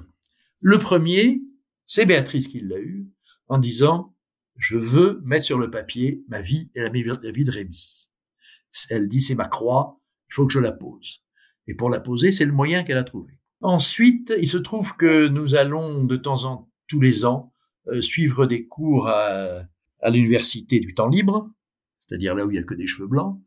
Le 0.61 0.77
premier, 0.77 1.41
c'est 1.85 2.05
Béatrice 2.05 2.47
qui 2.47 2.61
l'a 2.61 2.79
eu 2.79 3.07
en 3.47 3.57
disant 3.57 4.15
je 4.57 4.77
veux 4.77 5.21
mettre 5.23 5.45
sur 5.45 5.57
le 5.57 5.71
papier 5.71 6.23
ma 6.27 6.41
vie 6.41 6.69
et 6.75 6.81
la 6.81 6.89
vie 6.89 7.03
de 7.03 7.51
Rémi. 7.51 8.09
Elle 8.89 9.07
dit 9.07 9.21
c'est 9.21 9.35
ma 9.35 9.47
croix, 9.47 9.99
il 10.29 10.33
faut 10.33 10.45
que 10.45 10.53
je 10.53 10.59
la 10.59 10.71
pose. 10.71 11.23
Et 11.67 11.73
pour 11.73 11.89
la 11.89 11.99
poser, 11.99 12.31
c'est 12.31 12.45
le 12.45 12.51
moyen 12.51 12.83
qu'elle 12.83 12.97
a 12.97 13.03
trouvé. 13.03 13.39
Ensuite, 13.61 14.33
il 14.37 14.47
se 14.47 14.57
trouve 14.57 14.95
que 14.95 15.27
nous 15.27 15.55
allons 15.55 16.03
de 16.03 16.15
temps 16.17 16.45
en 16.45 16.57
temps, 16.57 16.65
tous 16.87 16.99
les 16.99 17.23
ans, 17.23 17.53
euh, 17.87 18.01
suivre 18.01 18.45
des 18.45 18.67
cours 18.67 19.07
à, 19.07 19.65
l'université 20.09 20.79
du 20.79 20.95
temps 20.95 21.09
libre, 21.09 21.51
c'est-à-dire 21.99 22.33
là 22.33 22.45
où 22.45 22.51
il 22.51 22.55
y 22.55 22.57
a 22.57 22.63
que 22.63 22.73
des 22.73 22.87
cheveux 22.87 23.07
blancs. 23.07 23.39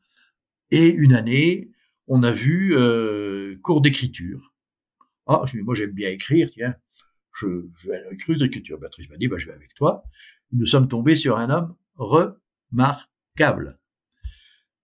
Et 0.71 0.89
une 0.91 1.15
année, 1.15 1.71
on 2.07 2.23
a 2.23 2.31
vu 2.31 2.77
euh, 2.77 3.57
cours 3.63 3.81
d'écriture. 3.81 4.52
Ah, 5.27 5.43
je 5.47 5.53
dis, 5.53 5.63
moi 5.63 5.75
j'aime 5.75 5.93
bien 5.93 6.11
écrire, 6.11 6.51
tiens, 6.53 6.75
je, 7.39 7.47
vais 7.87 7.97
à 7.97 8.11
l'écriture 8.11 8.39
d'écriture. 8.39 8.79
Béatrice 8.79 9.09
m'a 9.09 9.17
dit, 9.17 9.29
bah, 9.29 9.39
je 9.39 9.47
vais 9.47 9.55
avec 9.55 9.75
toi. 9.75 10.05
Nous 10.53 10.67
sommes 10.67 10.89
tombés 10.89 11.17
sur 11.17 11.39
un 11.39 11.51
homme 11.51 11.75
remarquable, 11.97 13.79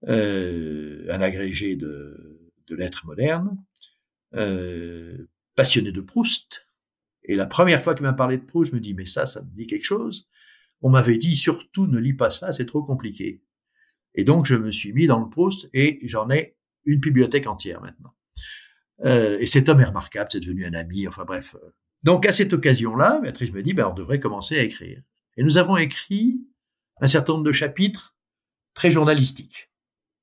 euh, 0.07 1.07
un 1.11 1.21
agrégé 1.21 1.77
de, 1.77 2.53
de 2.67 2.77
lettres 2.77 3.07
modernes, 3.07 3.63
euh, 4.35 5.29
passionné 5.55 5.93
de 5.93 6.01
Proust. 6.01 6.67
Et 7.25 7.37
la 7.37 7.47
première 7.47 7.83
fois 7.83 7.95
qu'il 7.95 8.05
m'a 8.05 8.13
parlé 8.13 8.39
de 8.39 8.45
Proust, 8.45 8.71
je 8.71 8.77
me 8.77 8.81
dis, 8.81 8.95
mais 8.95 9.07
ça, 9.07 9.27
ça 9.27 9.43
me 9.43 9.51
dit 9.51 9.67
quelque 9.67 9.85
chose. 9.85 10.29
On 10.81 10.91
m'avait 10.91 11.19
dit, 11.19 11.37
surtout, 11.37 11.87
ne 11.87 11.99
lis 11.99 12.15
pas 12.15 12.31
ça, 12.31 12.53
c'est 12.53 12.67
trop 12.67 12.83
compliqué. 12.83 13.43
Et 14.15 14.25
donc, 14.25 14.47
je 14.47 14.55
me 14.55 14.73
suis 14.73 14.93
mis 14.93 15.07
dans 15.07 15.21
le 15.21 15.29
Proust 15.29 15.69
et 15.75 16.01
j'en 16.05 16.31
ai 16.31 16.57
une 16.85 17.01
bibliothèque 17.01 17.47
entière 17.47 17.83
maintenant. 17.83 18.15
Euh, 19.05 19.39
et 19.39 19.47
cet 19.47 19.69
homme 19.69 19.81
est 19.81 19.85
remarquable, 19.85 20.29
c'est 20.33 20.41
devenu 20.41 20.65
un 20.65 20.75
ami, 20.75 21.07
enfin 21.07 21.25
bref. 21.25 21.55
Donc, 22.03 22.27
à 22.27 22.33
cette 22.33 22.53
occasion-là, 22.53 23.21
Béatrice 23.23 23.53
me 23.53 23.63
dit, 23.63 23.75
ben, 23.75 23.89
on 23.89 23.95
devrait 23.95 24.21
commencer 24.21 24.59
à 24.59 24.63
écrire. 24.63 25.03
Et 25.37 25.43
nous 25.43 25.59
avons 25.59 25.77
écrit 25.77 26.41
un 27.01 27.09
certain 27.09 27.35
nombre 27.35 27.45
de 27.45 27.53
chapitres 27.53 28.17
très 28.75 28.91
journalistiques. 28.91 29.71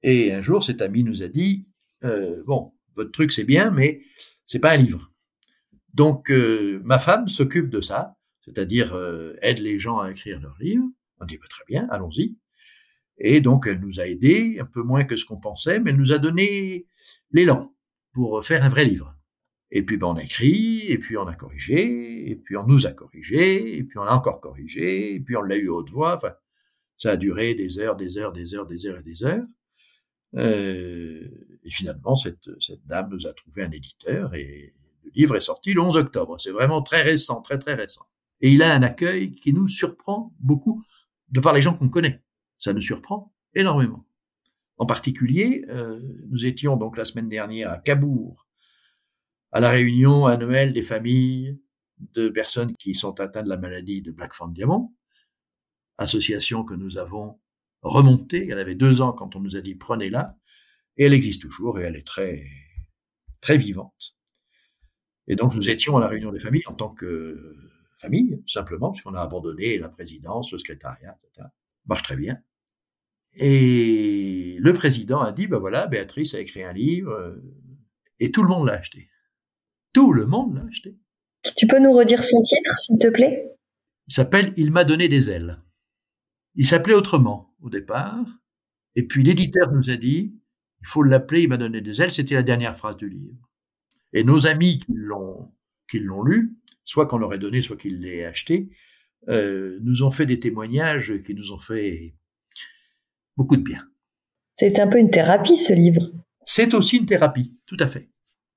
Et 0.03 0.33
un 0.33 0.41
jour, 0.41 0.63
cet 0.63 0.81
ami 0.81 1.03
nous 1.03 1.23
a 1.23 1.27
dit, 1.27 1.67
euh, 2.03 2.43
bon, 2.45 2.73
votre 2.95 3.11
truc 3.11 3.31
c'est 3.31 3.43
bien, 3.43 3.71
mais 3.71 4.01
c'est 4.45 4.59
pas 4.59 4.71
un 4.71 4.77
livre. 4.77 5.11
Donc 5.93 6.29
euh, 6.29 6.81
ma 6.83 6.99
femme 6.99 7.29
s'occupe 7.29 7.69
de 7.69 7.81
ça, 7.81 8.17
c'est-à-dire 8.43 8.95
euh, 8.95 9.35
aide 9.41 9.59
les 9.59 9.79
gens 9.79 9.99
à 9.99 10.11
écrire 10.11 10.39
leurs 10.39 10.57
livres. 10.59 10.85
On 11.19 11.25
dit 11.25 11.37
bah, 11.37 11.47
très 11.49 11.63
bien, 11.67 11.87
allons-y. 11.89 12.37
Et 13.17 13.41
donc 13.41 13.67
elle 13.67 13.79
nous 13.79 13.99
a 13.99 14.07
aidés, 14.07 14.57
un 14.59 14.65
peu 14.65 14.83
moins 14.83 15.05
que 15.05 15.15
ce 15.15 15.25
qu'on 15.25 15.39
pensait, 15.39 15.79
mais 15.79 15.91
elle 15.91 15.97
nous 15.97 16.11
a 16.11 16.17
donné 16.17 16.85
l'élan 17.31 17.74
pour 18.15 18.45
faire 18.45 18.63
un 18.63 18.69
vrai 18.69 18.85
livre. 18.85 19.13
Et 19.71 19.83
puis 19.83 19.97
ben, 19.97 20.07
on 20.07 20.15
a 20.15 20.23
écrit, 20.23 20.85
et 20.87 20.97
puis 20.97 21.17
on 21.17 21.27
a 21.27 21.35
corrigé, 21.35 22.31
et 22.31 22.35
puis 22.37 22.55
on 22.55 22.65
nous 22.65 22.87
a 22.87 22.91
corrigé, 22.91 23.77
et 23.77 23.83
puis 23.83 23.97
on 23.97 24.03
a 24.03 24.13
encore 24.13 24.39
corrigé, 24.39 25.15
et 25.15 25.19
puis 25.19 25.35
on 25.35 25.41
l'a 25.41 25.57
eu 25.57 25.67
haute 25.67 25.89
voix. 25.89 26.15
Enfin, 26.15 26.31
ça 26.97 27.11
a 27.11 27.17
duré 27.17 27.55
des 27.55 27.77
heures, 27.77 27.97
des 27.97 28.17
heures, 28.17 28.31
des 28.31 28.55
heures, 28.55 28.65
des 28.67 28.85
heures 28.87 28.99
et 28.99 29.03
des 29.03 29.25
heures. 29.25 29.43
Euh, 30.37 31.27
et 31.65 31.69
finalement, 31.69 32.15
cette, 32.15 32.49
cette 32.61 32.85
dame 32.87 33.09
nous 33.11 33.27
a 33.27 33.33
trouvé 33.33 33.63
un 33.63 33.71
éditeur 33.71 34.33
et 34.33 34.73
le 35.03 35.11
livre 35.13 35.35
est 35.35 35.41
sorti 35.41 35.73
le 35.73 35.81
11 35.81 35.97
octobre. 35.97 36.39
C'est 36.39 36.51
vraiment 36.51 36.81
très 36.81 37.01
récent, 37.01 37.41
très 37.41 37.59
très 37.59 37.73
récent. 37.73 38.05
Et 38.39 38.53
il 38.53 38.63
a 38.63 38.73
un 38.73 38.81
accueil 38.81 39.33
qui 39.33 39.51
nous 39.51 39.67
surprend 39.67 40.33
beaucoup 40.39 40.81
de 41.31 41.41
par 41.41 41.53
les 41.53 41.61
gens 41.61 41.73
qu'on 41.73 41.89
connaît. 41.89 42.23
Ça 42.59 42.71
nous 42.71 42.81
surprend 42.81 43.33
énormément. 43.53 44.05
En 44.77 44.85
particulier, 44.85 45.65
euh, 45.69 45.99
nous 46.29 46.45
étions 46.45 46.75
donc 46.77 46.97
la 46.97 47.05
semaine 47.05 47.29
dernière 47.29 47.71
à 47.71 47.77
Cabourg, 47.77 48.45
à 49.51 49.59
la 49.59 49.69
réunion 49.69 50.25
annuelle 50.25 50.73
des 50.73 50.83
familles 50.83 51.57
de 52.13 52.27
personnes 52.27 52.75
qui 52.75 52.93
sont 52.93 53.19
atteintes 53.21 53.45
de 53.45 53.49
la 53.49 53.57
maladie 53.57 54.01
de 54.01 54.11
Black 54.11 54.33
Fan 54.33 54.51
Diamond, 54.51 54.93
association 55.97 56.65
que 56.65 56.73
nous 56.73 56.97
avons 56.97 57.39
remontée. 57.81 58.49
Elle 58.49 58.59
avait 58.59 58.75
deux 58.75 59.01
ans 59.01 59.13
quand 59.13 59.35
on 59.35 59.39
nous 59.39 59.55
a 59.55 59.61
dit 59.61 59.75
prenez-la. 59.75 60.37
Et 60.97 61.05
elle 61.05 61.13
existe 61.13 61.41
toujours 61.41 61.79
et 61.79 61.83
elle 61.83 61.95
est 61.95 62.07
très, 62.07 62.45
très 63.41 63.57
vivante. 63.57 64.15
Et 65.27 65.35
donc, 65.35 65.55
nous 65.55 65.69
étions 65.69 65.97
à 65.97 65.99
la 65.99 66.07
réunion 66.07 66.31
des 66.31 66.39
familles 66.39 66.67
en 66.67 66.73
tant 66.73 66.89
que 66.89 67.55
famille, 67.97 68.41
simplement, 68.47 68.91
puisqu'on 68.91 69.13
a 69.13 69.21
abandonné 69.21 69.77
la 69.77 69.89
présidence, 69.89 70.51
le 70.51 70.57
secrétariat, 70.57 71.17
etc. 71.23 71.47
Marche 71.85 72.03
très 72.03 72.15
bien. 72.15 72.37
Et 73.35 74.57
le 74.59 74.73
président 74.73 75.21
a 75.21 75.31
dit, 75.31 75.47
ben 75.47 75.57
voilà, 75.57 75.87
Béatrice 75.87 76.33
a 76.35 76.39
écrit 76.39 76.63
un 76.63 76.73
livre, 76.73 77.11
euh, 77.11 77.35
et 78.19 78.31
tout 78.31 78.43
le 78.43 78.49
monde 78.49 78.67
l'a 78.67 78.73
acheté. 78.73 79.09
Tout 79.93 80.13
le 80.13 80.25
monde 80.25 80.55
l'a 80.55 80.63
acheté. 80.63 80.97
Tu 81.57 81.67
peux 81.67 81.79
nous 81.79 81.91
redire 81.91 82.23
son 82.23 82.41
titre, 82.41 82.77
s'il 82.79 82.97
te 82.97 83.07
plaît? 83.07 83.51
Il 84.07 84.13
s'appelle 84.13 84.53
Il 84.57 84.71
m'a 84.71 84.83
donné 84.83 85.09
des 85.09 85.31
ailes. 85.31 85.61
Il 86.55 86.65
s'appelait 86.65 86.93
autrement 86.93 87.53
au 87.61 87.69
départ, 87.69 88.25
et 88.95 89.03
puis 89.03 89.23
l'éditeur 89.23 89.71
nous 89.73 89.89
a 89.89 89.97
dit, 89.97 90.33
il 90.81 90.87
faut 90.87 91.03
l'appeler 91.03 91.41
Il 91.41 91.49
m'a 91.49 91.57
donné 91.57 91.81
des 91.81 92.01
ailes, 92.01 92.11
c'était 92.11 92.35
la 92.35 92.43
dernière 92.43 92.77
phrase 92.77 92.95
du 92.95 93.09
livre. 93.09 93.49
Et 94.13 94.23
nos 94.23 94.47
amis 94.47 94.79
qui 94.79 94.93
l'ont, 94.93 95.51
qui 95.89 95.99
l'ont 95.99 96.23
lu, 96.23 96.55
soit 96.85 97.05
qu'on 97.05 97.17
leur 97.17 97.33
ait 97.33 97.39
donné, 97.39 97.61
soit 97.61 97.75
qu'ils 97.75 97.99
l'aient 97.99 98.23
acheté, 98.23 98.69
euh, 99.27 99.79
nous 99.81 100.03
ont 100.03 100.11
fait 100.11 100.25
des 100.25 100.39
témoignages 100.39 101.17
qui 101.25 101.33
nous 101.33 101.51
ont 101.51 101.59
fait 101.59 102.15
beaucoup 103.37 103.57
de 103.57 103.61
bien. 103.61 103.81
C'est 104.57 104.79
un 104.79 104.87
peu 104.87 104.97
une 104.97 105.09
thérapie, 105.09 105.57
ce 105.57 105.73
livre. 105.73 106.11
C'est 106.45 106.73
aussi 106.73 106.97
une 106.97 107.05
thérapie, 107.05 107.53
tout 107.65 107.77
à 107.79 107.87
fait. 107.87 108.09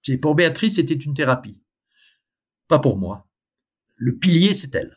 C'est 0.02 0.18
pour 0.18 0.34
Béatrice, 0.34 0.76
c'était 0.76 0.94
une 0.94 1.14
thérapie. 1.14 1.58
Pas 2.68 2.78
pour 2.78 2.96
moi. 2.96 3.26
Le 3.96 4.16
pilier, 4.16 4.54
c'est 4.54 4.74
elle. 4.74 4.96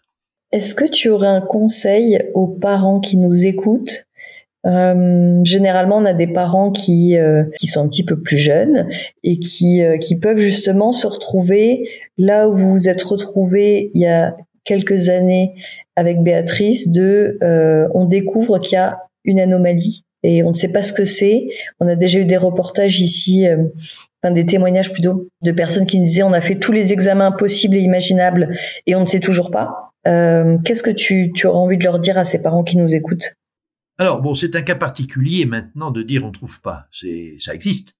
Est-ce 0.51 0.75
que 0.75 0.85
tu 0.85 1.09
aurais 1.09 1.27
un 1.27 1.41
conseil 1.41 2.19
aux 2.33 2.47
parents 2.47 2.99
qui 2.99 3.17
nous 3.17 3.45
écoutent? 3.45 4.05
Euh, 4.67 5.39
généralement, 5.43 5.97
on 5.97 6.05
a 6.05 6.13
des 6.13 6.27
parents 6.27 6.71
qui 6.71 7.17
euh, 7.17 7.45
qui 7.57 7.65
sont 7.65 7.81
un 7.81 7.87
petit 7.87 8.05
peu 8.05 8.21
plus 8.21 8.37
jeunes 8.37 8.87
et 9.23 9.39
qui 9.39 9.81
euh, 9.81 9.97
qui 9.97 10.19
peuvent 10.19 10.37
justement 10.37 10.91
se 10.91 11.07
retrouver 11.07 11.89
là 12.19 12.47
où 12.47 12.53
vous 12.53 12.71
vous 12.73 12.87
êtes 12.89 13.01
retrouvés 13.01 13.89
il 13.95 14.01
y 14.01 14.07
a 14.07 14.37
quelques 14.63 15.09
années 15.09 15.55
avec 15.95 16.21
Béatrice. 16.21 16.89
De, 16.89 17.39
on 17.95 18.05
découvre 18.05 18.59
qu'il 18.59 18.73
y 18.73 18.77
a 18.77 18.99
une 19.23 19.39
anomalie 19.39 20.05
et 20.23 20.43
on 20.43 20.49
ne 20.49 20.55
sait 20.55 20.71
pas 20.71 20.83
ce 20.83 20.93
que 20.93 21.05
c'est. 21.05 21.47
On 21.79 21.87
a 21.87 21.95
déjà 21.95 22.19
eu 22.19 22.25
des 22.25 22.37
reportages 22.37 22.99
ici, 22.99 23.45
enfin 24.21 24.31
des 24.31 24.45
témoignages 24.45 24.91
plutôt, 24.91 25.29
de 25.41 25.51
personnes 25.51 25.87
qui 25.87 25.99
nous 25.99 26.05
disaient 26.05 26.23
on 26.23 26.33
a 26.33 26.41
fait 26.41 26.59
tous 26.59 26.71
les 26.71 26.93
examens 26.93 27.31
possibles 27.31 27.75
et 27.75 27.81
imaginables 27.81 28.55
et 28.85 28.95
on 28.95 29.01
ne 29.01 29.05
sait 29.07 29.19
toujours 29.19 29.51
pas. 29.51 29.93
Qu'est-ce 30.03 30.83
que 30.83 30.91
tu, 30.91 31.31
tu 31.33 31.47
auras 31.47 31.59
envie 31.59 31.77
de 31.77 31.83
leur 31.83 31.99
dire 31.99 32.17
à 32.17 32.23
ces 32.23 32.41
parents 32.41 32.63
qui 32.63 32.77
nous 32.77 32.93
écoutent? 32.93 33.35
Alors 33.97 34.21
bon, 34.21 34.33
c'est 34.33 34.55
un 34.55 34.61
cas 34.61 34.75
particulier 34.75 35.45
maintenant 35.45 35.91
de 35.91 36.01
dire 36.01 36.25
on 36.25 36.31
trouve 36.31 36.61
pas. 36.61 36.87
C'est, 36.91 37.37
ça 37.39 37.53
existe, 37.53 37.95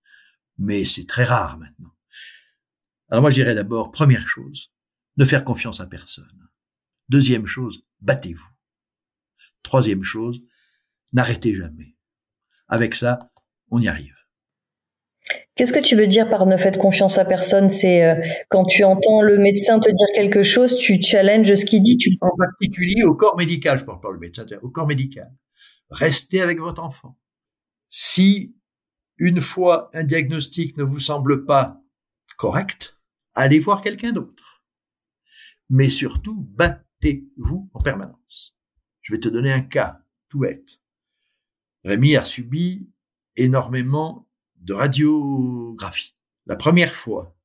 mais 0.58 0.86
c'est 0.86 1.08
très 1.08 1.24
rare 1.24 1.58
maintenant. 1.58 1.92
Alors 3.10 3.22
moi, 3.22 3.30
je 3.30 3.36
dirais 3.36 3.56
d'abord, 3.56 3.92
première 3.92 4.28
chose, 4.28 4.72
ne 5.18 5.26
faire 5.26 5.44
confiance 5.44 5.82
à 5.82 5.86
personne. 5.86 6.48
Deuxième 7.10 7.46
chose, 7.46 7.84
battez-vous. 8.00 8.48
Troisième 9.64 10.04
chose, 10.04 10.42
n'arrêtez 11.14 11.54
jamais. 11.56 11.96
Avec 12.68 12.96
ça, 12.96 13.30
on 13.70 13.80
y 13.80 13.88
arrive. 13.88 14.16
Qu'est-ce 15.56 15.74
que 15.74 15.80
tu 15.80 15.96
veux 15.96 16.08
dire 16.08 16.30
par 16.30 16.46
ne 16.46 16.58
faites 16.58 16.78
confiance 16.78 17.18
à 17.18 17.26
personne? 17.26 17.70
C'est 17.70 18.04
euh, 18.04 18.16
quand 18.50 18.66
tu 18.66 18.84
entends 18.84 19.22
le 19.22 19.38
médecin 19.38 19.80
te 19.80 19.90
dire 19.90 20.08
quelque 20.16 20.44
chose, 20.44 20.76
tu 20.78 21.02
challenges 21.02 21.54
ce 21.56 21.66
qu'il 21.66 21.84
dit. 21.84 21.98
Tu... 21.98 22.18
En 22.22 22.36
particulier 22.36 23.04
au 23.04 23.14
corps 23.14 23.38
médical, 23.38 23.78
je 23.78 23.86
parle 23.86 24.00
pas 24.00 24.12
le 24.12 24.20
médecin, 24.20 24.46
au 24.62 24.70
corps 24.70 24.88
médical 24.88 25.32
restez 25.92 26.42
avec 26.42 26.60
votre 26.60 26.82
enfant. 26.82 27.20
Si 27.90 28.56
une 29.18 29.42
fois 29.42 29.92
un 29.94 30.04
diagnostic 30.04 30.78
ne 30.78 30.84
vous 30.84 31.00
semble 31.00 31.46
pas 31.46 31.84
correct, 32.38 32.98
allez 33.36 33.60
voir 33.60 33.82
quelqu'un 33.82 34.14
d'autre. 34.14 34.64
Mais 35.70 35.90
surtout, 35.90 36.48
battez-vous 36.56 37.70
en 37.74 37.82
permanence. 37.82 38.58
Je 39.02 39.14
vais 39.14 39.20
te 39.20 39.30
donner 39.30 39.52
un 39.52 39.62
cas 39.62 40.02
tout 40.30 40.40
bête. 40.40 40.81
Rémi 41.84 42.16
a 42.16 42.24
subi 42.24 42.90
énormément 43.36 44.28
de 44.58 44.74
radiographie. 44.74 46.16
La 46.46 46.56
première 46.56 46.94
fois 46.94 47.36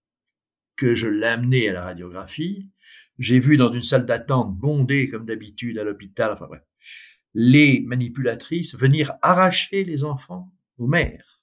que 0.77 0.95
je 0.95 1.07
l'ai 1.07 1.27
amené 1.27 1.69
à 1.69 1.73
la 1.73 1.85
radiographie, 1.85 2.69
j'ai 3.19 3.41
vu 3.41 3.57
dans 3.57 3.73
une 3.73 3.83
salle 3.83 4.05
d'attente 4.05 4.55
bondée 4.55 5.07
comme 5.07 5.25
d'habitude 5.25 5.79
à 5.79 5.85
l'hôpital, 5.85 6.33
enfin 6.33 6.47
bref, 6.47 6.63
les 7.33 7.81
manipulatrices 7.81 8.75
venir 8.77 9.13
arracher 9.23 9.85
les 9.85 10.05
enfants 10.05 10.53
aux 10.79 10.87
mères 10.87 11.43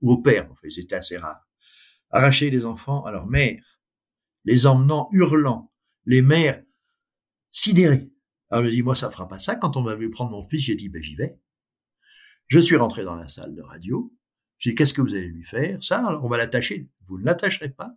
ou 0.00 0.12
aux 0.12 0.22
pères, 0.22 0.50
en 0.50 0.54
fait, 0.56 0.70
c'était 0.70 0.96
assez 0.96 1.18
rare. 1.18 1.46
Arracher 2.10 2.50
les 2.50 2.64
enfants 2.64 3.04
à 3.04 3.10
leur 3.10 3.26
mère, 3.26 3.80
les 4.44 4.66
emmenant 4.66 5.08
hurlant, 5.12 5.72
les 6.04 6.22
mères 6.22 6.62
sidérées. 7.50 8.10
Alors 8.50 8.64
je 8.64 8.68
me 8.68 8.74
dis, 8.74 8.82
moi, 8.82 8.94
ça 8.94 9.10
fera 9.10 9.26
pas 9.28 9.38
ça. 9.38 9.56
Quand 9.56 9.76
on 9.76 9.82
m'a 9.82 9.94
vu 9.94 10.10
prendre 10.10 10.30
mon 10.30 10.46
fils, 10.46 10.64
j'ai 10.64 10.74
dit, 10.74 10.88
ben, 10.88 11.02
j'y 11.02 11.16
vais. 11.16 11.38
Je 12.48 12.58
suis 12.58 12.76
rentré 12.76 13.04
dans 13.04 13.16
la 13.16 13.28
salle 13.28 13.54
de 13.54 13.62
radio. 13.62 14.12
J'ai 14.58 14.70
dit, 14.70 14.76
qu'est-ce 14.76 14.94
que 14.94 15.02
vous 15.02 15.14
allez 15.14 15.28
lui 15.28 15.44
faire? 15.44 15.82
Ça, 15.82 16.20
on 16.22 16.28
va 16.28 16.38
l'attacher. 16.38 16.88
Vous 17.06 17.18
ne 17.18 17.24
l'attacherez 17.24 17.70
pas. 17.70 17.96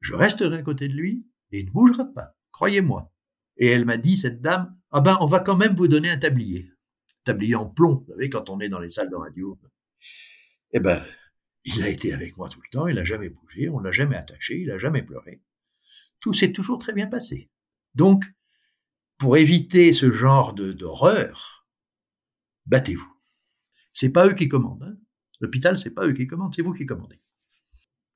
Je 0.00 0.14
resterai 0.14 0.58
à 0.58 0.62
côté 0.62 0.88
de 0.88 0.94
lui 0.94 1.26
et 1.52 1.60
il 1.60 1.66
ne 1.66 1.70
bougera 1.70 2.04
pas. 2.04 2.36
Croyez-moi. 2.52 3.12
Et 3.56 3.66
elle 3.66 3.84
m'a 3.84 3.96
dit, 3.96 4.16
cette 4.16 4.40
dame, 4.40 4.76
ah 4.90 5.00
ben, 5.00 5.18
on 5.20 5.26
va 5.26 5.40
quand 5.40 5.56
même 5.56 5.74
vous 5.74 5.88
donner 5.88 6.10
un 6.10 6.18
tablier. 6.18 6.72
tablier 7.24 7.54
en 7.54 7.68
plomb, 7.68 8.04
vous 8.06 8.12
savez, 8.12 8.30
quand 8.30 8.48
on 8.50 8.60
est 8.60 8.68
dans 8.68 8.80
les 8.80 8.88
salles 8.88 9.10
de 9.10 9.16
radio. 9.16 9.58
Eh 10.72 10.80
ben, 10.80 11.02
il 11.64 11.82
a 11.82 11.88
été 11.88 12.12
avec 12.12 12.36
moi 12.36 12.48
tout 12.48 12.60
le 12.60 12.70
temps, 12.70 12.86
il 12.86 12.96
n'a 12.96 13.04
jamais 13.04 13.28
bougé, 13.28 13.68
on 13.68 13.80
l'a 13.80 13.92
jamais 13.92 14.16
attaché, 14.16 14.60
il 14.60 14.68
n'a 14.68 14.78
jamais 14.78 15.02
pleuré. 15.02 15.42
Tout 16.20 16.32
s'est 16.32 16.52
toujours 16.52 16.78
très 16.78 16.92
bien 16.92 17.06
passé. 17.06 17.50
Donc, 17.94 18.24
pour 19.18 19.36
éviter 19.36 19.92
ce 19.92 20.10
genre 20.12 20.54
d'horreur, 20.54 21.66
battez-vous. 22.66 23.19
C'est 23.92 24.10
pas 24.10 24.26
eux 24.26 24.34
qui 24.34 24.48
commandent. 24.48 24.82
Hein. 24.82 24.96
L'hôpital, 25.40 25.76
c'est 25.76 25.90
pas 25.90 26.06
eux 26.06 26.12
qui 26.12 26.26
commandent, 26.26 26.54
c'est 26.54 26.62
vous 26.62 26.72
qui 26.72 26.86
commandez. 26.86 27.20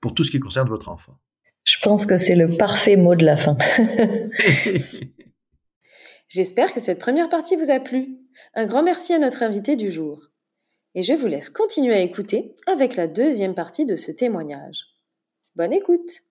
Pour 0.01 0.14
tout 0.14 0.25
ce 0.25 0.31
qui 0.31 0.41
concerne 0.41 0.68
votre 0.68 0.89
enfant. 0.89 1.18
Je 1.64 1.79
pense 1.83 2.05
que 2.05 2.18
c'est 2.18 2.37
le 2.37 2.57
parfait 2.57 2.97
mot 2.97 3.14
de 3.14 3.25
la 3.25 3.37
fin. 3.37 3.57
J'espère 6.29 6.72
que 6.75 6.81
cette 6.81 6.99
première 6.99 7.29
partie 7.29 7.57
vous 7.57 7.70
a 7.70 7.81
plu. 7.81 8.18
Un 8.55 8.66
grand 8.66 8.83
merci 8.83 9.14
à 9.14 9.18
notre 9.18 9.43
invité 9.43 9.77
du 9.77 9.91
jour. 9.91 10.31
Et 10.95 11.03
je 11.03 11.12
vous 11.14 11.27
laisse 11.27 11.51
continuer 11.51 11.95
à 11.95 12.01
écouter 12.01 12.55
avec 12.66 12.97
la 12.97 13.07
deuxième 13.09 13.55
partie 13.55 13.87
de 13.87 13.97
ce 13.97 14.12
témoignage. 14.12 14.85
Bonne 15.57 15.72
écoute 15.72 16.22